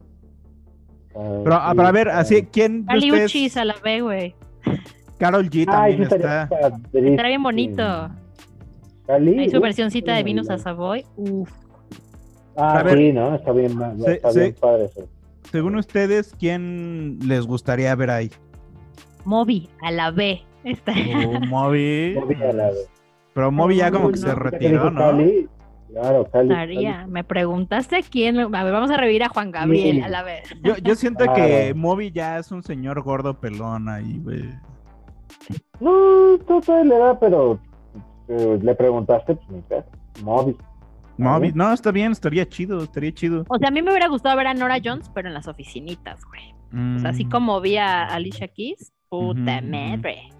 ah, 1.14 1.40
Pero, 1.44 1.54
ah, 1.56 1.68
sí, 1.70 1.76
pero 1.76 1.88
a 1.88 1.92
ver, 1.92 2.06
está 2.08 2.20
así. 2.20 2.42
¿quién 2.50 2.80
de 2.82 2.86
Cali 2.86 3.10
ustedes? 3.10 3.30
Uchis 3.30 3.56
a 3.58 3.64
la 3.66 3.74
B, 3.84 4.00
güey. 4.00 4.34
Carol 5.18 5.50
G 5.50 5.66
Ay, 5.68 5.92
también 5.98 6.08
sí 6.08 6.14
está. 6.16 6.42
Estaría 6.92 7.28
bien 7.28 7.42
bonito. 7.42 8.10
Cali, 9.06 9.38
Hay 9.38 9.50
su 9.50 9.56
uf, 9.58 9.62
versioncita 9.62 10.12
de 10.12 10.18
sí, 10.18 10.24
vinos 10.24 10.48
a. 10.50 10.58
Savoy. 10.58 11.04
Uf. 11.16 11.50
Ah, 12.56 12.78
A 12.78 12.82
ver. 12.82 12.98
sí, 12.98 13.12
¿no? 13.12 13.34
Está 13.34 13.52
bien, 13.52 13.78
está 14.06 14.30
sí. 14.30 14.38
bien 14.40 14.54
padre 14.60 14.84
eso. 14.86 15.08
Según 15.50 15.76
ustedes, 15.76 16.34
¿quién 16.38 17.18
les 17.26 17.46
gustaría 17.46 17.94
ver 17.94 18.10
ahí? 18.10 18.30
Moby 19.24 19.68
a 19.82 19.90
la 19.90 20.10
B. 20.10 20.42
Está. 20.64 20.92
Oh, 21.26 21.40
Moby. 21.46 22.14
Moby 22.18 22.34
a 22.42 22.52
la 22.52 22.66
vez. 22.70 22.88
Pero 23.34 23.50
Moby 23.50 23.76
ya 23.76 23.90
como 23.90 24.10
que 24.12 24.20
no. 24.20 24.26
se 24.28 24.34
retiró, 24.34 24.90
¿no? 24.90 25.00
Cali, 25.00 25.48
claro, 25.90 26.24
Cali. 26.30 26.50
Estaría. 26.50 27.06
Me 27.08 27.24
preguntaste 27.24 28.02
quién. 28.08 28.38
A 28.38 28.46
ver, 28.64 28.72
vamos 28.72 28.90
a 28.90 28.96
revivir 28.96 29.24
a 29.24 29.28
Juan 29.30 29.50
Gabriel 29.50 29.96
Sí. 29.96 30.02
a 30.02 30.08
la 30.08 30.22
vez. 30.22 30.42
Yo, 30.62 30.76
yo 30.78 30.94
siento 30.94 31.24
Claro. 31.24 31.36
que 31.36 31.74
Moby 31.74 32.12
ya 32.12 32.38
es 32.38 32.52
un 32.52 32.62
señor 32.62 33.02
gordo 33.02 33.40
pelón 33.40 33.88
ahí, 33.88 34.20
güey. 34.22 34.44
No, 35.80 36.38
tú 36.46 36.60
todavía 36.60 36.84
le 36.94 36.98
da, 36.98 37.18
pero 37.18 37.58
eh, 38.28 38.58
le 38.62 38.74
preguntaste, 38.74 39.34
pues 39.34 39.48
ni 39.50 39.60
pedo. 39.62 39.84
Moby. 40.22 40.56
Moby, 41.18 41.52
no, 41.54 41.72
está 41.72 41.90
bien, 41.92 42.12
estaría 42.12 42.48
chido, 42.48 42.82
estaría 42.84 43.12
chido. 43.12 43.44
O 43.48 43.58
sea, 43.58 43.68
a 43.68 43.70
mí 43.70 43.82
me 43.82 43.90
hubiera 43.90 44.08
gustado 44.08 44.36
ver 44.36 44.46
a 44.48 44.54
Nora 44.54 44.78
Jones, 44.82 45.10
pero 45.14 45.28
en 45.28 45.34
las 45.34 45.46
oficinitas, 45.46 46.20
güey. 46.24 46.96
O 46.96 47.00
sea, 47.00 47.10
así 47.10 47.26
Mm, 47.26 47.30
como 47.30 47.60
vi 47.60 47.76
a 47.76 48.04
Alicia 48.06 48.48
Keys. 48.48 48.92
Puta 49.10 49.58
Ujú, 49.58 49.68
madre. 49.70 50.30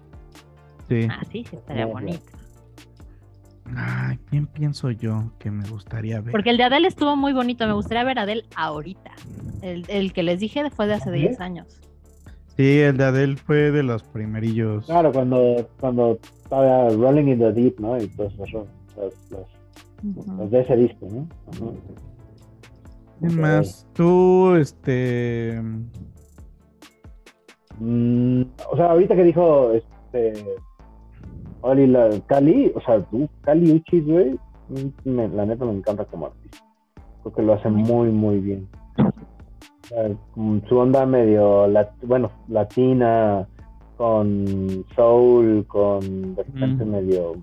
Sí. 0.89 1.07
Así 1.09 1.45
sí 1.47 1.55
estaría 1.55 1.85
Muy 1.85 2.03
bien. 2.05 2.17
bonito. 2.19 2.37
Ay, 3.77 4.19
¿quién 4.29 4.47
pienso 4.47 4.91
yo 4.91 5.31
que 5.39 5.51
me 5.51 5.67
gustaría 5.69 6.19
ver? 6.21 6.31
Porque 6.31 6.49
el 6.49 6.57
de 6.57 6.63
Adele 6.63 6.87
estuvo 6.87 7.15
muy 7.15 7.33
bonito. 7.33 7.65
Me 7.67 7.73
gustaría 7.73 8.03
ver 8.03 8.19
a 8.19 8.23
Adele 8.23 8.43
ahorita. 8.55 9.11
El, 9.61 9.85
el 9.89 10.11
que 10.11 10.23
les 10.23 10.39
dije 10.39 10.69
fue 10.71 10.87
de 10.87 10.95
hace 10.95 11.09
¿Adele? 11.09 11.27
10 11.29 11.39
años. 11.39 11.79
Sí, 12.55 12.79
el 12.79 12.97
de 12.97 13.03
Adele 13.05 13.35
fue 13.37 13.71
de 13.71 13.81
los 13.83 14.03
primerillos. 14.03 14.85
Claro, 14.85 15.11
cuando, 15.11 15.67
cuando 15.79 16.19
estaba 16.43 16.89
Rolling 16.89 17.27
in 17.31 17.39
the 17.39 17.51
Deep, 17.51 17.79
¿no? 17.79 17.97
Y 17.97 18.07
todos 18.09 18.35
los, 18.37 18.51
los, 18.53 18.67
los, 19.31 19.47
Ujú. 20.17 20.37
los 20.37 20.51
de 20.51 20.59
ese 20.61 20.75
disco, 20.75 21.07
¿no? 21.11 21.27
¿Quién 23.19 23.41
más? 23.41 23.87
Tú, 23.93 24.53
este. 24.55 25.59
Mm, 27.79 28.43
o 28.71 28.75
sea, 28.77 28.91
ahorita 28.91 29.15
que 29.15 29.23
dijo 29.23 29.71
este 29.71 30.33
Oli 31.61 31.87
la 31.87 32.09
Cali, 32.27 32.71
o 32.75 32.81
sea, 32.81 33.01
tú, 33.05 33.27
Cali 33.41 33.71
Uchis, 33.71 34.05
güey, 34.05 34.31
mm, 34.69 35.09
me- 35.09 35.27
la 35.29 35.45
neta 35.45 35.65
me 35.65 35.71
encanta 35.73 36.05
como 36.05 36.27
artista. 36.27 36.59
Creo 37.23 37.33
que 37.33 37.41
lo 37.41 37.53
hace 37.53 37.69
muy, 37.69 38.09
muy 38.09 38.39
bien. 38.39 38.67
Su 39.89 40.77
onda 40.77 41.05
medio, 41.05 41.67
lat- 41.67 41.91
bueno, 42.03 42.31
latina, 42.47 43.47
con 43.97 44.45
soul, 44.95 45.65
con 45.67 46.35
de 46.35 46.43
repente 46.43 46.85
Mm. 46.85 46.89
medio, 46.91 47.33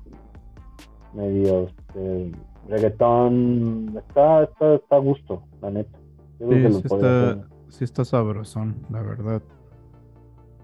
medio 1.15 1.67
este, 1.69 2.33
reggaetón. 2.69 3.95
Está, 3.97 4.45
está, 4.45 4.75
está 4.75 4.97
a 4.97 4.99
gusto, 4.99 5.43
la 5.63 5.71
neta. 5.71 5.99
Yo 6.39 6.49
creo 6.49 6.59
Sí, 6.59 6.63
que 6.65 6.73
sí 6.89 6.95
está, 6.95 7.49
sí 7.69 7.85
está 7.85 8.05
sabrosón, 8.05 8.75
la 8.91 9.03
verdad. 9.03 9.43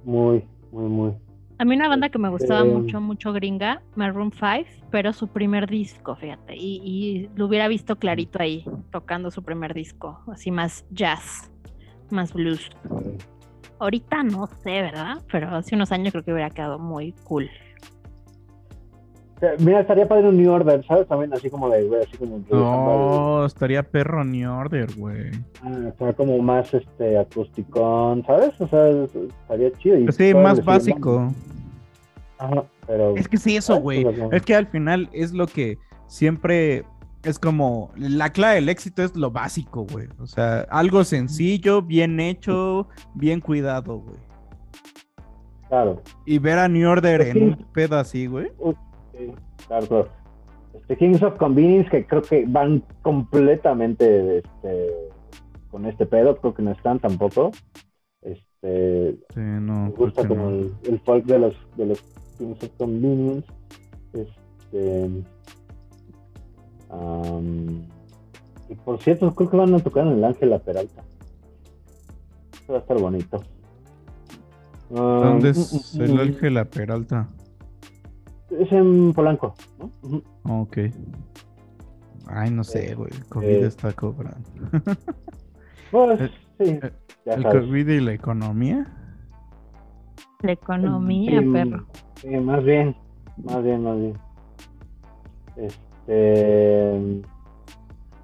muy, 0.05 0.45
muy, 0.73 0.85
muy. 0.89 1.13
A 1.59 1.65
mí 1.65 1.75
una 1.75 1.89
banda 1.89 2.11
que 2.11 2.19
me 2.19 2.29
gustaba 2.29 2.61
Eh, 2.61 2.65
mucho, 2.65 3.01
mucho 3.01 3.33
gringa, 3.33 3.83
Maroon 3.95 4.31
5, 4.31 4.69
pero 4.91 5.13
su 5.13 5.29
primer 5.29 5.67
disco, 5.69 6.15
fíjate, 6.15 6.55
y, 6.55 6.83
y 6.85 7.31
lo 7.35 7.47
hubiera 7.47 7.67
visto 7.67 7.97
clarito 7.97 8.43
ahí, 8.43 8.65
tocando 8.91 9.31
su 9.31 9.43
primer 9.43 9.73
disco, 9.73 10.23
así 10.31 10.51
más 10.51 10.85
jazz, 10.91 11.51
más 12.11 12.33
blues. 12.35 12.69
Ahorita 13.79 14.23
no 14.23 14.47
sé, 14.47 14.83
¿verdad? 14.83 15.23
Pero 15.31 15.49
hace 15.51 15.75
unos 15.75 15.93
años 15.93 16.13
creo 16.13 16.25
que 16.25 16.33
hubiera 16.33 16.51
quedado 16.51 16.79
muy 16.79 17.13
cool. 17.25 17.49
Mira, 19.59 19.81
estaría 19.81 20.09
padre 20.09 20.29
un 20.29 20.39
New 20.39 20.51
Order, 20.51 20.83
¿sabes? 20.87 21.07
También 21.09 21.33
así 21.35 21.51
como 21.51 21.69
de, 21.69 21.85
güey, 21.85 22.03
así 22.03 22.17
como... 22.17 22.41
No, 22.51 23.45
estaría 23.45 23.83
perro 23.83 24.25
New 24.25 24.51
Order, 24.51 24.89
güey. 24.97 25.31
Ah, 25.63 25.91
o 25.93 25.99
sea, 25.99 26.13
como 26.15 26.39
más 26.39 26.73
este 26.73 27.19
acusticón, 27.19 28.25
¿sabes? 28.25 28.59
O 28.61 28.67
sea, 28.67 28.89
es- 28.89 29.15
estaría 29.15 29.71
chido. 29.73 29.99
y 29.99 30.05
Pues 30.05 30.17
sí, 30.17 30.33
más 30.33 30.65
básico. 30.65 31.33
Ajá, 32.39 32.65
pero... 32.87 33.15
Es 33.17 33.29
que 33.29 33.37
sí, 33.37 33.57
eso, 33.57 33.75
Ah, 33.75 33.79
güey. 33.79 34.05
pues. 34.05 34.17
Es 34.33 34.43
que 34.43 34.55
al 34.55 34.67
final 34.69 35.11
es 35.13 35.33
lo 35.33 35.47
que 35.47 35.77
siempre 36.07 36.85
es 37.23 37.39
como 37.39 37.91
la 37.97 38.31
clave 38.31 38.55
del 38.55 38.69
éxito 38.71 39.03
es 39.03 39.15
lo 39.17 39.31
básico, 39.31 39.85
güey. 39.91 40.07
O 40.19 40.27
sea, 40.27 40.61
algo 40.71 41.05
sencillo, 41.05 41.83
bien 41.83 42.21
hecho, 42.21 42.89
bien 43.15 43.41
cuidado, 43.41 43.99
güey. 43.99 44.17
Claro, 45.69 46.01
Y 46.25 46.39
ver 46.39 46.59
a 46.61 46.69
New 46.69 46.89
Order 46.89 47.19
Pues 47.19 47.29
en 47.31 47.35
sí. 47.35 47.41
un 47.41 47.67
pedo 47.73 47.99
así, 47.99 48.27
güey. 48.29 48.53
Sí, 49.17 49.33
claro, 49.67 49.87
claro. 49.87 50.09
Este, 50.75 50.97
Kings 50.97 51.23
of 51.23 51.37
Convenience, 51.39 51.91
que 51.91 52.07
creo 52.07 52.23
que 52.23 52.45
van 52.47 52.83
completamente 53.03 54.39
este, 54.39 54.91
con 55.71 55.87
este 55.87 56.07
pedo, 56.07 56.37
creo 56.37 56.55
que 56.55 56.63
no 56.63 56.73
están 56.73 56.99
tampoco. 56.99 57.51
Este, 58.23 59.17
Sí, 59.35 59.41
no. 59.41 59.87
me 59.87 59.91
gusta 59.91 60.27
como 60.27 60.45
no. 60.45 60.49
el, 60.51 60.75
el 60.85 61.01
folk 61.01 61.25
de 61.25 61.39
los, 61.39 61.55
de 61.77 61.87
los 61.87 62.01
Kings 62.39 62.63
of 62.63 62.71
Convenience. 62.77 63.49
Este, 64.13 65.11
am, 66.91 67.83
y 68.69 68.75
por 68.75 69.01
cierto, 69.01 69.35
creo 69.35 69.51
que 69.51 69.57
van 69.57 69.75
a 69.75 69.79
tocar 69.79 70.07
en 70.07 70.15
el 70.15 70.25
Ángela 70.25 70.59
Peralta. 70.59 71.03
Eso 72.63 72.73
va 72.73 72.79
a 72.79 72.83
estar 72.83 72.99
bonito. 72.99 73.43
¿Dónde 74.91 75.49
mm, 75.49 75.51
es 75.51 75.95
mm, 75.97 76.03
el 76.03 76.15
mm, 76.15 76.21
Ángela 76.21 76.65
Peralta? 76.65 77.29
Es 78.59 78.73
en 78.73 79.13
Polanco, 79.13 79.55
¿no? 79.79 80.23
Ok. 80.63 80.79
Ay, 82.29 82.51
no 82.51 82.65
sé, 82.65 82.91
Eh, 82.91 82.95
güey. 82.95 83.11
El 83.13 83.25
COVID 83.27 83.45
eh, 83.49 83.67
está 83.67 83.93
cobrando. 83.93 84.39
Pues, 85.93 86.21
Eh, 86.21 86.31
sí, 86.59 86.65
eh, 86.83 86.93
ya 87.25 87.35
¿El 87.35 87.43
sabes. 87.43 87.61
COVID 87.63 87.89
y 87.89 88.01
la 88.01 88.13
economía? 88.13 88.87
La 90.41 90.53
economía, 90.53 91.41
Sí, 91.41 91.47
perro. 91.53 91.87
sí, 92.17 92.29
más 92.29 92.65
bien, 92.65 92.97
más 93.45 93.63
bien, 93.63 93.83
más 93.85 93.97
bien. 93.97 94.19
Este. 95.57 97.23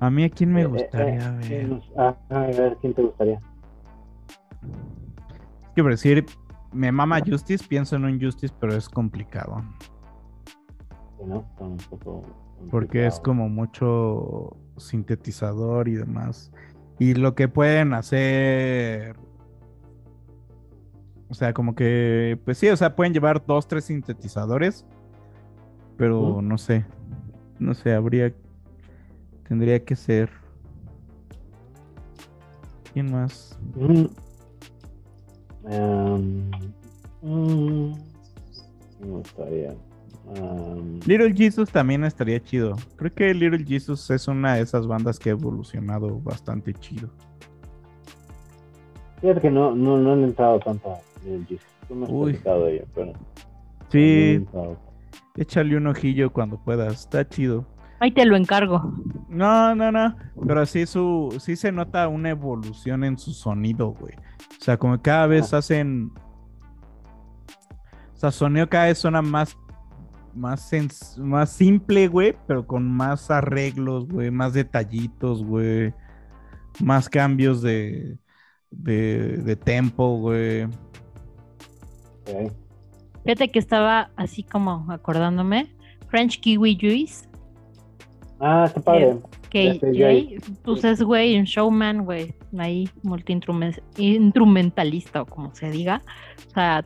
A 0.00 0.10
mí, 0.10 0.24
¿a 0.24 0.30
quién 0.30 0.52
me 0.52 0.64
gustaría 0.66 1.28
eh, 1.28 1.36
ver? 1.36 1.46
¿quién 1.48 1.70
nos- 1.70 1.90
ah, 1.96 2.16
a 2.30 2.38
ver, 2.40 2.76
¿quién 2.80 2.92
te 2.94 3.02
gustaría? 3.02 3.38
Es 5.62 5.68
que 5.76 5.82
por 5.82 5.92
decir, 5.92 6.26
me 6.72 6.90
mama 6.90 7.20
Justice, 7.24 7.64
pienso 7.66 7.94
en 7.96 8.04
un 8.06 8.20
Justice, 8.20 8.52
pero 8.58 8.74
es 8.74 8.88
complicado. 8.88 9.62
Sí, 11.22 11.28
¿no? 11.28 11.46
Está 11.50 11.64
un 11.64 11.76
poco 11.76 12.22
Porque 12.70 13.06
es 13.06 13.20
como 13.20 13.48
mucho 13.48 14.56
sintetizador 14.76 15.88
y 15.88 15.94
demás. 15.94 16.52
Y 16.98 17.14
lo 17.14 17.34
que 17.34 17.48
pueden 17.48 17.94
hacer. 17.94 19.16
O 21.28 21.34
sea, 21.34 21.52
como 21.52 21.74
que. 21.74 22.38
Pues 22.44 22.58
sí, 22.58 22.68
o 22.68 22.76
sea, 22.76 22.94
pueden 22.94 23.12
llevar 23.12 23.44
dos, 23.44 23.66
tres 23.66 23.84
sintetizadores. 23.84 24.84
Pero 25.96 26.42
no 26.42 26.58
sé. 26.58 26.84
No 27.58 27.74
sé, 27.74 27.92
habría. 27.92 28.32
Tendría 29.48 29.84
que 29.84 29.96
ser. 29.96 30.30
¿Quién 32.92 33.10
más? 33.10 33.58
Mm. 33.74 34.06
Me 39.00 39.08
gustaría. 39.08 39.74
Little 41.06 41.34
Jesus 41.34 41.70
también 41.70 42.04
estaría 42.04 42.42
chido. 42.42 42.76
Creo 42.96 43.12
que 43.12 43.34
Little 43.34 43.64
Jesus 43.64 44.08
es 44.10 44.28
una 44.28 44.54
de 44.54 44.62
esas 44.62 44.86
bandas 44.86 45.18
que 45.18 45.30
ha 45.30 45.32
evolucionado 45.32 46.20
bastante 46.20 46.72
chido. 46.74 47.10
fíjate 49.20 49.40
que 49.40 49.50
no, 49.50 49.74
no, 49.74 49.98
no 49.98 50.14
he 50.14 50.24
entrado 50.24 50.58
tanto 50.60 50.92
a 50.92 51.00
Lil 51.24 51.46
Jesus. 51.46 51.66
Me 51.90 52.04
has 52.04 52.10
Uy. 52.10 52.32
de 52.32 52.74
ello, 52.76 52.84
pero. 52.94 53.12
no 53.12 53.18
Sí, 53.90 54.34
entrado. 54.36 54.78
échale 55.36 55.76
un 55.76 55.86
ojillo 55.88 56.32
cuando 56.32 56.56
puedas. 56.58 57.00
Está 57.00 57.28
chido. 57.28 57.66
Ahí 58.00 58.10
te 58.10 58.24
lo 58.24 58.36
encargo. 58.36 58.94
No, 59.28 59.74
no, 59.74 59.92
no. 59.92 60.16
Pero 60.46 60.66
sí 60.66 60.86
su, 60.86 61.36
sí 61.38 61.54
se 61.56 61.70
nota 61.70 62.08
una 62.08 62.30
evolución 62.30 63.04
en 63.04 63.18
su 63.18 63.32
sonido, 63.32 63.90
güey. 63.90 64.14
O 64.14 64.64
sea, 64.64 64.76
como 64.76 65.00
cada 65.00 65.26
vez 65.26 65.52
hacen. 65.52 66.10
O 68.14 68.16
sea, 68.16 68.30
sonido 68.30 68.68
cada 68.68 68.86
vez 68.86 68.98
suena 68.98 69.20
más 69.22 69.56
más, 70.34 70.72
sens- 70.72 71.16
más 71.18 71.50
simple, 71.50 72.08
güey, 72.08 72.34
pero 72.46 72.66
con 72.66 72.88
más 72.90 73.30
arreglos, 73.30 74.06
güey, 74.08 74.30
más 74.30 74.52
detallitos, 74.54 75.44
güey, 75.44 75.92
más 76.80 77.08
cambios 77.08 77.60
de, 77.62 78.18
de, 78.70 79.38
de 79.38 79.56
tempo, 79.56 80.18
güey. 80.18 80.64
Ok. 80.64 80.70
Fíjate 83.24 83.50
que 83.50 83.58
estaba 83.58 84.10
así 84.16 84.42
como 84.42 84.86
acordándome. 84.90 85.74
French 86.08 86.40
Kiwi 86.40 86.76
Juice, 86.80 87.28
Ah, 88.44 88.64
está 88.66 88.80
padre. 88.80 89.18
KJ, 89.50 89.78
KJ. 89.80 90.40
pues 90.64 90.82
es 90.84 91.00
güey, 91.02 91.38
un 91.38 91.44
showman, 91.44 92.04
güey, 92.04 92.34
ahí 92.58 92.88
multi-instrumentalista 93.02 95.22
o 95.22 95.26
como 95.26 95.54
se 95.54 95.70
diga. 95.70 96.02
O 96.48 96.50
sea, 96.50 96.84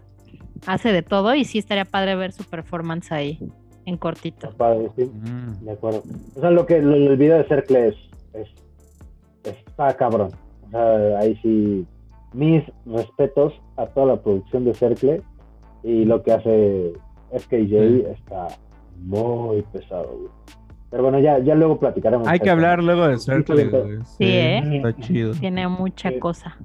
hace 0.66 0.92
de 0.92 1.02
todo 1.02 1.34
y 1.34 1.44
sí 1.44 1.59
estaría 1.59 1.84
padre 1.84 2.16
ver 2.16 2.32
su 2.32 2.44
performance 2.44 3.12
ahí 3.12 3.38
en 3.84 3.96
cortito. 3.96 4.46
Está 4.48 4.57
padre, 4.59 4.90
sí. 4.96 5.04
Mm. 5.04 5.64
De 5.64 5.72
acuerdo. 5.72 6.02
O 6.36 6.40
sea, 6.40 6.50
lo 6.50 6.66
que 6.66 6.80
lo, 6.80 6.94
el 6.94 7.16
video 7.16 7.38
de 7.38 7.44
Cercle 7.44 7.88
es, 7.88 7.96
es, 8.34 8.48
está 9.44 9.96
cabrón. 9.96 10.30
O 10.66 10.70
sea, 10.70 11.18
ahí 11.20 11.38
sí, 11.42 11.86
mis 12.32 12.62
respetos 12.86 13.54
a 13.76 13.86
toda 13.86 14.07
la 14.14 14.20
producción 14.22 14.64
de 14.64 14.74
Cercle 14.74 15.22
y 15.82 16.04
lo 16.04 16.22
que 16.22 16.32
hace 16.32 16.92
FKJ 17.32 17.68
Sí. 17.68 18.04
está 18.12 18.48
muy 19.02 19.62
pesado, 19.72 20.09
güey. 20.16 20.30
Pero 20.90 21.02
bueno, 21.02 21.18
ya, 21.18 21.38
ya 21.40 21.54
luego 21.54 21.78
platicaremos. 21.78 22.26
Hay 22.28 22.38
que 22.40 22.48
hablar 22.48 22.82
luego 22.82 23.07
de 23.09 23.18
Circle, 23.18 23.70
sí, 24.04 24.24
¿eh? 24.24 24.76
Está 24.76 24.96
chido. 24.96 25.32
Tiene 25.32 25.68
mucha 25.68 26.11
Sí. 26.11 26.18
cosa. 26.18 26.57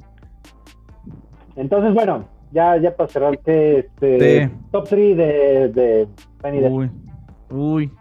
Entonces, 1.56 1.94
bueno, 1.94 2.26
ya, 2.52 2.78
ya 2.78 2.96
para 2.96 3.10
cerrar, 3.10 3.40
que 3.40 3.80
este, 3.80 4.46
Sí. 4.48 4.52
top 4.72 4.88
3 4.90 5.18
de, 5.18 5.70
de. 5.70 6.08
Uy, 6.70 6.92
uy. 7.50 7.92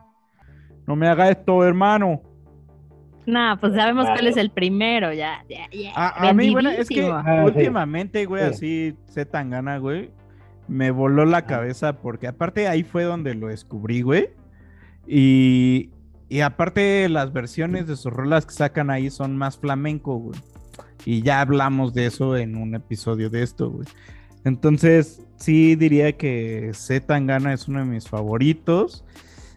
No 0.87 0.97
me 0.97 1.07
haga 1.09 1.29
esto, 1.31 1.65
hermano. 1.65 2.21
No, 3.27 3.57
pues 3.61 3.75
sabemos 3.75 4.05
Claro. 4.07 4.19
cuál 4.19 4.27
es 4.29 4.37
el 4.37 4.51
primero, 4.51 5.13
ya. 5.13 5.45
ya, 5.49 5.69
ya. 5.73 5.93
A, 5.95 6.29
a 6.29 6.33
mí, 6.33 6.51
bueno, 6.53 6.71
es 6.71 6.89
que. 6.89 7.07
Ah, 7.07 7.43
últimamente, 7.45 8.25
güey, 8.27 8.43
Sí. 8.45 8.51
así 8.51 8.97
se 9.07 9.25
tan 9.27 9.51
gana, 9.51 9.79
güey. 9.79 10.11
Me 10.67 10.91
voló 10.91 11.25
la 11.25 11.47
cabeza 11.47 11.95
porque 12.01 12.27
aparte 12.29 12.67
ahí 12.69 12.83
fue 12.83 13.05
donde 13.05 13.35
lo 13.35 13.49
descubrí, 13.49 14.03
güey. 14.03 14.31
Y, 15.07 15.91
y 16.29 16.41
aparte 16.41 17.09
las 17.09 17.33
versiones 17.33 17.87
de 17.87 17.97
sus 17.97 18.13
rolas 18.13 18.47
que 18.47 18.53
sacan 18.53 18.91
ahí 18.91 19.11
son 19.11 19.37
más 19.37 19.59
flamenco, 19.59 20.17
güey. 20.17 20.39
Y 21.05 21.23
ya 21.23 21.41
hablamos 21.41 21.95
de 21.95 22.07
eso 22.07 22.37
en 22.37 22.57
un 22.57 22.75
episodio 22.75 23.31
de 23.31 23.43
esto, 23.43 23.71
güey. 23.71 23.87
Entonces, 24.45 25.27
sí 25.37 25.77
diría 25.77 26.17
que 26.17 26.71
Z 26.75 27.07
Tangana 27.07 27.53
es 27.53 27.69
uno 27.69 27.81
de 27.81 27.87
mis 27.87 28.09
favoritos. 28.09 29.05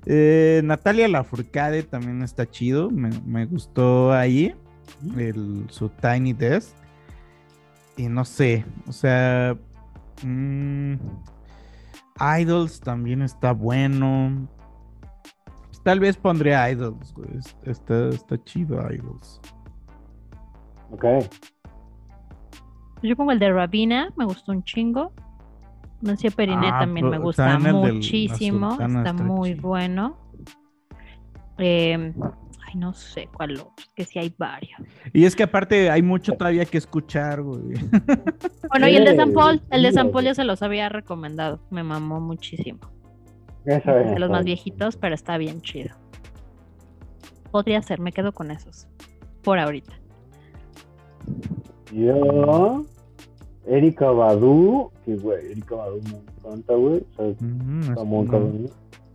Eh, 0.05 0.61
Natalia 0.63 1.07
Lafourcade 1.07 1.83
también 1.83 2.21
está 2.21 2.49
chido. 2.49 2.89
Me, 2.89 3.09
me 3.25 3.45
gustó 3.45 4.11
ahí. 4.11 4.53
El, 5.17 5.65
su 5.69 5.89
Tiny 5.89 6.33
Desk. 6.33 6.75
Y 7.97 8.07
no 8.07 8.25
sé. 8.25 8.65
O 8.87 8.91
sea. 8.91 9.57
mm, 10.23 10.95
Idols 12.39 12.79
también 12.79 13.21
está 13.21 13.51
bueno. 13.53 14.47
Pues, 15.65 15.83
tal 15.83 15.99
vez 15.99 16.17
pondré 16.17 16.53
Idols, 16.71 17.13
güey. 17.13 17.29
Está, 17.63 18.09
está 18.09 18.43
chido 18.43 18.79
Idols. 18.91 19.41
Ok. 20.91 21.05
Yo 23.03 23.15
pongo 23.15 23.31
el 23.31 23.39
de 23.39 23.51
Rabina, 23.51 24.11
me 24.15 24.25
gustó 24.25 24.51
un 24.51 24.63
chingo. 24.63 25.11
Nancy 26.01 26.29
Periné 26.29 26.67
Ah, 26.71 26.79
también 26.79 27.05
me 27.05 27.11
pero 27.11 27.23
gusta 27.23 27.57
muchísimo, 27.59 28.71
está 28.73 28.85
está 28.85 29.13
muy 29.13 29.51
chido. 29.55 29.61
bueno. 29.67 30.17
Eh, 31.57 32.13
ay, 32.67 32.75
no 32.75 32.93
sé 32.93 33.29
cuál 33.33 33.51
otro, 33.53 33.71
que 33.95 34.03
sí 34.05 34.19
hay 34.19 34.33
varios. 34.37 34.79
Y 35.13 35.23
es 35.25 35.35
que 35.35 35.43
aparte 35.43 35.89
hay 35.91 36.01
mucho 36.01 36.33
todavía 36.33 36.65
que 36.65 36.77
escuchar, 36.77 37.41
güey. 37.41 37.61
Bueno, 38.69 38.87
y 38.87 38.95
el 38.95 39.05
de 39.05 39.15
San 39.15 39.33
Paul, 39.33 39.61
el 39.69 39.83
de 39.83 39.91
San. 39.91 40.11
Paul 40.11 40.23
ya 40.23 40.33
se 40.33 40.43
los 40.45 40.63
había 40.63 40.89
recomendado, 40.89 41.59
me 41.69 41.83
mamó 41.83 42.19
muchísimo. 42.19 42.79
Es 43.65 43.83
de 43.85 44.19
los 44.19 44.29
más 44.29 44.43
viejitos, 44.45 44.97
pero 44.97 45.13
está 45.13 45.37
bien 45.37 45.61
chido. 45.61 45.95
Podría 47.51 47.81
ser, 47.83 47.99
me 47.99 48.11
quedo 48.11 48.31
con 48.33 48.49
esos. 48.51 48.87
Por 49.43 49.59
ahorita. 49.59 49.93
Yo, 51.93 52.83
Erika 53.65 54.11
Badu, 54.11 54.91
que 55.05 55.15
güey, 55.15 55.51
Erika 55.51 55.75
Badu 55.75 56.01
me 56.03 56.17
encanta, 56.47 56.73
güey. 56.75 56.97
O 56.97 57.15
sea, 57.15 57.25
Mm, 57.47 57.79
es- 57.81 57.89
está 57.89 58.03
muy 58.03 58.25
no, 58.25 58.31
cabrón. 58.31 58.69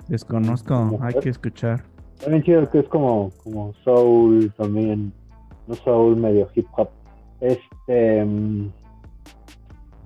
desconozco, 0.09 0.99
hay 1.03 1.14
que 1.14 1.28
escuchar. 1.28 1.82
Está 2.14 2.30
bien 2.30 2.42
chido 2.42 2.68
que 2.70 2.78
es 2.80 2.88
como, 2.88 3.30
como 3.44 3.72
soul 3.84 4.53
también. 4.57 5.12
No 5.66 5.74
soul, 5.74 6.16
medio 6.16 6.49
hip 6.55 6.66
hop. 6.76 6.88
Este. 7.40 8.24
mm, 8.24 8.70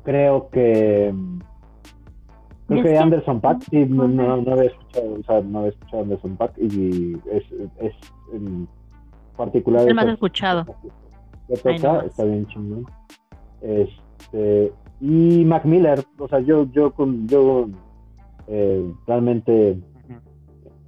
creo 0.04 0.48
que. 0.50 1.12
mm, 1.14 1.40
Creo 2.68 2.82
que 2.84 2.88
que- 2.90 2.98
Anderson 2.98 3.40
Pack, 3.40 3.62
sí, 3.70 3.84
no, 3.86 4.08
no, 4.08 4.36
no 4.38 4.52
había 4.52 4.64
escuchado, 4.70 5.14
o 5.14 5.22
sea, 5.24 5.40
no 5.42 5.58
había 5.58 5.70
escuchado 5.70 6.02
Anderson 6.04 6.36
Pack 6.36 6.52
y 6.58 7.12
es, 7.30 7.44
es 7.80 7.94
en 8.32 8.66
particular. 9.36 9.86
El 9.86 9.94
más 9.94 10.06
escuchado. 10.06 10.64
que 11.48 11.56
toca, 11.56 12.06
está 12.06 12.24
bien 12.24 12.46
chingón. 12.46 12.86
Este, 13.60 13.92
y 15.00 15.44
Mac 15.44 15.64
Miller, 15.64 16.04
o 16.18 16.28
sea, 16.28 16.40
yo, 16.40 16.66
yo 16.72 16.92
con, 16.92 17.26
yo 17.28 17.68
eh, 18.46 18.92
realmente 19.06 19.78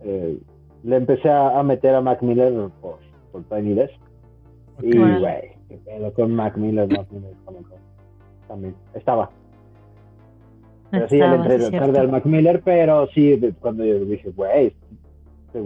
eh, 0.02 0.38
le 0.82 0.96
empecé 0.96 1.28
a, 1.30 1.58
a 1.58 1.62
meter 1.62 1.94
a 1.94 2.00
Mac 2.00 2.22
Miller 2.22 2.52
por, 2.80 2.98
por 3.32 3.42
Tiny 3.44 3.74
Desk. 3.74 3.94
Y, 4.82 4.96
Órale. 4.98 5.20
güey, 5.20 5.40
qué 5.68 5.76
pedo 5.84 6.12
con 6.14 6.34
Mac 6.34 6.56
Miller, 6.56 6.88
Mac 6.88 7.06
Miller. 7.10 7.32
También, 8.48 8.74
estaba. 8.94 9.30
Pero 10.90 11.08
sí, 11.08 11.16
el 11.16 11.22
Estaba, 11.22 11.44
sí, 11.44 11.58
cierto. 11.58 11.78
tarde 11.78 11.98
al 11.98 12.08
Mac 12.10 12.24
Miller, 12.26 12.62
pero 12.64 13.06
sí, 13.14 13.40
cuando 13.60 13.84
yo 13.84 14.04
dije, 14.04 14.30
güey, 14.30 14.66
este 15.52 15.58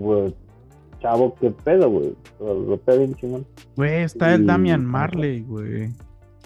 chavo, 1.00 1.34
qué 1.40 1.50
pedo, 1.50 1.90
güey. 1.90 2.14
Lo, 2.40 2.54
lo 2.54 2.76
pedo 2.78 2.98
bien 2.98 3.14
chingón. 3.16 3.46
Güey, 3.76 4.02
está 4.02 4.34
el 4.34 4.42
Y- 4.42 4.46
Damian 4.46 4.84
Marley, 4.84 5.42
güey. 5.42 5.88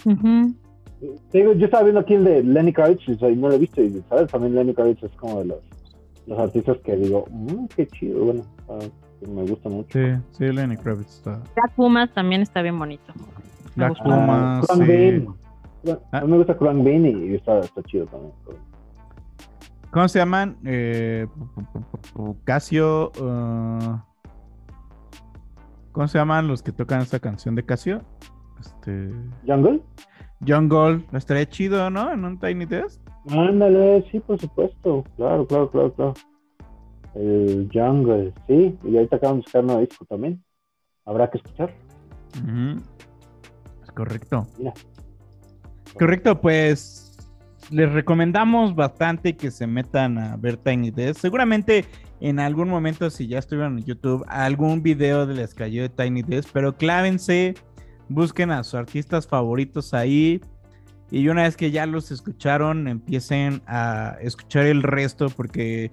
Ujú. 0.04 0.52
Te 0.52 0.61
digo, 1.32 1.52
yo 1.54 1.64
estaba 1.66 1.82
viendo 1.84 2.00
aquí 2.00 2.14
el 2.14 2.24
de 2.24 2.42
Lenny 2.42 2.72
Kravitz 2.72 3.08
y, 3.08 3.12
o 3.12 3.18
sea, 3.18 3.30
y 3.30 3.36
no 3.36 3.48
lo 3.48 3.54
he 3.54 3.58
visto. 3.58 3.82
Y, 3.82 4.02
¿sabes? 4.08 4.30
También 4.30 4.54
Lenny 4.54 4.74
Kravitz 4.74 5.02
es 5.02 5.12
como 5.12 5.40
de 5.40 5.44
los, 5.46 5.58
los 6.26 6.38
artistas 6.38 6.76
que 6.84 6.96
digo, 6.96 7.24
"Mm, 7.30 7.66
qué 7.74 7.86
chido, 7.88 8.24
bueno, 8.24 8.42
ah, 8.68 8.78
me 9.28 9.42
gusta 9.44 9.68
mucho. 9.68 9.98
Sí, 9.98 10.14
sí, 10.32 10.44
Lenny 10.52 10.76
Kravitz 10.76 11.16
está. 11.16 11.40
Black 11.54 11.72
Pumas 11.76 12.12
también 12.14 12.42
está 12.42 12.62
bien 12.62 12.78
bonito. 12.78 13.12
Me 13.16 13.86
Black 13.86 13.90
gustó. 13.90 14.04
Puma. 14.04 14.58
Ah, 14.60 14.62
sí. 14.76 15.26
Ah. 15.88 16.18
A 16.18 16.20
mí 16.22 16.30
me 16.30 16.36
gusta 16.38 16.56
Krang 16.56 16.84
Bean 16.84 17.04
y, 17.06 17.10
y 17.10 17.34
está, 17.34 17.58
está 17.60 17.82
chido 17.82 18.06
también. 18.06 18.32
¿Cómo 19.90 20.08
se 20.08 20.18
llaman? 20.20 20.56
Eh, 20.64 21.26
Casio. 22.44 23.12
ah, 23.20 24.04
¿Cómo 25.92 26.08
se 26.08 26.18
llaman 26.18 26.48
los 26.48 26.62
que 26.62 26.72
tocan 26.72 27.00
esta 27.02 27.18
canción 27.18 27.54
de 27.54 27.64
Casio? 27.64 28.02
Este. 28.60 29.10
¿Jungle? 29.46 29.80
Jungle. 30.46 31.04
Estaría 31.12 31.48
chido, 31.48 31.90
¿no? 31.90 32.12
En 32.12 32.24
un 32.24 32.38
Tiny 32.38 32.66
Desk. 32.66 33.00
Ándale, 33.28 34.04
sí, 34.10 34.20
por 34.20 34.40
supuesto. 34.40 35.04
Claro, 35.16 35.46
claro, 35.46 35.70
claro, 35.70 35.92
claro. 35.94 36.14
El 37.14 37.68
Jungle, 37.72 38.32
sí. 38.46 38.76
Y 38.84 38.96
ahorita 38.96 39.16
acaban 39.16 39.40
de 39.40 39.58
un 39.58 39.66
nuevo 39.66 39.80
disco 39.80 40.04
también. 40.04 40.42
Habrá 41.04 41.30
que 41.30 41.38
escuchar. 41.38 41.74
Es 43.82 43.90
correcto. 43.92 44.46
Mira. 44.58 44.72
Correcto, 45.98 46.40
pues 46.40 47.16
les 47.70 47.92
recomendamos 47.92 48.74
bastante 48.74 49.36
que 49.36 49.50
se 49.50 49.66
metan 49.66 50.18
a 50.18 50.36
ver 50.36 50.56
Tiny 50.56 50.90
Desk. 50.90 51.20
Seguramente 51.20 51.84
en 52.20 52.38
algún 52.38 52.68
momento, 52.68 53.10
si 53.10 53.26
ya 53.26 53.38
estuvieron 53.38 53.78
en 53.78 53.84
YouTube, 53.84 54.24
algún 54.28 54.82
video 54.82 55.26
les 55.26 55.54
cayó 55.54 55.82
de 55.82 55.88
Tiny 55.88 56.22
Desk, 56.22 56.50
pero 56.52 56.76
clávense, 56.76 57.54
busquen 58.12 58.50
a 58.50 58.62
sus 58.64 58.74
artistas 58.74 59.26
favoritos 59.26 59.94
ahí. 59.94 60.40
Y 61.10 61.28
una 61.28 61.42
vez 61.42 61.56
que 61.56 61.70
ya 61.70 61.84
los 61.86 62.10
escucharon, 62.10 62.88
empiecen 62.88 63.60
a 63.66 64.16
escuchar 64.22 64.64
el 64.66 64.82
resto, 64.82 65.28
porque 65.28 65.90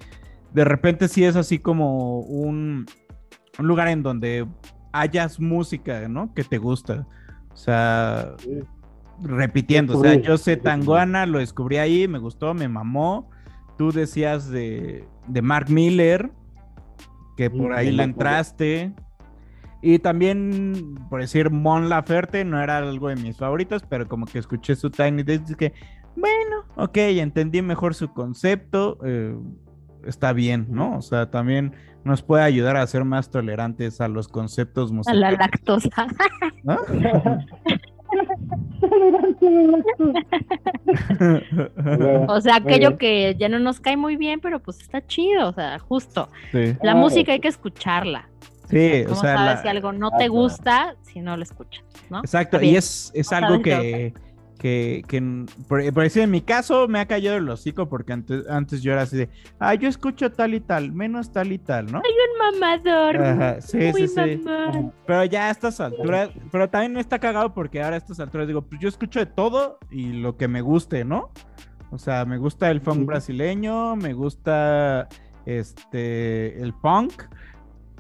de 0.54 0.64
repente 0.64 1.08
sí 1.10 1.26
es 1.26 1.36
así 1.36 1.60
como 1.60 2.20
un, 2.22 2.86
un 3.58 3.68
lugar 3.68 3.90
en 3.90 4.02
donde 4.02 4.48
hayas 4.94 5.40
música, 5.40 6.08
¿no? 6.08 6.34
Que 6.34 6.44
te 6.44 6.58
gusta. 6.58 7.06
O 7.54 7.58
sea, 7.58 8.34
Sí. 8.38 8.60
repitiendo, 9.22 9.98
o 9.98 10.02
sea, 10.02 10.16
yo 10.16 10.38
sé 10.38 10.56
Tanguana, 10.56 11.26
lo 11.26 11.40
descubrí 11.40 11.78
ahí, 11.78 12.08
me 12.08 12.20
gustó, 12.20 12.54
me 12.54 12.70
mamó. 12.70 13.30
Tú 13.78 13.92
decías 13.92 14.50
de, 14.50 15.06
de 15.28 15.42
Mark 15.42 15.70
Miller, 15.70 16.32
que 17.36 17.50
por 17.50 17.72
Mm, 17.72 17.74
ahí 17.74 17.92
le 17.92 17.98
Mark 17.98 18.08
Miller. 18.08 18.10
entraste. 18.10 18.94
Y 19.82 20.00
también, 20.00 21.00
por 21.10 21.22
decir, 21.22 21.50
Mon 21.52 21.88
Laferte 21.90 22.44
no 22.46 22.62
era 22.62 22.78
algo 22.80 23.10
de 23.10 23.16
mis 23.16 23.38
favoritos, 23.38 23.84
pero 23.88 24.08
como 24.08 24.26
que 24.26 24.40
escuché 24.40 24.76
su 24.76 24.90
Tiny 24.90 25.24
Desk, 25.24 25.44
dije, 25.46 25.74
bueno, 26.16 26.64
ok, 26.76 26.98
entendí 26.98 27.62
mejor 27.62 27.94
su 27.96 28.12
concepto. 28.14 28.98
eh, 29.06 29.36
está 30.06 30.34
bien, 30.34 30.68
¿no? 30.70 30.98
O 30.98 31.02
sea, 31.02 31.30
también 31.30 31.74
nos 32.04 32.22
puede 32.24 32.44
ayudar 32.44 32.78
a 32.78 32.88
ser 32.88 33.04
más 33.06 33.30
tolerantes 33.30 34.02
a 34.02 34.08
los 34.08 34.28
conceptos 34.28 34.90
A 34.90 35.14
la 35.14 35.32
musicales. 35.32 35.40
lactosa. 35.40 36.08
¿no? 36.64 36.78
O 42.28 42.42
sea, 42.42 42.56
aquello 42.58 42.90
bien. 42.90 42.98
que 42.98 43.36
ya 43.38 43.50
no 43.50 43.60
nos 43.60 43.80
cae 43.80 43.98
muy 43.98 44.16
bien, 44.16 44.40
pero 44.40 44.60
pues 44.60 44.80
está 44.82 45.06
chido, 45.06 45.50
o 45.50 45.54
sea, 45.54 45.80
justo. 45.80 46.30
sí, 46.52 46.76
La 46.82 46.94
Ah, 46.94 46.96
música 46.96 47.32
hay 47.32 47.40
que 47.40 47.48
escucharla. 47.48 48.29
Sí, 48.70 49.02
o 49.06 49.10
¿Cómo 49.10 49.22
sea, 49.22 49.36
sabes 49.36 49.56
la- 49.56 49.62
si 49.62 49.68
algo 49.68 49.92
no 49.92 50.10
te 50.12 50.16
Exacto. 50.26 50.34
gusta 50.34 50.96
si 51.02 51.20
no 51.22 51.36
lo 51.38 51.44
escuchas, 51.44 51.84
no? 52.10 52.20
Exacto, 52.20 52.62
y 52.62 52.76
es, 52.76 53.12
es 53.14 53.32
algo 53.34 53.56
sabes 53.56 53.64
que, 53.64 54.14
que, 54.60 55.04
que 55.08 55.46
por, 55.68 55.94
por 55.94 56.04
decir, 56.04 56.24
en 56.24 56.32
mi 56.32 56.42
caso 56.42 56.88
me 56.88 57.00
ha 57.00 57.06
caído 57.06 57.36
el 57.38 57.50
hocico 57.50 57.88
porque 57.88 58.14
antes, 58.14 58.48
antes 58.50 58.82
yo 58.82 58.92
era 58.92 59.04
así 59.04 59.16
de, 59.18 59.30
ah, 59.60 59.74
yo 59.76 59.88
escucho 59.88 60.32
tal 60.32 60.54
y 60.54 60.60
tal, 60.60 60.92
menos 60.92 61.32
tal 61.32 61.52
y 61.52 61.58
tal, 61.60 61.86
¿no? 61.92 62.00
Un 62.00 62.62
mamador. 62.62 63.18
Ajá, 63.18 63.62
sí, 63.62 63.78
muy 63.78 64.08
sí. 64.08 64.42
Pero 65.08 65.24
ya 65.26 65.48
a 65.48 65.52
estas 65.52 65.80
alturas, 65.80 66.30
pero 66.52 66.70
también 66.70 66.94
me 66.94 67.00
está 67.02 67.20
cagado 67.20 67.54
porque 67.54 67.82
ahora 67.82 67.96
a 67.96 68.00
estas 68.00 68.20
alturas 68.20 68.48
digo, 68.48 68.62
pues 68.62 68.82
yo 68.82 68.90
escucho 68.90 69.20
de 69.20 69.26
todo 69.28 69.80
y 69.90 70.12
lo 70.14 70.36
que 70.38 70.48
me 70.48 70.62
guste, 70.62 71.06
¿no? 71.06 71.32
O 71.92 71.98
sea, 71.98 72.26
me 72.26 72.38
gusta 72.38 72.70
el 72.70 72.82
funk 72.82 73.06
brasileño, 73.06 73.96
me 73.96 74.14
gusta 74.14 75.08
este 75.46 76.62
el 76.62 76.74
punk 76.74 77.24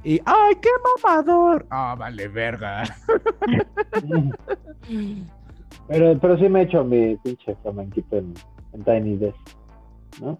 y 0.03 0.19
¡ay, 0.25 0.55
qué 0.61 0.69
mamador! 1.03 1.65
Ah, 1.69 1.95
vale, 1.97 2.27
verga. 2.27 2.83
Pero, 5.87 6.19
pero 6.19 6.37
sí 6.37 6.49
me 6.49 6.61
he 6.61 6.63
hecho 6.63 6.83
mi 6.83 7.15
pinche 7.17 7.55
flamenquito 7.61 8.17
en, 8.17 8.33
en 8.73 8.83
Tiny 8.83 9.17
Desk. 9.17 9.37
¿No? 10.21 10.37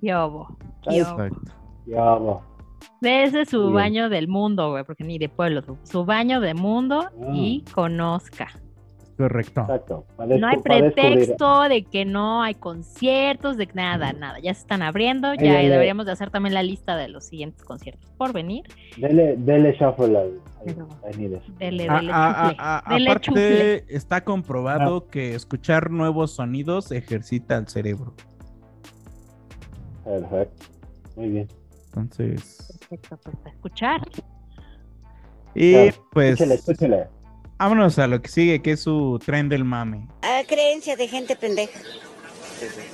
Yobo. 1.85 2.43
Desde 3.01 3.45
su 3.45 3.71
baño 3.71 4.09
del 4.09 4.27
mundo, 4.27 4.71
güey, 4.71 4.83
porque 4.83 5.03
ni 5.03 5.17
de 5.17 5.29
pueblo, 5.29 5.61
su, 5.61 5.77
su 5.83 6.05
baño 6.05 6.39
de 6.39 6.53
mundo 6.53 7.09
y 7.33 7.63
conozca. 7.73 8.47
Correcto. 9.19 9.59
Exacto. 9.63 10.05
No 10.17 10.47
hay 10.47 10.57
pretexto 10.59 11.63
de 11.67 11.83
que 11.83 12.05
no 12.05 12.41
hay 12.41 12.55
conciertos, 12.55 13.57
de 13.57 13.67
nada, 13.73 14.13
nada. 14.13 14.39
Ya 14.39 14.53
se 14.53 14.61
están 14.61 14.81
abriendo, 14.81 15.33
ya 15.33 15.57
deberíamos 15.57 16.05
de 16.05 16.13
hacer 16.13 16.29
también 16.29 16.53
la 16.53 16.63
lista 16.63 16.95
de 16.95 17.09
los 17.09 17.25
siguientes 17.25 17.65
conciertos 17.65 18.09
por 18.17 18.31
venir. 18.31 18.63
Dele, 18.95 19.35
dele 19.37 19.73
shuffle 19.77 20.17
al. 20.17 20.39
Dele, 20.65 21.35
A- 21.43 21.59
dele 21.59 21.83
a- 21.89 21.99
chufle, 21.99 22.13
a- 22.15 22.83
a- 22.85 22.93
dele 22.93 23.19
chufle. 23.19 23.41
aparte, 23.75 23.85
está 23.93 24.23
comprobado 24.23 25.07
que 25.09 25.35
escuchar 25.35 25.91
nuevos 25.91 26.31
sonidos 26.31 26.89
ejercita 26.93 27.57
el 27.57 27.67
cerebro. 27.67 28.13
Perfecto. 30.05 30.65
Muy 31.17 31.27
bien. 31.27 31.47
Entonces, 31.87 32.77
Perfecto, 32.89 33.17
pues, 33.21 33.35
para 33.35 33.49
escuchar. 33.53 34.01
y 35.55 35.73
Claro. 35.73 36.07
pues, 36.13 36.29
Escúchele, 36.39 36.55
escúchele. 36.55 37.18
Vámonos 37.59 37.99
a 37.99 38.07
lo 38.07 38.21
que 38.21 38.29
sigue, 38.29 38.61
que 38.61 38.71
es 38.71 38.81
su 38.81 39.19
tren 39.23 39.49
del 39.49 39.63
mame. 39.65 40.07
A 40.21 40.43
creencia 40.47 40.95
de 40.95 41.07
gente 41.07 41.35
pendeja. 41.35 41.79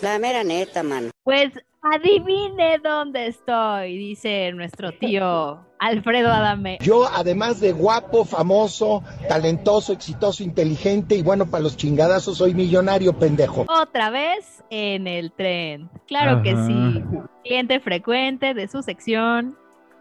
La 0.02 0.20
mera 0.20 0.44
neta, 0.44 0.84
mano. 0.84 1.10
Pues 1.24 1.52
adivine 1.82 2.80
dónde 2.84 3.28
estoy, 3.28 3.98
dice 3.98 4.52
nuestro 4.54 4.92
tío 4.92 5.60
Alfredo 5.80 6.32
Adame. 6.32 6.78
Yo, 6.82 7.08
además 7.08 7.60
de 7.62 7.72
guapo, 7.72 8.26
famoso, 8.26 9.04
talentoso, 9.28 9.94
exitoso, 9.94 10.44
inteligente 10.44 11.16
y 11.16 11.22
bueno 11.22 11.46
para 11.50 11.64
los 11.64 11.78
chingadazos, 11.78 12.38
soy 12.38 12.54
millonario, 12.54 13.14
pendejo. 13.14 13.66
Otra 13.70 14.10
vez 14.10 14.64
en 14.70 15.08
el 15.08 15.32
tren. 15.32 15.90
Claro 16.08 16.42
que 16.44 16.56
sí. 16.56 17.04
Cliente 17.44 17.80
frecuente 17.80 18.54
de 18.54 18.68
su 18.68 18.82
sección. 18.82 19.58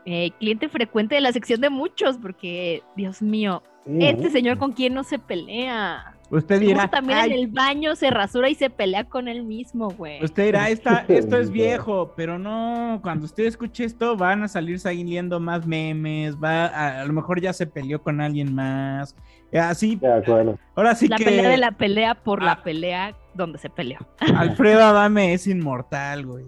eh, 0.06 0.30
cliente 0.38 0.68
frecuente 0.68 1.14
de 1.14 1.22
la 1.22 1.32
sección 1.32 1.62
de 1.62 1.70
muchos, 1.70 2.18
porque, 2.18 2.82
Dios 2.96 3.22
mío, 3.22 3.62
Este 3.86 4.24
¿no? 4.24 4.30
señor 4.30 4.58
con 4.58 4.72
quien 4.72 4.94
no 4.94 5.04
se 5.04 5.18
pelea. 5.18 6.10
Usted 6.30 6.58
dirá, 6.58 6.88
también 6.88 7.18
"Ay, 7.18 7.32
en 7.32 7.38
el 7.38 7.46
baño 7.48 7.94
se 7.96 8.08
rasura 8.10 8.48
y 8.48 8.54
se 8.54 8.70
pelea 8.70 9.04
con 9.04 9.28
él 9.28 9.44
mismo, 9.44 9.90
güey. 9.90 10.24
Usted 10.24 10.46
dirá, 10.46 10.70
"Esta- 10.70 11.04
esto 11.08 11.36
es 11.38 11.50
viejo, 11.50 12.14
pero 12.16 12.38
no, 12.38 12.98
cuando 13.02 13.26
usted 13.26 13.44
escuche 13.44 13.84
esto 13.84 14.16
van 14.16 14.42
a 14.42 14.48
salir 14.48 14.80
saliendo 14.80 15.38
más 15.38 15.66
memes, 15.66 16.36
va 16.42 16.64
a, 16.66 17.02
a 17.02 17.04
lo 17.04 17.12
mejor 17.12 17.40
ya 17.42 17.52
se 17.52 17.66
peleó 17.66 18.02
con 18.02 18.20
alguien 18.22 18.54
más. 18.54 19.14
Eh, 19.52 19.58
Así, 19.60 19.96
De 19.96 20.12
acuerdo. 20.12 20.58
ahora 20.74 20.94
sí 20.94 21.06
la 21.06 21.16
que 21.18 21.26
pelea 21.26 21.50
de 21.50 21.56
la 21.58 21.72
pelea 21.72 22.14
por 22.14 22.42
Ah. 22.42 22.46
la 22.46 22.62
pelea 22.62 23.14
donde 23.34 23.58
se 23.58 23.68
peleó. 23.68 23.98
Alfredo 24.34 24.82
Adame 24.82 25.34
es 25.34 25.46
inmortal, 25.46 26.26
güey. 26.26 26.46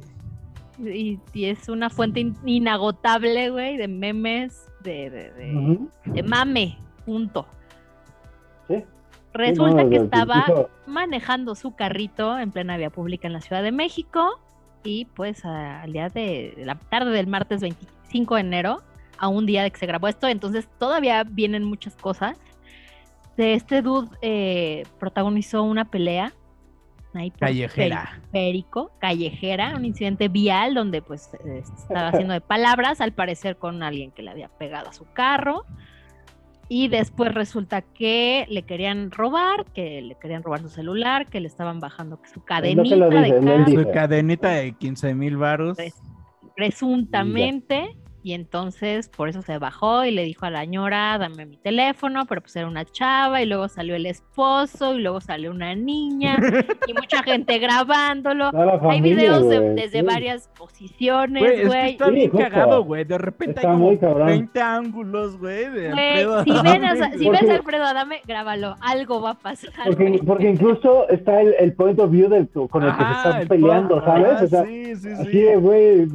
Y, 0.84 1.20
y 1.32 1.44
es 1.46 1.68
una 1.68 1.90
fuente 1.90 2.20
in- 2.20 2.34
inagotable, 2.44 3.50
güey, 3.50 3.76
de 3.76 3.88
memes, 3.88 4.66
de, 4.82 5.10
de, 5.10 5.32
de- 5.32 5.78
de 6.06 6.22
mame, 6.22 6.78
punto. 7.06 7.46
Sí. 8.68 8.84
Resulta 9.32 9.84
no, 9.84 9.90
que 9.90 9.96
estaba 9.96 10.44
manejando 10.86 11.54
su 11.54 11.74
carrito 11.74 12.38
en 12.38 12.50
plena 12.50 12.76
vía 12.76 12.90
pública 12.90 13.26
en 13.28 13.32
la 13.32 13.40
Ciudad 13.40 13.62
de 13.62 13.72
México 13.72 14.40
y 14.84 15.04
pues 15.06 15.44
a- 15.44 15.82
al 15.82 15.92
día 15.92 16.08
de 16.08 16.54
la 16.64 16.74
tarde 16.74 17.10
del 17.12 17.26
martes 17.26 17.60
25 17.60 18.34
de 18.34 18.40
enero, 18.40 18.82
a 19.18 19.28
un 19.28 19.46
día 19.46 19.62
de 19.62 19.70
que 19.70 19.78
se 19.78 19.86
grabó 19.86 20.08
esto, 20.08 20.26
entonces 20.28 20.68
todavía 20.78 21.24
vienen 21.24 21.64
muchas 21.64 21.96
cosas. 21.96 22.38
De 23.36 23.54
este 23.54 23.82
dude 23.82 24.08
eh, 24.22 24.84
protagonizó 24.98 25.62
una 25.62 25.84
pelea 25.86 26.32
ahí 27.14 27.30
Callejera. 27.30 28.20
periférico, 28.32 28.90
callejera, 28.98 29.74
un 29.76 29.84
incidente 29.86 30.28
vial 30.28 30.74
donde 30.74 31.00
pues 31.02 31.30
eh, 31.46 31.62
estaba 31.62 32.08
haciendo 32.08 32.34
de 32.34 32.40
palabras, 32.42 33.00
al 33.00 33.12
parecer 33.12 33.56
con 33.56 33.82
alguien 33.82 34.10
que 34.12 34.22
le 34.22 34.30
había 34.30 34.48
pegado 34.48 34.88
a 34.90 34.92
su 34.92 35.06
carro. 35.12 35.64
Y 36.68 36.88
después 36.88 37.32
resulta 37.32 37.82
que 37.82 38.46
le 38.48 38.62
querían 38.62 39.10
robar, 39.10 39.66
que 39.72 40.02
le 40.02 40.16
querían 40.16 40.42
robar 40.42 40.62
su 40.62 40.68
celular, 40.68 41.26
que 41.26 41.40
le 41.40 41.46
estaban 41.46 41.78
bajando 41.78 42.20
su 42.32 42.40
lo 42.40 42.46
cadenita 42.46 42.82
dice, 42.82 43.70
de. 43.70 43.84
Su 43.84 43.90
cadenita 43.92 44.50
de 44.50 44.72
15 44.72 45.14
mil 45.14 45.36
varos. 45.36 45.76
Pues, 45.76 45.94
presuntamente. 46.56 47.96
Y 48.26 48.32
entonces 48.32 49.08
por 49.08 49.28
eso 49.28 49.40
se 49.40 49.56
bajó 49.58 50.04
y 50.04 50.10
le 50.10 50.24
dijo 50.24 50.46
a 50.46 50.50
la 50.50 50.62
señora, 50.62 51.16
dame 51.16 51.46
mi 51.46 51.56
teléfono, 51.58 52.26
pero 52.26 52.40
pues 52.40 52.56
era 52.56 52.66
una 52.66 52.84
chava 52.84 53.40
y 53.40 53.46
luego 53.46 53.68
salió 53.68 53.94
el 53.94 54.04
esposo 54.04 54.96
y 54.96 55.02
luego 55.02 55.20
salió 55.20 55.52
una 55.52 55.76
niña 55.76 56.36
y 56.88 56.92
mucha 56.92 57.22
gente 57.22 57.56
grabándolo. 57.60 58.50
La 58.50 58.72
Hay 58.72 58.78
familia, 58.80 59.16
videos 59.16 59.48
de- 59.48 59.74
desde 59.74 60.00
sí. 60.00 60.04
varias 60.04 60.48
posiciones, 60.58 61.40
Güey, 61.40 61.54
es 61.54 61.60
que 61.60 61.66
güey. 61.68 61.90
está 61.92 62.06
Sí, 62.06 62.10
bien 62.14 62.30
cagado, 62.30 62.82
güey. 62.82 63.04
De 63.04 63.16
repente 63.16 63.60
Está 63.60 63.68
hay 63.68 63.74
como 63.74 63.86
muy 63.86 63.98
cabrón. 63.98 64.26
20 64.26 64.60
ángulos, 64.60 65.38
güey, 65.38 65.70
de 65.70 65.90
Güey, 65.92 66.24
Alfredo 66.24 66.42
si, 66.42 66.50
ven 66.64 66.84
a, 66.84 66.94
si 67.12 67.16
güey. 67.18 67.30
ves 67.30 67.40
Porque- 67.42 67.52
a 67.52 67.54
Alfredo 67.58 67.84
Adame, 67.84 68.20
grábalo. 68.26 68.74
Algo 68.80 69.22
va 69.22 69.30
a 69.30 69.38
pasar. 69.38 69.70
Porque, 69.86 70.20
porque 70.26 70.50
incluso 70.50 71.08
está 71.10 71.40
el, 71.42 71.54
el 71.60 71.74
point 71.74 72.00
of 72.00 72.10
view 72.10 72.28
del, 72.28 72.48
con 72.48 72.82
el 72.82 72.90
que 72.90 73.04
se 73.04 73.10
están 73.28 73.46
peleando, 73.46 74.04
¿sabes? 74.04 74.26
ajá, 74.32 74.44
o 74.44 74.48
sea, 74.48 74.64
sí, 74.64 74.96
sí, 74.96 75.08
así 75.12 75.30
sí. 75.30 75.38
de, 75.42 75.56
güey, 75.58 76.06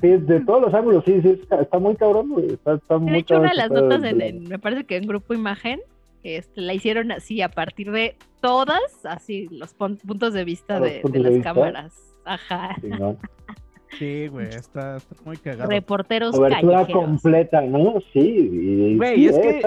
de 0.00 0.40
todos 0.44 0.62
los 0.62 0.74
ángulos, 0.74 1.04
sí, 1.06 1.20
sí, 1.22 1.40
está, 1.52 1.62
está 1.62 1.78
muy 1.78 1.96
cabrón, 1.96 2.30
güey. 2.30 2.52
Está, 2.54 2.74
está 2.74 2.98
De 2.98 3.18
hecho, 3.18 3.36
una 3.38 3.50
de 3.50 3.56
las 3.56 3.70
notas 3.70 4.02
en, 4.04 4.20
en- 4.20 4.44
me 4.48 4.58
parece 4.58 4.84
que 4.84 4.96
en 4.96 5.06
Grupo 5.06 5.34
Imagen 5.34 5.80
este, 6.22 6.60
la 6.60 6.74
hicieron 6.74 7.12
así 7.12 7.42
a 7.42 7.48
partir 7.48 7.90
de 7.90 8.16
todas, 8.40 8.80
así 9.04 9.48
los 9.50 9.74
puntos 9.74 10.32
de 10.32 10.44
vista 10.44 10.80
de, 10.80 11.02
de 11.04 11.18
las 11.18 11.32
vista. 11.32 11.54
cámaras. 11.54 11.94
Ajá. 12.24 12.76
Chingón. 12.80 13.18
Sí, 13.98 14.26
güey, 14.28 14.46
está, 14.48 14.96
está 14.96 15.14
muy 15.24 15.36
cagado. 15.36 15.68
Reporteros 15.68 16.34
Cobertura 16.34 16.78
callejeros. 16.78 17.04
completa, 17.04 17.60
¿no? 17.60 17.94
Sí. 18.12 18.20
y- 18.20 18.96
Güey, 18.96 19.16
sí, 19.16 19.26
es 19.26 19.38
que 19.38 19.62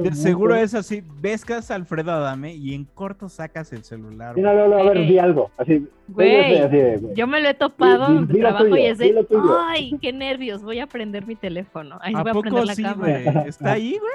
De 0.00 0.12
seguro 0.14 0.50
cabrón. 0.50 0.64
es 0.64 0.74
así, 0.74 1.02
ves 1.20 1.44
que 1.44 1.56
es 1.58 1.70
Alfredo 1.70 2.12
Adame 2.12 2.54
y 2.54 2.74
en 2.74 2.84
corto 2.84 3.28
sacas 3.28 3.72
el 3.72 3.84
celular. 3.84 4.34
Sí, 4.34 4.40
no, 4.40 4.54
no, 4.54 4.68
no, 4.68 4.76
a 4.78 4.82
ver, 4.84 4.94
Güey. 4.94 5.08
di 5.08 5.18
algo. 5.18 5.50
Así, 5.58 5.86
Güey, 6.08 6.58
así 6.58 6.76
de, 6.76 6.96
güey. 6.98 7.14
Yo 7.14 7.26
me 7.26 7.40
lo 7.40 7.48
he 7.48 7.54
topado 7.54 8.06
en 8.06 8.28
lo 8.28 8.38
trabajo 8.38 8.64
tuyo, 8.64 8.76
y 8.76 8.86
es 8.86 8.98
de, 8.98 9.26
ay, 9.68 9.98
qué 10.00 10.12
nervios, 10.12 10.62
voy 10.62 10.78
a 10.80 10.86
prender 10.86 11.26
mi 11.26 11.36
teléfono. 11.36 11.98
Ahí 12.00 12.14
¿A 12.14 12.22
voy 12.22 12.30
a 12.30 12.32
poco 12.32 12.42
prender 12.42 12.66
la 12.66 12.74
sí, 12.74 12.82
cámara. 12.82 13.20
güey? 13.32 13.48
¿Está 13.48 13.72
ahí, 13.72 13.98
güey? 13.98 14.12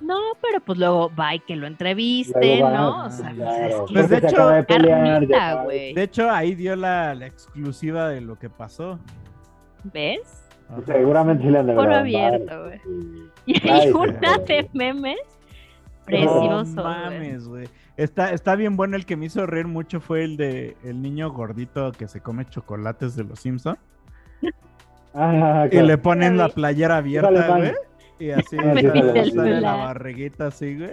No, 0.00 0.18
pero 0.40 0.60
pues 0.64 0.78
luego 0.78 1.10
va 1.18 1.34
y 1.34 1.40
que 1.40 1.56
lo 1.56 1.66
entrevisten, 1.66 2.40
Luego 2.60 2.64
va, 2.64 2.76
¿no? 2.76 3.04
O 3.06 3.10
sea, 3.10 3.30
claro, 3.30 3.58
pues 3.58 3.70
es 3.70 3.86
que 3.86 3.92
Pues 3.94 4.08
de 4.10 4.16
hecho, 4.28 4.48
de 4.48 4.62
pelear. 4.64 5.26
De 5.26 6.02
hecho, 6.02 6.30
ahí 6.30 6.54
dio 6.54 6.76
la, 6.76 7.14
la 7.14 7.26
exclusiva 7.26 8.08
de 8.08 8.20
lo 8.20 8.38
que 8.38 8.48
pasó. 8.50 8.98
¿Ves? 9.84 10.44
Ajá. 10.70 10.80
Seguramente 10.86 11.44
sí 11.44 11.50
le 11.50 11.58
han 11.58 11.66
de 11.66 11.72
grabar, 11.74 11.92
abierto, 11.94 12.64
güey. 12.64 12.80
y- 13.46 13.68
hay 13.68 13.80
Ay, 13.86 13.90
una 13.92 14.38
de 14.38 14.68
memes 14.74 15.16
precioso, 16.04 16.64
No 16.74 16.82
güey. 16.82 16.94
mames, 16.94 17.48
güey. 17.48 17.68
Está, 17.96 18.30
está 18.32 18.54
bien 18.54 18.76
bueno 18.76 18.94
el 18.96 19.04
que 19.06 19.16
me 19.16 19.26
hizo 19.26 19.44
reír 19.46 19.66
mucho 19.66 20.00
fue 20.00 20.22
el 20.24 20.36
de 20.36 20.76
el 20.84 21.02
niño 21.02 21.30
gordito 21.32 21.90
que 21.92 22.06
se 22.06 22.20
come 22.20 22.44
chocolates 22.44 23.16
de 23.16 23.24
los 23.24 23.40
Simpson 23.40 23.76
Ah, 25.14 25.66
y 25.70 25.80
le 25.80 25.98
ponen 25.98 26.36
la 26.36 26.48
playera 26.48 26.98
abierta, 26.98 27.56
güey. 27.56 27.72
Y 28.18 28.30
así 28.30 28.56
Ah, 28.58 28.74
sí, 28.76 28.80
sí, 28.90 29.24
sí. 29.24 29.30
sale 29.32 29.60
la 29.60 29.76
barriguita 29.76 30.46
así, 30.48 30.76
güey. 30.76 30.90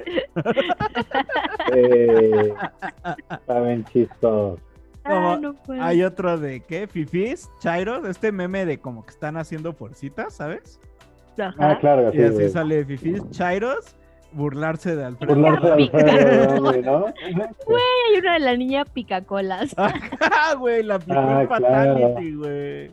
Eh, 1.74 2.54
está 3.32 3.60
bien 3.62 3.84
chistoso. 3.86 4.60
Ah, 5.04 5.38
no 5.40 5.56
hay 5.82 6.02
otro 6.04 6.38
de 6.38 6.62
¿qué? 6.62 6.88
Fifis, 6.88 7.50
Chairo, 7.60 8.06
este 8.08 8.32
meme 8.32 8.66
de 8.66 8.80
como 8.80 9.04
que 9.06 9.12
están 9.12 9.38
haciendo 9.38 9.74
fuercitas, 9.74 10.34
¿sabes? 10.36 10.80
Ajá. 11.38 11.54
Ah, 11.60 11.78
claro, 11.80 12.12
Y 12.14 12.22
así 12.24 12.34
güey. 12.34 12.50
sale 12.50 12.86
Fifis, 12.86 13.30
Chairos, 13.30 13.96
burlarse 14.32 14.96
de 14.96 15.06
Alfredo. 15.06 15.36
Burlarse 15.36 15.68
de 15.68 15.74
Alfredo, 15.74 16.62
güey, 16.62 16.82
¿no? 16.82 17.00
Güey, 17.68 17.82
hay 18.14 18.20
una 18.20 18.34
de 18.34 18.40
la 18.40 18.56
niña 18.58 18.86
picacolas. 18.86 19.76
Ah, 20.22 20.56
güey, 20.56 20.82
la 20.84 20.96
aplicó 20.96 21.20
Ah, 21.20 21.46
Fatality, 21.48 22.34
güey. 22.36 22.92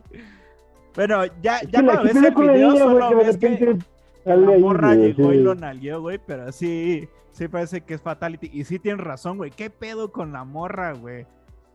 Bueno, 0.95 1.23
ya, 1.41 1.57
Es 1.59 1.69
ya 1.71 1.83
cuando 1.83 2.03
¿qué 2.03 2.13
ves 2.13 2.23
el 2.23 2.35
video 2.35 2.77
solo 2.77 3.17
ves 3.17 3.37
que 3.37 3.77
la 4.25 4.35
morra 4.59 4.95
llegó 4.95 5.33
y 5.33 5.39
lo 5.39 5.55
nalgueó, 5.55 6.01
güey, 6.01 6.19
pero 6.25 6.51
sí, 6.51 7.07
sí 7.31 7.47
parece 7.47 7.81
que 7.81 7.95
es 7.95 8.01
Fatality. 8.01 8.49
Y 8.53 8.63
sí 8.63 8.79
tienes 8.79 9.03
razón, 9.03 9.37
güey. 9.37 9.51
¿Qué 9.51 9.69
pedo 9.69 10.11
con 10.11 10.31
la 10.33 10.43
morra, 10.43 10.93
güey? 10.93 11.25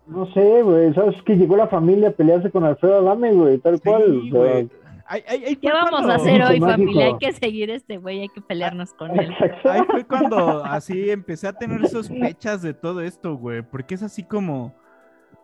No 0.06 0.26
sé, 0.32 0.62
güey, 0.62 0.92
¿sabes 0.94 1.20
que 1.22 1.36
llegó 1.36 1.56
la 1.56 1.66
familia 1.68 2.08
a 2.08 2.12
pelearse 2.12 2.50
con 2.50 2.64
Alfredo 2.64 2.98
Adame, 3.00 3.32
güey? 3.32 3.58
Tal 3.58 3.78
cual. 3.80 4.20
Sí, 4.22 4.30
güey. 4.30 4.68
Ay, 5.10 5.22
ay, 5.26 5.44
ay, 5.48 5.56
¿Qué 5.56 5.68
vamos 5.72 5.90
cuando- 5.90 6.12
a 6.12 6.16
hacer 6.16 6.42
hoy, 6.42 6.60
Mágico. 6.60 6.66
familia? 6.66 7.06
Hay 7.06 7.18
que 7.18 7.32
seguir 7.32 7.70
este 7.70 7.96
güey, 7.96 8.20
hay 8.20 8.28
que 8.28 8.40
pelearnos 8.42 8.92
con 8.94 9.18
él. 9.18 9.34
Ahí 9.64 9.80
fue 9.90 10.04
cuando 10.04 10.64
así 10.64 11.10
empecé 11.10 11.48
a 11.48 11.52
tener 11.54 11.86
sospechas 11.88 12.60
de 12.62 12.74
todo 12.74 13.00
esto, 13.00 13.36
güey. 13.36 13.62
Porque 13.62 13.94
es 13.94 14.02
así 14.02 14.22
como. 14.22 14.74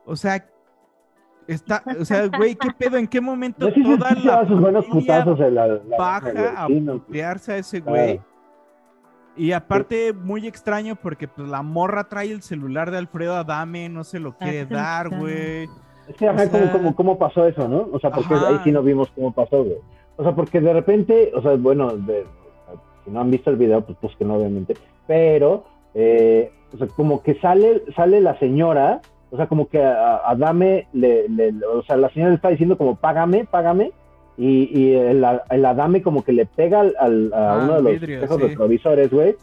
O 0.07 0.17
sea. 0.17 0.47
Está, 1.47 1.83
o 2.01 2.05
sea, 2.05 2.27
güey, 2.29 2.55
¿qué 2.55 2.69
pedo? 2.79 2.97
¿En 2.97 3.07
qué 3.07 3.21
momento 3.21 3.67
No 3.69 3.75
sé 3.75 3.83
si 3.83 3.97
toda 3.99 4.11
sí 4.15 4.23
la 4.27 4.47
sus 4.49 4.61
buenos 4.61 4.85
putazos 4.87 5.39
en 5.41 5.55
la, 5.55 5.79
baja 5.99 6.31
a 6.57 6.67
sí, 6.67 6.81
putearse 6.81 7.53
a 7.53 7.57
ese 7.59 7.83
claro. 7.83 7.99
güey? 7.99 8.21
Y 9.37 9.53
aparte, 9.53 10.13
muy 10.13 10.47
extraño 10.47 10.95
porque 10.97 11.27
pues 11.29 11.49
la 11.49 11.63
morra 11.63 12.05
trae 12.09 12.31
el 12.31 12.41
celular 12.43 12.91
de 12.91 12.99
Alfredo 12.99 13.35
Adame, 13.35 13.89
no 13.89 14.05
se 14.05 14.21
lo 14.21 14.37
quiere 14.39 14.61
Exacto. 14.61 14.77
dar, 14.77 15.09
güey. 15.19 15.69
Es 16.09 16.17
que, 16.17 16.29
ajá, 16.29 16.45
O 16.45 16.51
¿cómo, 16.51 16.63
sea- 16.63 16.73
cómo, 16.73 16.95
cómo 16.97 17.19
pasó 17.19 17.47
eso, 17.47 17.69
no? 17.69 17.89
O 17.93 17.99
sea, 17.99 18.11
porque 18.11 18.35
Ajá. 18.35 18.49
ahí 18.49 18.61
sí 18.65 18.71
no 18.73 18.83
vimos 18.83 19.11
cómo 19.15 19.33
pasó, 19.33 19.65
güey. 19.65 19.79
O 20.17 20.23
sea, 20.23 20.35
porque 20.35 20.61
de 20.61 20.73
repente, 20.73 21.33
o 21.35 21.43
sea, 21.43 21.57
bueno, 21.57 21.97
de- 21.97 22.25
si 23.05 23.11
no 23.11 23.21
han 23.21 23.31
visto 23.31 23.51
el 23.51 23.57
video, 23.57 23.85
pues, 23.85 23.99
pues 24.01 24.15
que 24.17 24.25
no, 24.25 24.35
obviamente. 24.37 24.75
Pero, 25.07 25.65
eh, 25.95 26.53
o 26.73 26.79
sea, 26.79 26.87
como 26.89 27.23
que 27.23 27.35
sale, 27.41 27.83
sale 27.97 28.21
la 28.21 28.39
señora, 28.39 29.03
o 29.35 29.37
sea, 29.37 29.49
como 29.49 29.67
que 29.69 29.83
a, 29.83 30.15
a 30.17 30.31
Adame, 30.31 30.87
le, 30.93 31.29
le- 31.29 31.53
o 31.67 31.83
sea, 31.83 31.97
la 31.97 32.09
señora 32.11 32.31
le 32.31 32.37
está 32.37 32.51
diciendo 32.51 32.79
como, 32.79 32.95
págame, 32.95 33.45
págame. 33.45 33.91
Y, 34.39 34.69
y 34.79 34.95
el, 34.95 35.25
el 35.51 35.65
Adame 35.65 36.03
como 36.03 36.23
que 36.25 36.33
le 36.33 36.47
pega 36.47 36.81
al, 36.81 36.95
al- 37.01 37.33
a 37.35 37.55
Ah, 37.55 37.61
uno 37.65 37.75
de 37.75 37.83
los 37.83 37.93
vidrio, 38.01 38.17
espejos 38.17 38.37
sí. 38.39 38.47
retrovisores, 38.49 39.11
güey. 39.11 39.35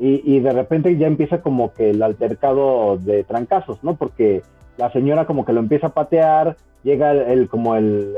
Y, 0.00 0.22
y 0.36 0.40
de 0.40 0.52
repente 0.52 0.96
ya 0.96 1.06
empieza 1.06 1.40
como 1.40 1.72
que 1.72 1.90
el 1.90 2.02
altercado 2.02 2.98
de 2.98 3.22
trancazos, 3.24 3.82
¿no? 3.84 3.94
Porque 3.94 4.42
la 4.76 4.90
señora 4.92 5.24
como 5.24 5.44
que 5.44 5.52
lo 5.52 5.60
empieza 5.60 5.88
a 5.88 5.94
patear, 5.94 6.56
llega 6.82 7.12
el, 7.12 7.18
el- 7.18 7.48
como 7.48 7.76
el, 7.76 8.12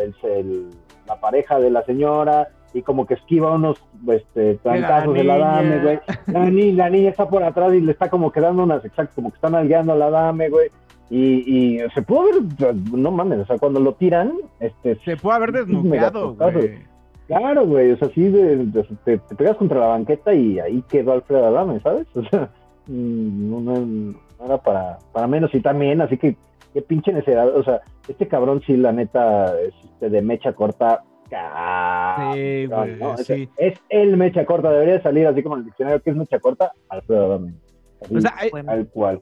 la 1.06 1.20
pareja 1.20 1.58
de 1.58 1.70
la 1.70 1.82
señora 1.84 2.48
y 2.72 2.82
como 2.82 3.04
que 3.06 3.14
esquiva 3.14 3.52
unos 3.54 3.78
este, 4.08 4.54
trancazos 4.62 5.12
de 5.14 5.24
la 5.24 5.38
dame, 5.38 5.78
güey. 5.82 5.98
La, 6.28 6.44
ni- 6.50 6.72
la 6.72 6.88
niña 6.88 7.10
está 7.10 7.28
por 7.28 7.42
atrás 7.42 7.72
y 7.74 7.80
le 7.80 7.92
está 7.92 8.08
como 8.08 8.30
que 8.30 8.40
dando 8.40 8.62
unas, 8.62 8.84
exacto, 8.84 9.12
como 9.16 9.30
que 9.30 9.36
están 9.36 9.52
nalgueando 9.52 9.92
a 9.92 9.96
la 9.96 10.10
dame, 10.10 10.48
güey. 10.50 10.68
Y, 11.10 11.76
y 11.76 11.80
se 11.92 12.02
pudo 12.02 12.24
ver, 12.24 12.74
no 12.92 13.10
mames, 13.10 13.40
o 13.40 13.46
sea, 13.46 13.58
cuando 13.58 13.80
lo 13.80 13.94
tiran, 13.94 14.32
este, 14.60 14.94
Se 15.04 15.16
puede 15.16 15.36
haber 15.36 15.52
desnucado, 15.52 16.34
güey. 16.34 16.78
Claro, 17.26 17.66
güey, 17.66 17.92
o 17.92 17.96
sea, 17.96 18.08
sí, 18.10 18.28
de- 18.28 18.64
de- 18.66 18.82
te, 19.04 19.18
te 19.18 19.34
pegas 19.36 19.56
contra 19.56 19.78
la 19.80 19.86
banqueta 19.88 20.32
y 20.34 20.58
ahí 20.60 20.82
quedó 20.88 21.12
Alfredo 21.12 21.46
Adame, 21.46 21.80
¿sabes? 21.80 22.06
O 22.16 22.22
sea, 22.24 22.50
mm, 22.86 23.64
no, 23.64 24.14
era 24.44 24.58
para, 24.58 24.98
para 25.12 25.26
menos 25.26 25.54
y 25.54 25.60
también, 25.60 26.00
así 26.00 26.16
que 26.16 26.36
qué 26.74 26.82
pinche 26.82 27.12
necesidad, 27.12 27.56
o 27.56 27.62
sea, 27.64 27.80
este 28.08 28.26
cabrón 28.28 28.62
sí, 28.66 28.76
la 28.76 28.92
neta, 28.92 29.60
es 29.60 29.74
este, 29.84 30.10
de 30.10 30.22
mecha 30.22 30.52
corta, 30.52 31.02
cabrón, 31.28 32.34
Sí, 32.34 32.66
güey, 32.66 32.96
¿no? 32.98 33.14
Es- 33.14 33.26
sí. 33.26 33.48
Es 33.56 33.80
el 33.88 34.16
mecha 34.16 34.44
corta, 34.44 34.70
debería 34.70 35.02
salir 35.02 35.26
así 35.26 35.42
como 35.42 35.56
en 35.56 35.60
el 35.60 35.66
diccionario, 35.66 36.00
que 36.02 36.10
es 36.10 36.16
mecha 36.16 36.38
corta? 36.38 36.72
Alfredo 36.88 37.26
Adame. 37.26 37.54
Así, 38.02 38.16
O 38.16 38.20
sea, 38.20 38.34
hay- 38.38 38.50
tal 38.50 38.88
cual. 38.88 39.20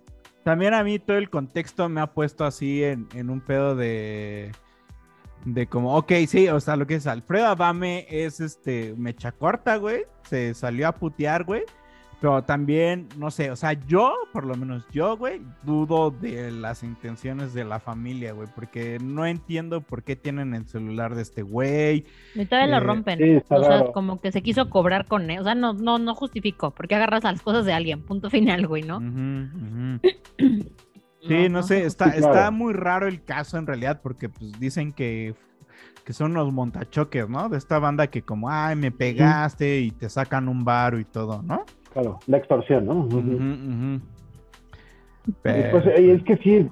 También 0.49 0.72
a 0.72 0.82
mí 0.82 0.99
todo 0.99 1.18
el 1.18 1.28
contexto 1.28 1.90
me 1.90 2.01
ha 2.01 2.07
puesto 2.07 2.46
así 2.46 2.82
en, 2.82 3.07
en 3.12 3.28
un 3.28 3.42
pedo 3.42 3.76
de. 3.76 4.51
De 5.44 5.66
como, 5.66 5.94
ok, 5.94 6.11
sí, 6.26 6.49
o 6.49 6.59
sea, 6.59 6.74
lo 6.76 6.86
que 6.86 6.94
es 6.94 7.07
Alfredo 7.07 7.49
Adame 7.49 8.07
es 8.09 8.40
este 8.40 8.94
mecha 8.96 9.30
corta, 9.30 9.76
güey. 9.76 10.07
Se 10.22 10.55
salió 10.55 10.88
a 10.88 10.92
putear, 10.92 11.44
güey. 11.44 11.64
Pero 12.21 12.43
también, 12.43 13.09
no 13.16 13.31
sé, 13.31 13.53
o 13.53 13.55
sea, 13.57 13.75
yo, 13.87 14.12
por 14.33 14.45
lo 14.45 14.57
menos 14.57 14.85
yo, 14.91 15.16
güey, 15.16 15.41
dudo 15.62 16.11
de 16.11 16.51
las 16.51 16.83
intenciones 16.83 17.55
de 17.55 17.64
la 17.64 17.79
familia, 17.79 18.33
güey. 18.33 18.49
Porque 18.57 18.99
no 19.01 19.25
entiendo 19.25 19.81
por 19.83 20.03
qué 20.03 20.16
tienen 20.16 20.53
el 20.53 20.66
celular 20.66 21.14
de 21.14 21.23
este 21.23 21.43
güey. 21.43 22.07
Y 22.35 22.45
todavía 22.47 22.77
Eh, 22.77 22.81
lo 22.81 22.85
rompen. 22.87 23.19
sí, 23.21 23.37
o 23.49 23.61
sea, 23.62 23.69
raro. 23.69 23.93
como 23.93 24.21
que 24.21 24.33
se 24.33 24.43
quiso 24.43 24.69
cobrar 24.69 25.07
con 25.07 25.31
él. 25.31 25.39
O 25.39 25.45
sea, 25.45 25.55
no, 25.55 25.75
no, 25.75 25.99
no 25.99 26.14
justifico. 26.16 26.73
Porque 26.73 26.97
agarras 26.97 27.23
las 27.23 27.41
cosas 27.41 27.64
de 27.64 27.73
alguien. 27.73 28.03
Punto 28.03 28.31
final, 28.31 28.66
güey, 28.66 28.83
¿no? 28.83 28.99
Sí, 31.27 31.49
no, 31.49 31.62
sé, 31.64 31.85
está, 31.85 32.07
Sí, 32.12 32.19
claro. 32.19 32.33
está 32.35 32.51
muy 32.53 32.73
raro 32.73 33.09
el 33.09 33.23
caso 33.25 33.59
en 33.59 33.66
realidad 33.66 34.01
porque 34.03 34.29
pues 34.29 34.53
dicen 34.61 34.93
que, 34.93 35.35
que 36.05 36.12
son 36.12 36.33
los 36.33 36.53
montachoques, 36.53 37.29
¿no? 37.29 37.49
De 37.49 37.59
esta 37.59 37.79
banda 37.81 38.07
que 38.07 38.23
como, 38.23 38.49
ay, 38.49 38.77
me 38.77 38.93
pegaste 38.93 39.81
y 39.81 39.91
te 39.91 40.09
sacan 40.09 40.49
un 40.49 40.64
varo 40.64 40.99
y 41.01 41.05
todo, 41.05 41.43
¿no? 41.43 41.64
Claro, 41.93 42.20
la 42.26 42.36
extorsión, 42.36 42.86
¿no? 42.86 43.07
Pues, 45.43 45.86
eh, 45.86 46.12
es 46.14 46.22
que 46.24 46.36
sí, 46.39 46.68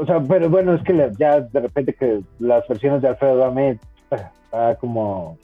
o 0.00 0.06
sea, 0.06 0.20
pero 0.20 0.48
bueno, 0.50 0.74
es 0.74 0.82
que 0.82 1.10
ya 1.18 1.40
de 1.40 1.60
repente 1.60 1.92
que 1.94 2.20
las 2.38 2.66
versiones 2.68 3.02
de 3.02 3.08
Alfredo 3.08 3.36
Dame 3.36 3.78
está 4.10 4.74
como... 4.80 5.38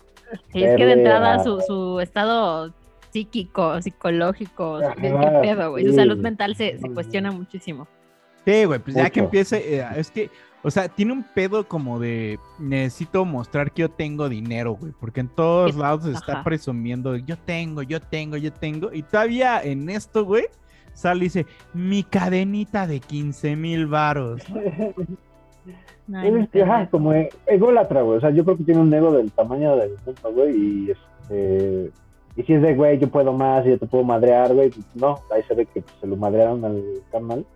Sí, 0.52 0.62
es 0.64 0.76
que 0.76 0.86
de 0.86 0.92
entrada 0.92 1.34
a- 1.34 1.44
su, 1.44 1.60
su 1.60 2.00
estado 2.00 2.72
psíquico, 3.10 3.80
psicológico, 3.82 4.80
su- 4.82 5.00
qué, 5.00 5.10
pedo, 5.42 5.70
güey. 5.70 5.84
Su 5.86 5.94
salud 5.94 6.18
mental 6.18 6.56
se, 6.56 6.78
se 6.78 6.90
cuestiona 6.92 7.30
muchísimo. 7.30 7.86
Sí, 8.44 8.64
güey, 8.64 8.78
pues 8.78 8.96
ya 8.96 9.10
que 9.10 9.20
empiece, 9.20 9.78
eh, 9.78 9.86
es 9.96 10.10
que, 10.10 10.30
o 10.62 10.70
sea, 10.70 10.88
tiene 10.88 11.12
un 11.12 11.22
pedo 11.22 11.66
como 11.66 11.98
de 11.98 12.38
necesito 12.58 13.24
mostrar 13.24 13.72
que 13.72 13.82
yo 13.82 13.90
tengo 13.90 14.28
dinero, 14.28 14.74
güey, 14.74 14.92
porque 15.00 15.20
en 15.20 15.28
todos 15.28 15.74
lados 15.76 16.04
se 16.04 16.12
está 16.12 16.34
ajá. 16.34 16.44
presumiendo, 16.44 17.16
yo 17.16 17.38
tengo, 17.38 17.82
yo 17.82 18.00
tengo, 18.00 18.36
yo 18.36 18.52
tengo, 18.52 18.92
y 18.92 19.02
todavía 19.02 19.62
en 19.62 19.88
esto, 19.88 20.24
güey, 20.24 20.44
sale 20.92 21.20
y 21.20 21.24
dice, 21.24 21.46
mi 21.72 22.02
cadenita 22.02 22.86
de 22.86 23.00
15 23.00 23.56
mil 23.56 23.86
varos. 23.86 24.42
¿no? 26.06 26.22
Es 26.22 26.48
que, 26.50 26.62
ajá, 26.62 26.88
como 26.90 27.12
ególatra, 27.46 28.02
güey. 28.02 28.18
O 28.18 28.20
sea, 28.20 28.30
yo 28.30 28.44
creo 28.44 28.56
que 28.56 28.64
tiene 28.64 28.80
un 28.80 28.92
ego 28.92 29.12
del 29.12 29.30
tamaño 29.32 29.76
del 29.76 29.92
mundo, 30.04 30.32
güey. 30.32 30.56
Y 30.56 30.90
este. 30.90 31.90
Y 32.36 32.42
si 32.42 32.52
es 32.52 32.62
de, 32.62 32.74
güey, 32.74 32.98
yo 32.98 33.08
puedo 33.08 33.32
más 33.32 33.64
y 33.64 33.70
yo 33.70 33.78
te 33.78 33.86
puedo 33.86 34.02
madrear, 34.04 34.52
güey. 34.52 34.70
pues, 34.70 34.84
no, 34.94 35.20
ahí 35.32 35.42
se 35.44 35.54
ve 35.54 35.66
que 35.66 35.82
pues, 35.82 35.94
se 36.00 36.06
lo 36.06 36.16
madrearon 36.16 36.64
al 36.64 36.82
canal. 37.10 37.46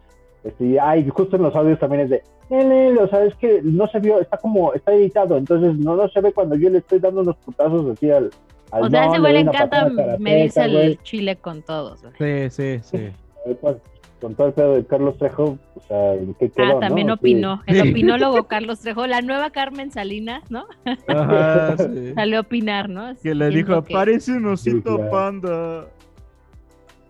Este, 0.45 0.67
y, 0.67 0.79
ay, 0.79 1.09
justo 1.09 1.37
en 1.37 1.43
los 1.43 1.55
audios 1.55 1.79
también 1.79 2.03
es 2.03 2.11
de, 2.11 2.23
nene, 2.49 2.99
o 2.99 3.09
sea, 3.09 3.25
es 3.25 3.35
que 3.37 3.61
no 3.63 3.87
se 3.89 3.99
vio, 3.99 4.21
está 4.21 4.37
como, 4.39 4.73
está 4.73 4.93
editado, 4.93 5.37
entonces 5.37 5.77
no, 5.77 5.97
no 5.97 6.09
se 6.09 6.21
ve 6.21 6.33
cuando 6.33 6.55
yo 6.55 6.71
le 6.71 6.79
estoy 6.79 7.01
dando 7.01 7.23
unos 7.23 7.37
putazos 7.37 7.91
así 7.91 8.11
al. 8.11 8.31
al 8.71 8.85
O 8.85 8.91
sea, 8.91 9.03
don, 9.03 9.11
ese 9.11 9.21
güey 9.21 9.33
le 9.33 9.41
encanta 9.41 9.89
medirse 10.19 10.65
el 10.65 10.99
chile 11.03 11.37
con 11.37 11.63
todos, 11.63 12.03
güey. 12.03 12.51
Sí, 12.51 12.51
sí, 12.51 12.81
sí. 12.83 13.55
Cual. 13.61 13.81
Con 14.21 14.35
todo 14.35 14.49
el 14.49 14.53
pedo 14.53 14.75
de 14.75 14.85
Carlos 14.85 15.17
Trejo, 15.17 15.59
o 15.77 15.81
sea, 15.87 16.15
¿en 16.15 16.35
qué 16.35 16.51
quedó? 16.51 16.79
Ah, 16.79 16.81
también 16.81 17.07
no? 17.07 17.15
opinó. 17.15 17.63
Sí. 17.69 17.79
El 17.79 17.91
opinólogo 17.91 18.49
Carlos 18.49 18.81
Trejo, 18.81 19.07
la 19.07 19.23
nueva 19.23 19.51
Carmen 19.51 19.93
Salinas, 19.93 20.43
¿no? 20.51 20.67
Ajá, 21.07 21.77
sí. 21.79 22.15
Salió 22.15 22.39
a 22.39 22.41
opinar, 22.41 22.89
¿no? 22.89 23.15
Que 23.23 23.33
le 23.33 23.49
dijo, 23.51 23.85
que 23.85 23.95
parece 23.95 24.33
un 24.33 24.47
osito 24.47 25.09
panda. 25.11 25.87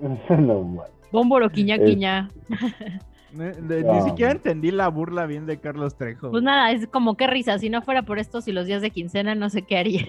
No, 0.28 0.62
man. 0.62 0.86
Bómboro 1.10 1.50
quiña 1.50 1.76
Es- 1.76 1.82
quiña. 1.84 2.28
Ni 3.38 4.02
siquiera 4.02 4.32
entendí 4.32 4.70
la 4.70 4.88
burla 4.88 5.26
bien 5.26 5.46
de 5.46 5.58
Carlos 5.58 5.96
Trejo. 5.96 6.30
Pues 6.30 6.42
nada, 6.42 6.70
es 6.72 6.86
como 6.88 7.16
qué 7.16 7.26
risa. 7.26 7.58
Si 7.58 7.70
no 7.70 7.82
fuera 7.82 8.02
por 8.02 8.18
estos 8.18 8.48
y 8.48 8.52
los 8.52 8.66
días 8.66 8.82
de 8.82 8.90
quincena, 8.90 9.34
no 9.34 9.48
sé 9.50 9.62
qué 9.62 9.76
haría. 9.78 10.06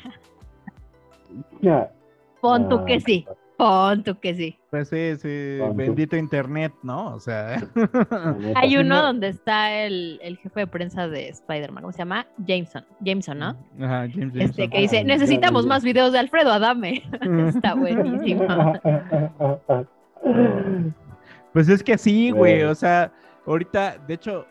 Pon 2.41 2.69
tú 2.69 2.77
Ah, 2.79 2.85
que 2.85 2.99
sí. 3.01 3.25
Pon 3.57 4.03
tú 4.03 4.17
que 4.19 4.33
sí. 4.35 4.57
Pues 4.71 4.87
sí, 4.87 5.15
sí, 5.17 5.57
bendito 5.75 6.15
internet, 6.15 6.71
¿no? 6.81 7.13
O 7.13 7.19
sea. 7.19 7.61
Hay 8.55 8.77
uno 8.77 8.95
no- 8.95 9.01
donde 9.03 9.27
está 9.27 9.73
el, 9.83 10.17
el 10.23 10.37
jefe 10.37 10.61
de 10.61 10.67
prensa 10.67 11.07
de 11.09 11.27
Spider-Man, 11.29 11.81
¿cómo 11.83 11.91
se 11.91 11.97
llama? 11.99 12.25
Jameson. 12.37 12.85
Jameson, 13.01 13.39
¿no? 13.39 13.47
Ajá, 13.81 14.07
James 14.13 14.33
Este 14.35 14.39
Jameson. 14.39 14.69
que 14.69 14.79
dice, 14.79 14.99
Ah, 14.99 15.03
necesitamos 15.03 15.65
más 15.65 15.83
videos 15.83 16.13
de 16.13 16.19
Alfredo 16.19 16.53
Adame. 16.53 17.03
está 17.49 17.73
buenísimo. 17.75 18.47
Pues 21.53 21.69
es 21.69 21.83
que 21.83 21.97
sí, 21.97 22.31
güey, 22.31 22.63
o 22.63 22.75
sea, 22.75 23.11
ahorita, 23.45 23.97
de 24.07 24.13
hecho, 24.13 24.45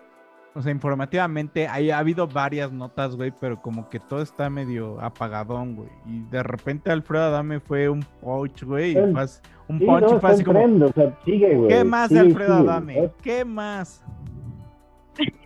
o 0.55 0.63
sea, 0.63 0.73
informativamente 0.73 1.69
hay, 1.69 1.91
ha 1.91 1.99
habido 1.99 2.27
varias 2.27 2.73
notas, 2.73 3.15
güey, 3.15 3.33
pero 3.41 3.61
como 3.63 3.89
que 3.89 4.01
todo 4.01 4.23
está 4.23 4.51
medio 4.51 5.01
apagadón, 5.01 5.77
güey. 5.77 5.91
Y 6.07 6.23
de 6.31 6.43
repente 6.43 6.91
Alfredo 6.91 7.25
Adame 7.25 7.61
fue 7.61 7.89
un 7.89 8.05
punch, 8.21 8.65
güey, 8.65 8.95
Sí. 8.95 8.99
un 9.69 9.79
punch 9.79 10.01
no, 10.03 10.21
fue 10.21 10.31
así 10.31 10.43
como, 10.45 10.59
trend, 10.59 10.83
o 10.83 10.93
sea, 10.93 11.17
sigue, 11.25 11.55
güey. 11.55 11.69
¿qué 11.69 11.85
más 11.85 12.11
de 12.11 12.17
sigue, 12.17 12.29
Alfredo 12.29 12.59
sigue, 12.59 12.71
Adame? 12.71 13.11
¿Qué 13.23 13.45
más? 13.45 14.05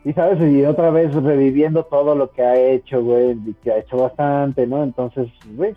Y 0.05 0.13
sabes, 0.13 0.53
y 0.53 0.65
otra 0.65 0.91
vez 0.91 1.15
reviviendo 1.15 1.85
todo 1.85 2.15
lo 2.15 2.31
que 2.31 2.43
ha 2.43 2.57
hecho, 2.57 3.03
güey, 3.03 3.39
y 3.47 3.55
que 3.63 3.71
ha 3.71 3.79
hecho 3.79 3.97
bastante, 3.97 4.67
¿no? 4.67 4.83
Entonces, 4.83 5.29
güey. 5.55 5.75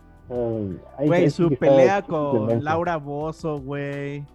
hay 0.97 1.07
Güey, 1.07 1.30
su 1.30 1.49
pelea 1.51 2.01
con. 2.01 2.63
Laura 2.63 2.97
Bozo, 2.97 3.59
güey. 3.59 4.26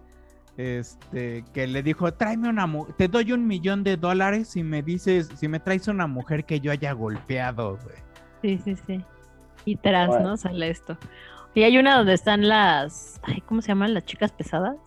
Este, 0.61 1.43
que 1.53 1.65
le 1.65 1.81
dijo, 1.81 2.13
tráeme 2.13 2.47
una 2.47 2.67
mujer, 2.67 2.93
te 2.95 3.07
doy 3.07 3.31
un 3.31 3.47
millón 3.47 3.83
de 3.83 3.97
dólares 3.97 4.49
si 4.49 4.61
me 4.61 4.83
dices, 4.83 5.29
si 5.35 5.47
me 5.47 5.59
traes 5.59 5.87
una 5.87 6.05
mujer 6.05 6.45
que 6.45 6.59
yo 6.59 6.71
haya 6.71 6.91
golpeado, 6.91 7.79
güey. 7.83 7.95
Sí, 8.43 8.61
sí, 8.63 8.75
sí. 8.85 9.03
Y 9.65 9.75
trans, 9.77 10.09
Bueno. 10.09 10.29
¿no? 10.29 10.37
Sale 10.37 10.69
esto. 10.69 10.97
Y 11.55 11.63
hay 11.63 11.77
una 11.79 11.97
donde 11.97 12.13
están 12.13 12.47
las. 12.47 13.19
Ay, 13.23 13.41
¿Cómo 13.41 13.61
se 13.61 13.69
llaman? 13.69 13.93
Las 13.93 14.05
chicas 14.05 14.31
pesadas. 14.31 14.77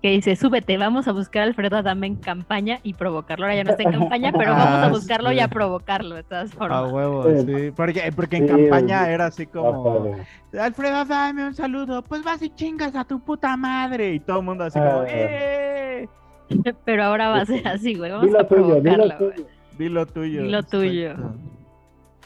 Que 0.00 0.10
dice, 0.12 0.36
súbete, 0.36 0.78
vamos 0.78 1.08
a 1.08 1.12
buscar 1.12 1.42
a 1.42 1.46
Alfredo 1.46 1.76
Adame 1.76 2.06
en 2.06 2.14
campaña 2.16 2.78
y 2.84 2.94
provocarlo. 2.94 3.46
Ahora 3.46 3.56
ya 3.56 3.64
no 3.64 3.70
está 3.70 3.82
en 3.82 3.90
campaña, 3.98 4.30
pero 4.32 4.52
vamos 4.52 4.66
Ah, 4.68 4.84
a 4.86 4.88
buscarlo 4.90 5.32
y 5.32 5.40
a 5.40 5.48
provocarlo 5.48 6.14
de 6.14 6.22
todas 6.22 6.52
A 6.52 6.56
formas. 6.56 6.92
huevo, 6.92 7.24
Sí. 7.44 7.72
Porque, 7.74 8.12
porque 8.14 8.36
en 8.36 8.46
Sí, 8.46 8.54
campaña 8.54 9.10
era 9.10 9.26
así 9.26 9.46
como. 9.46 10.14
Alfredo, 10.56 11.04
dame 11.04 11.46
un 11.48 11.54
saludo, 11.54 12.02
pues 12.04 12.22
vas 12.22 12.40
y 12.42 12.50
chingas 12.50 12.94
a 12.94 13.04
tu 13.04 13.18
puta 13.18 13.56
madre. 13.56 14.14
Y 14.14 14.20
todo 14.20 14.38
el 14.38 14.44
mundo 14.44 14.64
así 14.64 14.78
como, 14.78 15.00
Ah. 15.00 15.04
¡eh! 15.08 16.08
Pero 16.84 17.02
ahora 17.04 17.30
va 17.30 17.40
a 17.40 17.46
ser 17.46 17.66
así, 17.66 17.94
güey. 17.94 18.12
Vamos 18.12 18.26
Dilo 18.26 18.40
a 18.40 18.46
tuyo, 18.46 18.62
dilo 18.80 18.80
provocarlo, 18.82 19.18
güey. 19.18 19.34
tuyo. 19.34 19.48
Dilo 19.78 20.06
tuyo. 20.06 20.42
Dilo 20.44 20.62
tuyo. 20.62 21.14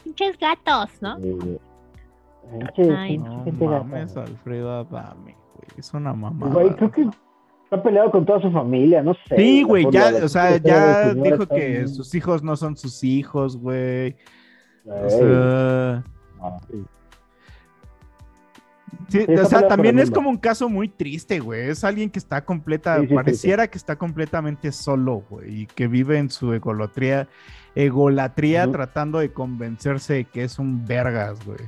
Pinches 0.03 0.37
gatos, 0.37 0.89
¿no? 1.01 1.17
Ay, 2.97 3.17
No 3.17 3.43
mames, 3.59 4.15
Alfredo 4.15 4.71
Adame, 4.79 5.35
güey. 5.55 5.67
Es 5.77 5.91
una 5.93 6.13
mamada. 6.13 6.53
Güey, 6.53 6.69
creo 6.75 6.91
que 6.91 7.09
está 7.73 7.83
peleado 7.83 8.11
con 8.11 8.25
toda 8.25 8.41
su 8.41 8.51
familia, 8.51 9.01
no 9.01 9.13
sé. 9.27 9.35
Sí, 9.35 9.63
güey, 9.63 9.85
ya, 9.91 10.13
o 10.23 10.27
sea, 10.27 10.57
ya 10.57 11.13
dijo 11.13 11.43
está 11.43 11.55
que 11.55 11.87
sus 11.87 12.13
hijos 12.13 12.43
no 12.43 12.55
son 12.55 12.77
sus 12.77 13.03
hijos, 13.03 13.57
güey. 13.57 14.15
O 14.85 15.09
sea, 15.09 16.03
no, 16.39 16.59
sí. 19.09 19.25
o 19.29 19.45
sea, 19.45 19.67
también 19.67 19.97
es 19.97 20.11
como 20.11 20.29
un 20.29 20.37
caso 20.37 20.69
muy 20.69 20.87
triste, 20.89 21.39
güey. 21.39 21.69
Es 21.69 21.83
alguien 21.83 22.09
que 22.09 22.19
está 22.19 22.43
completa, 22.43 22.99
Sí, 22.99 23.07
pareciera 23.07 23.67
que 23.67 23.77
está 23.77 23.95
completamente 23.95 24.71
solo, 24.71 25.23
güey, 25.29 25.61
y 25.61 25.65
que 25.65 25.87
vive 25.87 26.17
en 26.17 26.29
su 26.29 26.53
egolatría, 26.53 27.27
egolatría 27.75 28.69
tratando 28.71 29.19
de 29.19 29.31
convencerse 29.31 30.13
de 30.13 30.25
que 30.25 30.43
es 30.43 30.59
un 30.59 30.85
vergas, 30.85 31.43
güey. 31.45 31.59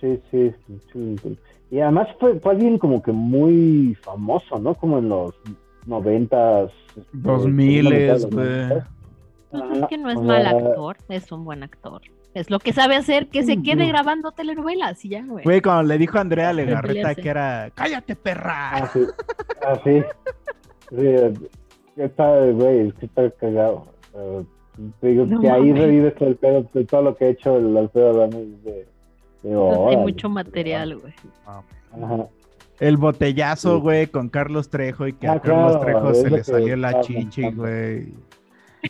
Sí, 0.00 0.20
sí, 0.30 0.52
sí, 0.66 0.78
sí, 0.92 1.16
sí. 1.22 1.38
Y 1.70 1.80
además 1.80 2.08
fue, 2.20 2.38
fue 2.40 2.52
alguien 2.52 2.78
como 2.78 3.02
que 3.02 3.12
muy 3.12 3.96
famoso, 4.02 4.58
¿no? 4.58 4.74
Como 4.74 4.98
en 4.98 5.08
los 5.08 5.34
noventas. 5.86 6.70
Dos 7.12 7.46
miles, 7.46 8.26
güey. 8.30 8.68
Pues 9.50 9.62
es 9.82 9.86
que 9.88 9.98
no 9.98 10.10
es 10.10 10.20
mal 10.20 10.46
actor, 10.46 10.96
es 11.08 11.30
un 11.32 11.44
buen 11.44 11.62
actor. 11.62 12.02
Es 12.34 12.50
lo 12.50 12.58
que 12.58 12.72
sabe 12.72 12.96
hacer, 12.96 13.28
que 13.28 13.44
se 13.44 13.62
quede 13.62 13.86
grabando 13.86 14.32
telenovelas 14.32 15.04
y 15.04 15.10
ya, 15.10 15.24
güey. 15.24 15.44
Güey, 15.44 15.60
cuando 15.62 15.84
le 15.84 15.98
dijo 15.98 16.18
a 16.18 16.22
Andrea 16.22 16.52
Legarreta 16.52 17.14
que 17.14 17.28
era, 17.28 17.70
cállate, 17.74 18.16
perra. 18.16 18.70
Ah, 18.72 18.90
sí. 18.92 19.00
Ah, 19.64 19.80
sí. 19.84 20.02
Sí, 20.90 21.06
está, 21.96 22.46
güey, 22.50 22.88
es 22.88 22.94
que 22.94 23.06
está 23.06 23.30
cagado. 23.30 23.86
Eh, 24.14 24.44
te 25.00 25.06
digo 25.06 25.26
No 25.26 25.40
que 25.40 25.48
ahí 25.48 25.68
mames. 25.68 25.82
revive 25.84 26.10
todo 26.10 26.28
el 26.28 26.36
pedo, 26.36 26.64
todo 26.88 27.02
lo 27.02 27.16
que 27.16 27.26
ha 27.26 27.28
hecho 27.28 27.56
el 27.56 27.76
Alfredo 27.76 28.10
Adame. 28.10 28.44
De, 28.64 28.88
Hay 29.44 29.96
mucho 29.96 30.28
material, 30.28 30.96
güey. 30.98 31.12
Ajá. 31.46 32.26
El 32.80 32.96
botellazo, 32.96 33.76
Sí. 33.76 33.80
güey, 33.82 34.06
con 34.08 34.28
Carlos 34.28 34.68
Trejo 34.68 35.06
y 35.06 35.12
que 35.12 35.28
Ah, 35.28 35.32
a 35.34 35.40
Carlos 35.40 35.76
claro, 35.76 35.80
Trejo 35.84 36.14
se 36.14 36.30
le 36.30 36.36
que 36.38 36.44
salió 36.44 36.76
la 36.76 37.00
chichi, 37.02 37.50
güey. 37.52 38.12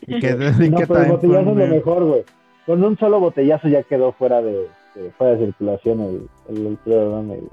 Y 0.06 0.18
que, 0.20 0.28
y 0.66 0.70
No, 0.70 0.78
que 0.78 0.86
pero 0.86 1.02
el 1.02 1.10
botellazo 1.12 1.40
es 1.40 1.46
lo 1.46 1.66
mejor, 1.66 2.04
güey. 2.04 2.24
Con 2.66 2.82
un 2.82 2.98
solo 2.98 3.20
botellazo 3.20 3.68
ya 3.68 3.82
quedó 3.82 4.12
fuera 4.12 4.40
de, 4.42 4.68
de- 4.94 5.10
fuera 5.18 5.34
de 5.36 5.46
circulación 5.46 6.00
el, 6.00 6.28
el 6.48 6.78
Adame, 6.92 7.36
güey. 7.36 7.50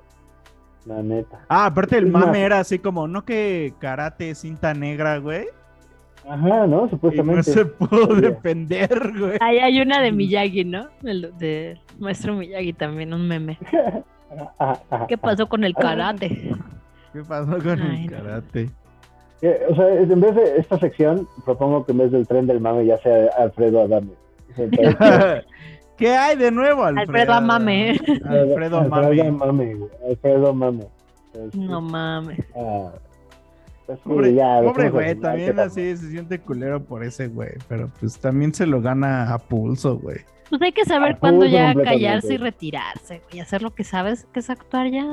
La 0.86 1.04
neta. 1.04 1.46
Ah, 1.50 1.68
aparte 1.68 1.98
el 1.98 2.08
mame 2.08 2.42
era 2.42 2.60
así 2.60 2.80
como, 2.80 3.08
no 3.08 3.24
que 3.24 3.74
karate 3.78 4.34
cinta 4.34 4.74
negra, 4.74 5.18
güey. 5.20 5.46
Ajá, 6.28 6.38
¿no? 6.48 6.66
Y 6.66 6.70
no 6.70 6.90
Supuestamente. 6.90 7.44
se 7.44 7.66
pudo 7.66 8.08
Oye. 8.10 8.22
defender, 8.22 9.14
güey. 9.18 9.38
Ahí 9.42 9.58
hay 9.60 9.82
una 9.82 10.02
de 10.02 10.12
Miyagi, 10.12 10.64
¿no? 10.66 10.88
El 11.04 11.32
de 11.40 11.78
maestro 12.00 12.36
Miyagi 12.36 12.74
también, 12.74 13.14
un 13.14 13.28
meme. 13.28 13.58
Ajá, 14.60 14.82
ajá, 14.90 15.08
¿Qué 15.08 15.18
pasó 15.18 15.48
con 15.48 15.64
el 15.64 15.74
karate? 15.74 16.52
¿Qué 17.14 17.24
pasó 17.24 17.58
con 17.62 17.82
Ay, 17.82 18.06
el 18.06 18.12
karate? 18.12 18.70
Eh, 19.42 19.60
O 19.70 19.76
sea, 19.76 19.88
en 19.94 20.20
vez 20.22 20.36
de 20.36 20.58
esta 20.58 20.78
sección, 20.80 21.28
propongo 21.44 21.84
que 21.86 21.92
en 21.94 21.98
vez 21.98 22.12
del 22.12 22.28
tren 22.28 22.46
del 22.46 22.60
mame 22.62 22.86
ya 22.86 22.98
sea 23.00 23.30
Alfredo 23.38 23.82
Adame. 23.82 24.12
¿Qué 25.98 26.10
hay 26.16 26.36
de 26.38 26.52
nuevo, 26.52 26.84
Alfredo? 26.84 27.10
Alfredo 27.12 27.34
Amame. 27.34 27.90
Alfredo 28.26 28.80
Alfredo 28.80 28.84
Mame. 28.90 29.32
Mame, 29.32 29.76
güey, 29.76 29.92
Alfredo 30.10 30.54
Mame. 30.54 30.86
Este, 31.34 31.58
No 31.58 31.82
mames. 31.82 32.40
ah, 32.56 32.92
pues 33.98 34.04
sí, 34.04 34.10
Pobre, 34.10 34.34
ya, 34.34 34.58
pobre 34.62 34.84
dejemos 34.84 34.92
güey, 34.94 35.10
así, 35.12 35.20
también 35.22 35.56
¿qué 35.56 35.62
así 35.62 35.98
se 35.98 36.10
siente 36.12 36.40
culero 36.40 36.84
por 36.84 37.04
ese 37.04 37.28
güey, 37.28 37.52
pero 37.68 37.90
pues 38.00 38.20
también 38.20 38.54
se 38.54 38.66
lo 38.66 38.82
gana 38.82 39.34
a 39.34 39.38
pulso, 39.40 39.98
güey. 39.98 40.18
Pues 40.50 40.62
hay 40.62 40.72
que 40.74 40.84
saber 40.86 41.18
cuándo 41.18 41.46
ya 41.46 41.74
callarse 41.74 42.34
y 42.34 42.38
retirarse, 42.38 43.22
güey. 43.30 43.40
Hacer 43.40 43.62
lo 43.62 43.74
que 43.74 43.84
sabes, 43.86 44.26
que 44.34 44.42
es 44.42 44.50
actuar 44.50 44.90
ya. 44.92 45.06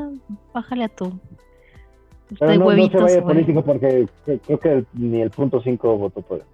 Bájale 0.53 0.85
a 0.85 0.89
tú. 0.89 1.19
Pero 2.39 2.51
De 2.51 2.59
no, 2.59 2.65
no 2.65 2.71
se 2.71 2.77
huevitos, 2.77 3.03
vaya 3.03 3.15
de 3.15 3.21
güey. 3.21 3.35
político 3.35 3.65
porque 3.65 4.07
cre- 4.27 4.41
creo 4.45 4.59
que 4.59 4.85
ni 4.95 5.23
el 5.23 5.31
punto 5.31 5.61
5 5.63 5.97
votó 5.97 6.23
por. 6.23 6.45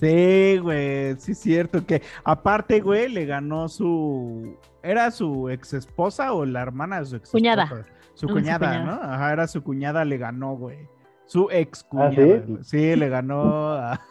Sí, 0.00 0.58
güey, 0.58 1.14
sí 1.18 1.32
es 1.32 1.38
cierto 1.38 1.86
que 1.86 2.02
aparte, 2.24 2.80
güey, 2.80 3.08
le 3.08 3.24
ganó 3.26 3.68
su 3.68 4.56
era 4.82 5.10
su 5.12 5.48
ex 5.48 5.72
esposa 5.74 6.32
o 6.34 6.44
la 6.44 6.60
hermana 6.60 6.98
de 7.00 7.06
su 7.06 7.16
ex 7.16 7.30
Cuñada. 7.30 7.86
Su 8.14 8.26
Ah, 8.28 8.32
cuñada. 8.32 8.84
¿no? 8.84 8.92
Ajá, 8.92 9.32
era 9.32 9.46
su 9.46 9.62
cuñada, 9.62 10.04
le 10.04 10.18
ganó, 10.18 10.56
güey. 10.56 10.88
Su 11.26 11.48
ex 11.50 11.82
¿Ah, 11.84 11.88
cuñada. 11.88 12.12
sí? 12.12 12.42
güey. 12.46 12.64
sí? 12.64 12.96
le 12.96 13.08
ganó 13.08 13.72
a... 13.74 14.00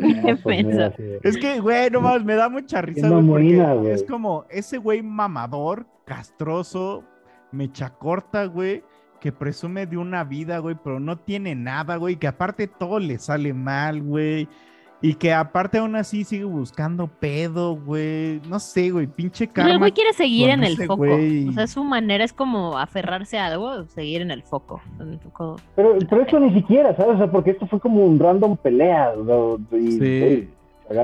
Ah, 0.00 0.36
pues 0.44 0.64
mira, 0.64 0.92
sí. 0.96 1.02
Es 1.24 1.36
que, 1.36 1.58
güey, 1.58 1.90
no 1.90 2.00
mames, 2.00 2.24
me 2.24 2.36
da 2.36 2.48
mucha 2.48 2.80
risa, 2.80 3.08
güey. 3.08 3.90
es 3.90 4.04
como 4.04 4.44
ese 4.48 4.78
güey 4.78 5.02
mamador, 5.02 5.86
castroso, 6.04 7.02
mecha 7.50 7.90
corta, 7.90 8.44
güey, 8.44 8.84
que 9.20 9.32
presume 9.32 9.86
de 9.86 9.96
una 9.96 10.22
vida, 10.22 10.58
güey, 10.58 10.76
pero 10.84 11.00
no 11.00 11.18
tiene 11.18 11.56
nada, 11.56 11.96
güey, 11.96 12.14
que 12.14 12.28
aparte 12.28 12.68
todo 12.68 13.00
le 13.00 13.18
sale 13.18 13.52
mal, 13.52 14.00
güey, 14.00 14.48
y 15.00 15.14
que 15.14 15.32
aparte 15.32 15.78
aún 15.78 15.94
así 15.96 16.24
sigue 16.24 16.44
buscando 16.44 17.06
pedo, 17.06 17.76
güey, 17.76 18.40
no 18.48 18.58
sé, 18.58 18.90
güey, 18.90 19.06
pinche 19.06 19.44
Pero 19.46 19.52
karma. 19.54 19.70
el 19.72 19.78
güey 19.78 19.92
quiere 19.92 20.12
seguir 20.12 20.48
en 20.50 20.64
el 20.64 20.76
foco. 20.76 20.96
güey. 20.96 21.48
O 21.48 21.52
sea, 21.52 21.66
su 21.66 21.84
manera 21.84 22.24
es 22.24 22.32
como 22.32 22.76
aferrarse 22.78 23.38
a 23.38 23.46
algo, 23.46 23.84
seguir 23.86 24.22
en 24.22 24.30
el 24.30 24.42
foco. 24.42 24.80
en 25.00 25.12
el 25.12 25.18
foco. 25.20 25.56
Pero, 25.76 25.96
pero 26.10 26.22
esto 26.22 26.40
ni 26.40 26.52
siquiera, 26.54 26.96
¿sabes? 26.96 27.14
O 27.14 27.18
sea, 27.18 27.30
porque 27.30 27.50
esto 27.50 27.66
fue 27.68 27.78
como 27.80 28.04
un 28.04 28.18
random 28.18 28.56
pelea. 28.56 29.12
¿no? 29.24 29.58
Y, 29.76 29.92
Sí. 29.92 30.48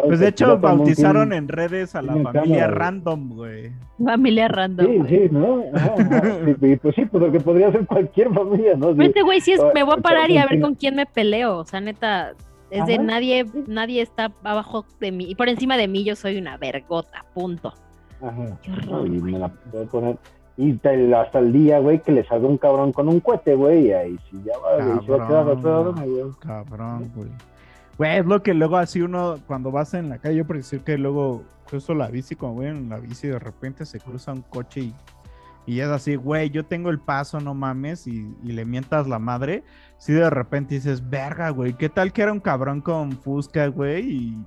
Pues 0.07 0.19
de 0.19 0.29
hecho 0.29 0.57
bautizaron 0.59 1.35
en 1.35 1.47
redes 1.47 1.95
a 1.95 2.01
la 2.01 2.15
familia 2.15 2.33
cámara, 2.43 2.67
random, 2.69 3.29
güey. 3.37 3.71
Familia 4.03 4.49
random. 4.49 4.87
Sí, 4.87 4.97
güey. 4.97 5.09
sí, 5.11 5.29
¿no? 5.31 5.63
Ajá, 5.75 5.95
ajá. 5.99 6.23
Pues 6.81 6.95
sí, 6.95 7.05
pues 7.05 7.23
porque 7.23 7.39
podría 7.41 7.71
ser 7.71 7.85
cualquier 7.87 8.33
familia, 8.33 8.73
¿no? 8.79 8.87
Pero 8.93 9.03
Sí. 9.03 9.07
este 9.09 9.23
güey 9.23 9.41
sí 9.43 9.53
es, 9.53 9.61
me 9.75 9.83
voy 9.83 9.97
a 9.99 10.01
parar 10.01 10.31
y 10.31 10.39
a 10.39 10.47
ver 10.47 10.59
con 10.63 10.75
quién 10.75 10.97
me 10.97 11.05
peleo. 11.05 11.59
O 11.59 11.65
sea, 11.67 11.83
neta, 11.83 12.33
es 12.71 12.87
de 12.87 12.95
Ajá. 12.95 13.03
nadie, 13.03 13.47
nadie 13.67 14.03
está 14.03 14.33
abajo 14.43 14.85
de 15.01 15.13
mí. 15.13 15.27
Y 15.31 15.35
por 15.35 15.49
encima 15.49 15.77
de 15.77 15.89
mí 15.89 16.05
yo 16.05 16.17
soy 16.17 16.37
una 16.39 16.57
vergota, 16.57 17.25
punto. 17.35 17.73
Ajá. 18.23 18.59
Qué 18.63 18.73
horror, 18.73 19.07
Y 19.07 19.19
güey. 19.21 19.33
me 19.33 19.39
la 19.39 19.49
puedo 19.49 19.87
poner. 19.87 20.19
Y 20.57 20.73
te- 20.75 21.15
hasta 21.15 21.41
el 21.41 21.53
día, 21.53 21.81
güey, 21.81 22.01
que 22.01 22.13
le 22.13 22.25
salga 22.25 22.47
un 22.47 22.59
cabrón 22.59 22.93
con 22.93 23.09
un 23.09 23.19
cohete, 23.21 23.55
güey, 23.57 23.89
y 23.89 23.93
ahí 23.93 24.19
sí 24.31 24.41
ya 24.45 24.53
va, 24.59 24.85
güey, 24.85 25.05
se 25.07 25.13
va 25.13 25.25
a 25.25 25.29
quedar 25.29 25.45
Cabrón. 25.47 25.95
güey. 25.95 26.33
Cabrón, 26.41 27.13
güey. 27.17 27.29
Güey, 27.99 28.19
es 28.19 28.27
lo 28.27 28.43
que 28.43 28.55
luego 28.55 28.77
así 28.77 29.01
uno, 29.03 29.37
cuando 29.47 29.71
vas 29.71 29.95
en 29.95 30.09
la 30.09 30.19
calle, 30.19 30.37
yo 30.37 30.47
por 30.47 30.57
decir 30.57 30.81
que 30.83 30.97
luego 30.99 31.43
cruzo 31.67 31.95
la 31.95 32.09
bici, 32.09 32.35
como 32.37 32.55
voy 32.55 32.67
en 32.67 32.89
la 32.89 32.99
bici, 32.99 33.27
de 33.29 33.39
repente 33.39 33.85
se 33.85 33.99
cruza 34.01 34.33
un 34.33 34.43
coche 34.43 34.81
y, 34.81 34.95
y 35.67 35.81
es 35.81 35.89
así, 35.89 36.17
güey, 36.17 36.51
yo 36.51 36.65
tengo 36.67 36.91
el 36.91 36.99
paso, 36.99 37.41
no 37.41 37.55
mames, 37.55 38.07
y, 38.07 38.35
y 38.43 38.53
le 38.53 38.65
mientas 38.65 39.07
la 39.09 39.19
madre. 39.19 39.63
Si 39.99 40.13
de 40.13 40.29
repente 40.29 40.75
dices, 40.75 41.09
verga, 41.09 41.51
güey, 41.51 41.73
¿qué 41.75 41.89
tal 41.89 42.13
que 42.13 42.23
era 42.23 42.33
un 42.33 42.41
cabrón 42.41 42.81
con 42.83 43.13
Fusca, 43.13 43.67
güey? 43.69 44.11
Y, 44.11 44.45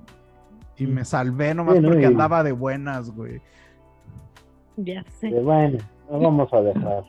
y 0.76 0.86
me 0.86 1.04
salvé 1.04 1.54
nomás 1.54 1.76
Sí, 1.76 1.80
¿no? 1.80 1.88
porque 1.88 2.02
Y- 2.02 2.06
andaba 2.06 2.42
de 2.44 2.52
buenas, 2.52 3.10
güey. 3.10 3.40
Ya 4.76 5.04
sé. 5.18 5.28
Y 5.30 5.34
bueno, 5.40 5.78
no 6.10 6.20
vamos 6.20 6.52
a 6.52 6.60
dejar. 6.60 7.02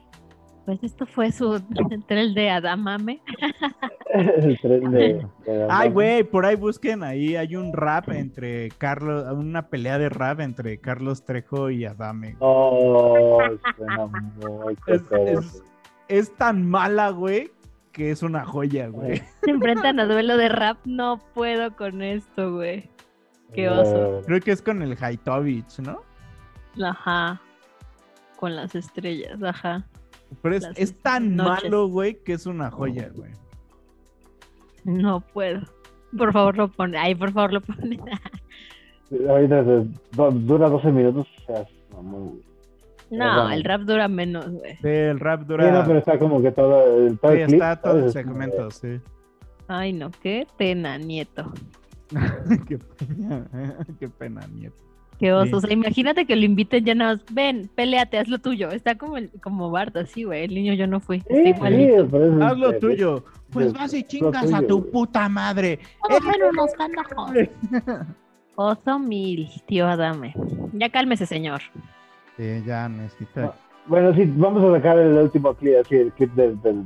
Pues 0.70 0.84
esto 0.84 1.08
fue 1.08 1.32
su 1.32 1.60
tren 2.08 2.36
de 2.36 2.50
Adamame. 2.52 3.24
el 4.14 4.60
tren 4.62 4.92
de. 4.92 5.26
de- 5.48 5.68
Ay, 5.68 5.90
güey, 5.90 6.24
por 6.24 6.46
ahí 6.46 6.56
busquen 6.56 7.02
ahí, 7.02 7.36
hay 7.36 7.56
un 7.56 7.74
rap 7.74 8.10
entre 8.10 8.70
Carlos, 8.78 9.26
una 9.34 9.68
pelea 9.68 9.98
de 9.98 10.10
rap 10.10 10.42
entre 10.42 10.78
Carlos 10.80 11.26
Trejo 11.26 11.72
y 11.72 11.86
Adame. 11.86 12.36
Suena 12.40 14.06
muy 14.06 14.78
Es, 14.86 15.02
es- 15.12 15.64
es 16.08 16.36
tan 16.36 16.70
mala, 16.70 17.10
güey, 17.10 17.50
que 17.92 18.12
es 18.12 18.22
una 18.22 18.46
joya, 18.46 18.90
güey. 18.90 19.24
Se 19.44 19.50
enfrentan 19.50 20.00
a 20.00 20.06
duelo 20.06 20.38
de 20.38 20.50
rap. 20.50 20.78
No 20.86 21.20
puedo 21.34 21.76
con 21.76 22.04
esto, 22.04 22.54
güey. 22.54 22.92
Qué 23.56 23.70
oso. 23.70 24.22
Creo 24.28 24.40
que 24.40 24.52
es 24.52 24.62
con 24.62 24.84
el 24.84 24.96
Haitovich, 25.02 25.80
¿no? 25.80 26.04
Ajá. 26.86 27.42
Con 28.36 28.56
las 28.56 28.76
estrellas, 28.76 29.42
ajá. 29.42 29.84
Pero 30.42 30.56
es, 30.56 30.68
es 30.76 30.94
tan 31.02 31.36
noches. 31.36 31.64
malo, 31.66 31.88
güey, 31.88 32.16
que 32.24 32.34
es 32.34 32.46
una 32.46 32.70
joya, 32.72 33.10
güey. 33.16 33.32
No 34.86 35.22
puedo. 35.22 35.62
Por 36.18 36.32
favor, 36.34 36.58
lo 36.58 36.68
pone. 36.70 36.98
Ay, 36.98 37.16
por 37.16 37.32
favor, 37.32 37.54
lo 37.54 37.62
pone. 37.62 38.00
Ahorita 39.28 39.64
dura 39.64 40.70
12 40.70 40.92
minutos, 40.92 41.28
o 41.42 41.46
sea, 41.46 41.66
muy... 42.02 42.42
No, 43.12 43.50
el 43.50 43.64
rap 43.64 43.82
dura 43.82 44.08
menos, 44.08 44.48
güey. 44.52 44.76
Sí, 44.78 44.88
el 44.88 45.20
rap 45.20 45.42
Sí, 45.42 45.48
dura. 45.48 45.72
no, 45.72 45.84
pero 45.88 45.98
está 46.00 46.20
como 46.20 46.42
que 46.44 46.52
todo, 46.52 47.08
el- 47.08 47.18
todo 47.18 47.32
Sí, 47.32 47.40
el 47.40 47.48
clip, 47.48 47.62
está 47.62 47.82
todo 47.82 48.06
el 48.06 48.12
segmento, 48.12 48.70
sí. 48.70 49.00
Ay, 49.68 49.94
no, 49.94 50.12
qué 50.22 50.46
pena, 50.58 50.98
nieto. 51.00 51.52
qué 52.68 52.78
pena, 52.78 53.48
qué 54.00 54.08
pena, 54.10 54.42
nieto. 54.54 54.78
Qué 55.20 55.34
oso. 55.34 55.46
Sí. 55.48 55.54
O 55.56 55.60
sea, 55.62 55.74
imagínate 55.74 56.26
que 56.26 56.36
lo 56.36 56.46
inviten 56.46 56.86
ya 56.86 56.96
nada 56.96 57.16
más. 57.16 57.26
Ven, 57.34 57.70
peleate, 57.76 58.18
haz 58.18 58.28
lo 58.30 58.40
tuyo. 58.40 58.70
Está 58.72 58.96
como, 58.98 59.18
el- 59.18 59.30
como 59.44 59.70
Bart, 59.70 59.96
así, 59.98 60.24
güey. 60.24 60.46
El 60.46 60.54
niño 60.56 60.74
yo 60.74 60.88
no 60.88 61.00
fui. 61.02 61.18
Está 61.18 61.34
Sí, 61.36 61.50
igualito. 61.50 62.04
sí, 62.04 62.10
por 62.10 62.22
eso- 62.22 62.44
Haz 62.44 62.58
lo 62.58 62.80
tuyo. 62.80 63.24
Pues 63.52 63.68
es- 63.68 63.74
vas 63.74 63.94
y 63.94 64.04
chingas 64.04 64.54
a 64.54 64.62
tu 64.62 64.90
puta 64.90 65.28
madre. 65.28 65.80
Son 66.08 66.24
unos. 66.50 66.72
Oso 68.56 69.00
mil, 69.00 69.50
tío 69.68 69.88
Adame. 69.88 70.34
Ya 70.74 70.90
cálmese, 70.90 71.26
señor. 71.26 71.62
Sí, 72.38 72.62
ya 72.66 72.90
necesita. 72.90 73.54
Bueno, 73.88 74.14
sí, 74.14 74.32
vamos 74.36 74.64
a 74.64 74.76
sacar 74.78 75.00
el 75.00 75.14
último 75.18 75.54
clip, 75.56 75.76
así, 75.82 75.96
el 75.96 76.12
clip 76.12 76.32
del, 76.34 76.62
del, 76.62 76.84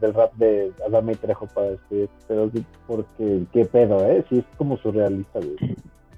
del 0.00 0.14
rap 0.14 0.32
de 0.36 0.72
Adame 0.86 1.12
y 1.12 1.16
Trejo 1.16 1.46
para 1.48 1.70
despedir, 1.72 2.08
pero 2.26 2.50
sí, 2.50 2.64
porque 2.86 3.42
qué 3.52 3.64
pedo, 3.66 4.04
¿eh? 4.08 4.24
Sí, 4.30 4.38
es 4.38 4.44
como 4.56 4.78
surrealista, 4.78 5.40
güey. 5.40 5.76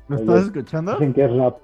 ¿Lo 0.09 0.17
Oye, 0.17 0.25
estás 0.25 0.45
escuchando? 0.47 0.93
Dicen 0.93 1.15
que 1.15 1.25
es 1.25 1.37
rap. 1.37 1.57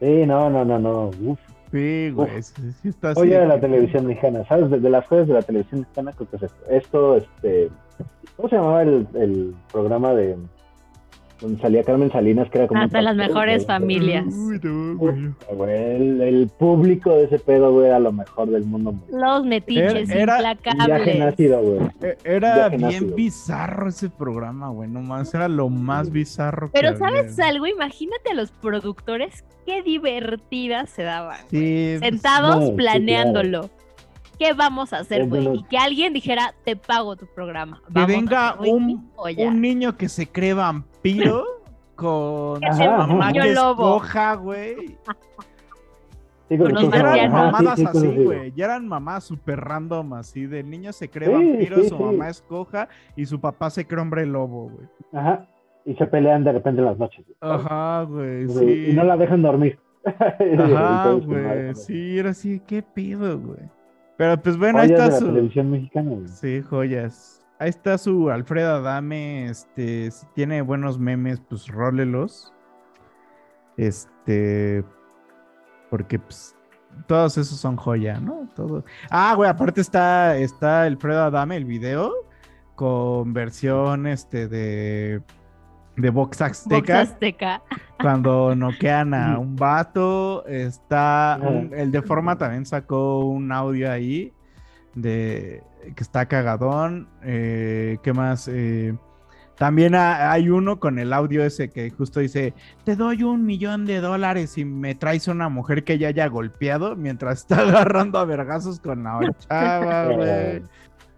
Sí, 0.00 0.26
no, 0.26 0.50
no, 0.50 0.64
no, 0.64 0.78
no, 0.78 1.10
uf. 1.22 1.38
Sí, 1.72 2.10
güey. 2.10 2.42
Sí, 2.42 2.72
sí 2.82 2.88
está 2.88 3.10
así. 3.10 3.20
Oye, 3.20 3.38
de 3.38 3.46
la 3.46 3.58
televisión 3.58 4.06
mexicana, 4.06 4.44
¿sabes? 4.46 4.70
De, 4.70 4.78
de 4.78 4.90
las 4.90 5.06
cosas 5.06 5.26
de 5.26 5.34
la 5.34 5.42
televisión 5.42 5.80
mexicana, 5.80 6.12
creo 6.12 6.30
que 6.30 6.36
es 6.36 6.42
esto. 6.42 6.66
Esto, 6.68 7.16
este. 7.16 7.70
¿Cómo 8.36 8.48
se 8.48 8.56
llamaba 8.56 8.82
el, 8.82 9.06
el 9.14 9.54
programa 9.72 10.14
de. 10.14 10.36
Donde 11.44 11.60
salía 11.62 11.82
Carmen 11.84 12.10
Salinas, 12.10 12.50
que 12.50 12.58
era 12.58 12.66
como. 12.68 12.80
un 12.80 12.86
Hasta 12.86 13.02
las 13.02 13.16
mejores 13.16 13.66
familias. 13.66 14.24
Uy, 14.34 14.58
no, 14.62 14.96
güey. 14.96 15.70
El, 15.70 16.20
el 16.20 16.48
público 16.58 17.10
de 17.16 17.24
ese 17.24 17.38
pedo, 17.38 17.72
güey, 17.72 17.86
era 17.86 17.98
lo 17.98 18.12
mejor 18.12 18.48
del 18.50 18.64
mundo. 18.64 18.92
güey. 19.08 19.20
Los 19.22 19.44
metiches 19.44 20.10
Era- 20.10 20.38
viaje 20.38 21.12
implacables. 21.16 21.62
güey. 21.62 21.80
E- 22.02 22.18
Era 22.24 22.68
Viaje 22.68 22.76
bien 22.88 23.14
bizarro 23.14 23.88
ese 23.88 24.10
programa, 24.10 24.70
güey. 24.70 24.88
Nomás 24.88 25.32
era 25.34 25.48
lo 25.48 25.68
más 25.68 26.10
bizarro 26.10 26.68
que 26.68 26.72
Pero 26.80 26.88
había. 26.88 26.98
¿sabes 26.98 27.38
algo? 27.38 27.66
Imagínate 27.66 28.30
a 28.32 28.34
los 28.34 28.50
productores 28.50 29.44
qué 29.66 29.82
divertidas 29.82 30.90
se 30.90 31.02
daban. 31.02 31.38
Sí, 31.50 31.96
Sentados 32.00 32.60
no, 32.60 32.66
sí, 32.68 32.72
planeándolo. 32.76 33.70
¿Qué 34.38 34.52
vamos 34.52 34.92
a 34.92 34.98
hacer, 34.98 35.28
de 35.28 35.28
güey? 35.28 35.58
Y 35.58 35.62
que 35.64 35.78
alguien 35.78 36.12
dijera, 36.12 36.54
te 36.64 36.74
pago 36.74 37.14
tu 37.14 37.26
programa. 37.26 37.80
Vamos 37.88 38.10
a 38.10 38.12
venga 38.16 38.48
hacerlo". 38.48 38.66
Y 38.66 38.70
un, 38.70 39.10
un 39.46 39.60
niño 39.60 39.96
que 39.96 40.08
se 40.08 40.26
cree 40.26 40.54
vampiro 40.54 40.92
con 41.96 42.60
su 42.60 42.72
sea 42.76 42.90
un 43.04 43.08
mamá 43.18 43.32
que 43.32 43.54
lobo. 43.54 43.96
escoja, 43.96 44.34
güey. 44.34 44.98
Sí, 46.48 46.58
Con 46.58 46.72
con 46.74 46.94
eran 46.94 47.06
ajá, 47.06 47.22
sí, 47.24 47.28
mamadas 47.30 47.78
sí, 47.78 47.86
así, 47.86 48.24
güey. 48.24 48.52
Ya 48.52 48.66
eran 48.66 48.86
mamás 48.86 49.24
super 49.24 49.60
random 49.60 50.12
así. 50.14 50.46
De 50.46 50.62
niño 50.62 50.92
se 50.92 51.08
cree 51.08 51.28
Sí, 51.28 51.32
vampiro, 51.32 51.76
sí, 51.78 51.88
su 51.88 51.96
sí. 51.96 52.02
mamá 52.02 52.28
escoja 52.28 52.88
y 53.16 53.24
su 53.26 53.40
papá 53.40 53.70
se 53.70 53.86
cree 53.86 54.02
hombre 54.02 54.26
lobo, 54.26 54.68
güey. 54.68 54.86
Ajá. 55.12 55.48
Y 55.86 55.94
se 55.94 56.06
pelean 56.06 56.44
de 56.44 56.52
repente 56.52 56.80
en 56.80 56.86
las 56.86 56.98
noches. 56.98 57.24
Ajá, 57.40 58.02
güey, 58.02 58.48
Sí. 58.48 58.86
Y 58.90 58.92
no 58.92 59.04
la 59.04 59.16
dejan 59.16 59.42
dormir. 59.42 59.78
Ajá, 60.04 61.12
pues, 61.14 61.26
güey. 61.26 61.74
Sí, 61.74 62.18
era 62.18 62.30
así, 62.30 62.60
qué 62.66 62.82
pido, 62.82 63.38
güey. 63.38 63.60
Pero 64.16 64.40
pues 64.40 64.56
bueno, 64.58 64.78
ahí 64.80 64.90
está 64.90 65.04
de 65.06 65.10
la 65.12 65.16
su. 65.18 65.26
televisión 65.26 65.70
mexicana, 65.70 66.10
güey. 66.10 66.28
Sí, 66.28 66.62
joyas. 66.62 67.43
Ahí 67.64 67.70
está 67.70 67.96
su 67.96 68.28
Alfredo 68.30 68.74
Adame. 68.76 69.46
Este, 69.46 70.10
si 70.10 70.26
tiene 70.34 70.60
buenos 70.60 70.98
memes, 70.98 71.40
pues 71.48 71.66
rólelos. 71.68 72.52
Este. 73.78 74.84
Porque, 75.90 76.18
pues. 76.18 76.54
Todos 77.06 77.38
esos 77.38 77.58
son 77.58 77.76
joya, 77.76 78.20
¿no? 78.20 78.48
Todo. 78.54 78.84
Ah, 79.10 79.32
güey, 79.34 79.48
aparte 79.48 79.80
está, 79.80 80.36
está 80.36 80.82
Alfredo 80.82 81.22
Adame, 81.24 81.56
el 81.56 81.64
video. 81.64 82.12
Con 82.74 83.32
versión 83.32 84.06
este 84.06 84.46
de. 84.46 85.22
De 85.96 86.10
Vox 86.10 86.38
Box 86.38 86.42
Azteca 86.42 87.00
Azteca. 87.00 87.62
cuando 88.00 88.54
noquean 88.56 89.14
a 89.14 89.38
un 89.38 89.56
vato, 89.56 90.44
está 90.46 91.38
un- 91.40 91.70
el 91.72 91.92
de 91.92 92.02
forma 92.02 92.36
también 92.36 92.66
sacó 92.66 93.20
un 93.20 93.50
audio 93.52 93.90
ahí 93.90 94.32
de 94.94 95.62
que 95.96 96.02
está 96.02 96.26
cagadón. 96.26 97.08
eh, 97.22 97.98
¿Qué 98.02 98.12
más? 98.12 98.48
Eh, 98.48 98.94
también 99.58 99.94
ha- 99.94 100.32
hay 100.32 100.48
uno 100.50 100.80
con 100.80 100.98
el 100.98 101.12
audio 101.12 101.44
ese 101.44 101.68
que 101.70 101.90
justo 101.90 102.20
dice: 102.20 102.54
Te 102.84 102.96
doy 102.96 103.22
un 103.22 103.44
millón 103.46 103.86
de 103.86 104.00
dólares 104.00 104.50
si 104.50 104.64
me 104.64 104.94
traes 104.94 105.28
una 105.28 105.48
mujer 105.48 105.84
que 105.84 105.98
ya 105.98 106.08
haya 106.08 106.26
golpeado 106.28 106.96
mientras 106.96 107.40
está 107.40 107.56
agarrando 107.88 108.18
a 108.18 108.24
vergazos 108.24 108.80
con 108.80 109.04
la 109.04 109.20
chava, 109.48 110.06
güey. 110.16 110.62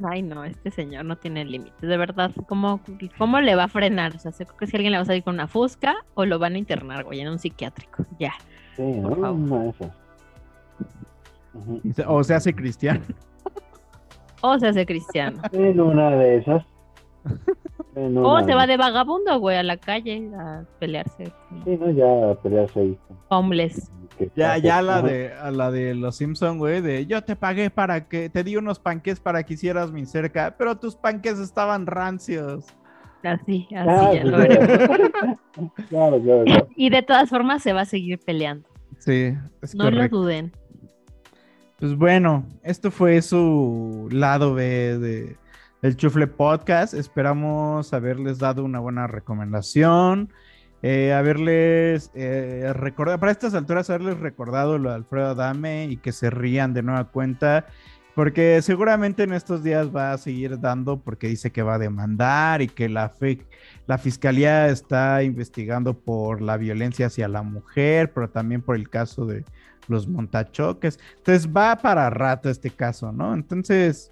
Ay, 0.04 0.20
no, 0.22 0.44
este 0.44 0.70
señor 0.70 1.06
no 1.06 1.16
tiene 1.16 1.46
límites. 1.46 1.80
De 1.80 1.96
verdad, 1.96 2.30
¿cómo, 2.46 2.82
¿cómo 3.16 3.40
le 3.40 3.54
va 3.54 3.64
a 3.64 3.68
frenar? 3.68 4.14
O 4.14 4.18
sea, 4.18 4.30
sé 4.30 4.46
que 4.58 4.66
si 4.66 4.76
alguien 4.76 4.92
le 4.92 4.98
va 4.98 5.02
a 5.04 5.06
salir 5.06 5.22
con 5.24 5.32
una 5.32 5.48
fusca 5.48 5.94
o 6.12 6.26
lo 6.26 6.38
van 6.38 6.54
a 6.54 6.58
internar, 6.58 7.04
güey, 7.04 7.20
en 7.20 7.28
un 7.28 7.38
psiquiátrico. 7.38 8.04
Ya. 8.20 8.34
Y 11.82 11.92
O 12.06 12.22
se 12.24 12.34
hace 12.34 12.54
cristiano. 12.54 13.00
O 14.42 14.58
se 14.58 14.68
hace 14.68 14.86
cristiano. 14.86 15.40
En 15.52 15.80
una 15.80 16.10
de 16.10 16.36
esas. 16.38 16.64
En 17.94 18.16
O 18.18 18.38
se 18.40 18.46
de- 18.46 18.54
va 18.54 18.66
de 18.66 18.76
vagabundo, 18.76 19.38
güey, 19.40 19.56
a 19.56 19.62
la 19.62 19.76
calle 19.78 20.30
a 20.38 20.64
pelearse. 20.78 21.24
Sí, 21.64 21.76
no, 21.78 21.90
ya 21.90 22.34
pelearse 22.42 22.80
ahí. 22.80 22.98
Homeless. 23.28 23.90
Ya, 24.34 24.56
ya 24.58 24.80
la 24.82 25.02
de, 25.02 25.32
a 25.34 25.50
la 25.50 25.70
de 25.70 25.94
los 25.94 26.16
Simpson, 26.16 26.58
güey, 26.58 26.80
de 26.80 27.04
yo 27.06 27.22
te 27.22 27.36
pagué 27.36 27.68
para 27.70 28.08
que, 28.08 28.30
te 28.30 28.44
di 28.44 28.56
unos 28.56 28.78
panques 28.78 29.20
para 29.20 29.42
que 29.42 29.54
hicieras 29.54 29.92
mi 29.92 30.06
cerca, 30.06 30.54
pero 30.56 30.76
tus 30.78 30.94
panques 30.96 31.38
estaban 31.38 31.86
rancios. 31.86 32.64
Así, 33.22 33.66
así 33.74 33.74
Ah, 33.74 34.12
ya 34.14 34.22
sí, 34.22 34.28
lo 34.28 34.38
veremos. 34.38 34.68
Claro, 35.88 36.20
claro, 36.22 36.44
claro. 36.44 36.68
Y 36.76 36.90
de 36.90 37.02
todas 37.02 37.28
formas 37.30 37.62
se 37.62 37.72
va 37.72 37.80
a 37.82 37.86
seguir 37.86 38.18
peleando. 38.20 38.68
Sí, 38.98 39.34
es 39.62 39.74
No 39.74 39.84
correcto. 39.84 40.16
lo 40.16 40.22
duden. 40.22 40.52
Pues 41.78 41.94
bueno, 41.94 42.46
esto 42.62 42.90
fue 42.90 43.20
su 43.20 44.08
lado 44.10 44.54
B 44.54 44.98
de, 44.98 45.36
del 45.82 45.96
Chufle 45.96 46.26
Podcast. 46.26 46.94
Esperamos 46.94 47.92
haberles 47.92 48.38
dado 48.38 48.64
una 48.64 48.78
buena 48.80 49.06
recomendación. 49.06 50.32
eh, 50.82 51.12
haberles 51.12 52.10
eh, 52.14 52.72
recordado, 52.74 53.18
para 53.18 53.32
estas 53.32 53.54
alturas, 53.54 53.90
haberles 53.90 54.18
recordado 54.20 54.78
lo 54.78 54.90
de 54.90 54.96
Alfredo 54.96 55.28
Adame 55.30 55.86
y 55.86 55.96
que 55.98 56.12
se 56.12 56.30
rían 56.30 56.72
de 56.74 56.82
nueva 56.82 57.04
cuenta. 57.10 57.66
Porque 58.14 58.62
seguramente 58.62 59.24
en 59.24 59.34
estos 59.34 59.62
días 59.62 59.94
va 59.94 60.12
a 60.12 60.18
seguir 60.18 60.58
dando 60.58 60.98
porque 61.00 61.28
dice 61.28 61.50
que 61.50 61.62
va 61.62 61.74
a 61.74 61.78
demandar 61.78 62.62
y 62.62 62.68
que 62.68 62.88
la, 62.88 63.10
fe- 63.10 63.46
la 63.86 63.98
fiscalía 63.98 64.68
está 64.68 65.22
investigando 65.22 65.92
por 65.92 66.40
la 66.40 66.56
violencia 66.56 67.08
hacia 67.08 67.28
la 67.28 67.42
mujer, 67.42 68.12
pero 68.14 68.30
también 68.30 68.62
por 68.62 68.76
el 68.76 68.88
caso 68.88 69.26
de 69.26 69.44
los 69.88 70.08
montachoques. 70.08 70.98
Entonces 71.18 71.48
va 71.48 71.76
para 71.76 72.10
rato 72.10 72.50
este 72.50 72.70
caso, 72.70 73.12
¿no? 73.12 73.34
Entonces 73.34 74.10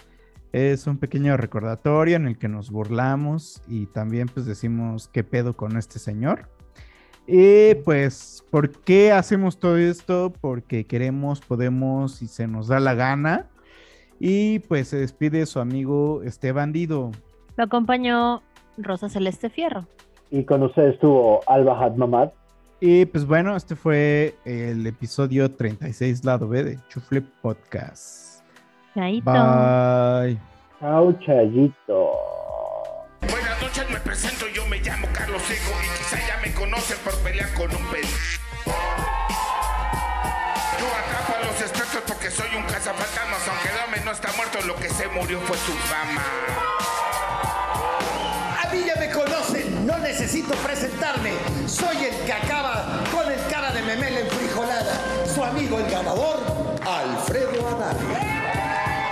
es 0.52 0.86
un 0.86 0.98
pequeño 0.98 1.36
recordatorio 1.36 2.16
en 2.16 2.26
el 2.26 2.38
que 2.38 2.48
nos 2.48 2.70
burlamos 2.70 3.62
y 3.66 3.86
también 3.86 4.28
pues 4.28 4.46
decimos 4.46 5.08
qué 5.08 5.24
pedo 5.24 5.54
con 5.54 5.76
este 5.76 5.98
señor. 5.98 6.48
Y 7.26 7.74
pues, 7.84 8.44
¿por 8.50 8.70
qué 8.70 9.10
hacemos 9.10 9.58
todo 9.58 9.78
esto? 9.78 10.32
Porque 10.40 10.84
queremos, 10.86 11.40
podemos 11.40 12.20
y 12.20 12.28
se 12.28 12.46
nos 12.46 12.68
da 12.68 12.80
la 12.80 12.94
gana. 12.94 13.48
Y 14.20 14.60
pues 14.60 14.88
se 14.88 14.98
despide 14.98 15.46
su 15.46 15.58
amigo 15.58 16.22
este 16.22 16.52
bandido. 16.52 17.10
Lo 17.56 17.64
acompañó 17.64 18.42
Rosa 18.76 19.08
Celeste 19.08 19.50
Fierro. 19.50 19.86
Y 20.30 20.44
con 20.44 20.62
ustedes 20.62 20.94
estuvo 20.94 21.40
Alba 21.46 21.78
Hadmamad. 21.78 22.30
Y 22.86 23.06
pues 23.06 23.24
bueno, 23.24 23.56
este 23.56 23.76
fue 23.76 24.36
el 24.44 24.86
episodio 24.86 25.50
36 25.50 26.22
lado 26.22 26.46
B 26.46 26.62
de 26.62 26.78
Chufle 26.90 27.22
Podcast. 27.22 28.42
Chaito. 28.92 29.24
Bye. 29.24 30.38
Chao, 30.78 31.18
Chayito. 31.24 32.12
Buenas 33.22 33.62
noches, 33.62 33.90
me 33.90 33.98
presento, 34.00 34.44
yo 34.54 34.66
me 34.66 34.80
llamo 34.80 35.08
Carlos 35.14 35.40
Seco 35.44 35.72
y 35.82 35.88
quizá 35.96 36.18
ya 36.28 36.38
me 36.46 36.52
conocen 36.52 36.98
por 37.02 37.14
pelear 37.22 37.50
con 37.54 37.74
un 37.74 37.86
pez. 37.90 38.38
Yo 38.66 38.72
atrapo 40.86 41.36
a 41.40 41.44
los 41.46 41.58
espectros 41.62 42.02
porque 42.06 42.30
soy 42.30 42.54
un 42.54 42.64
cazafantasmas, 42.64 43.48
aunque 43.48 43.70
Dame 43.70 44.04
no 44.04 44.10
está 44.10 44.30
muerto, 44.36 44.58
lo 44.66 44.76
que 44.76 44.90
se 44.90 45.08
murió 45.08 45.40
fue 45.40 45.56
su 45.56 45.72
fama. 45.72 46.20
necesito 50.24 50.54
presentarme. 50.54 51.32
Soy 51.66 52.06
el 52.06 52.16
que 52.24 52.32
acaba 52.32 53.02
con 53.12 53.30
el 53.30 53.38
cara 53.50 53.70
de 53.72 53.82
memela 53.82 54.20
enfrijolada. 54.20 54.98
Su 55.26 55.44
amigo 55.44 55.78
el 55.78 55.90
ganador, 55.90 56.40
Alfredo 56.82 57.68
Adán. 57.68 57.96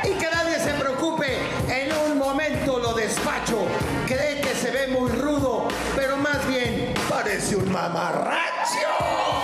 Y 0.04 0.14
que 0.14 0.30
nadie 0.30 0.58
se 0.58 0.70
preocupe, 0.70 1.36
en 1.68 1.92
un 2.10 2.16
momento 2.16 2.78
lo 2.78 2.94
despacho. 2.94 3.66
Cree 4.06 4.40
que 4.40 4.54
se 4.54 4.70
ve 4.70 4.86
muy 4.86 5.10
rudo, 5.10 5.68
pero 5.94 6.16
más 6.16 6.48
bien 6.48 6.94
parece 7.10 7.56
un 7.56 7.70
mamarracho. 7.70 9.41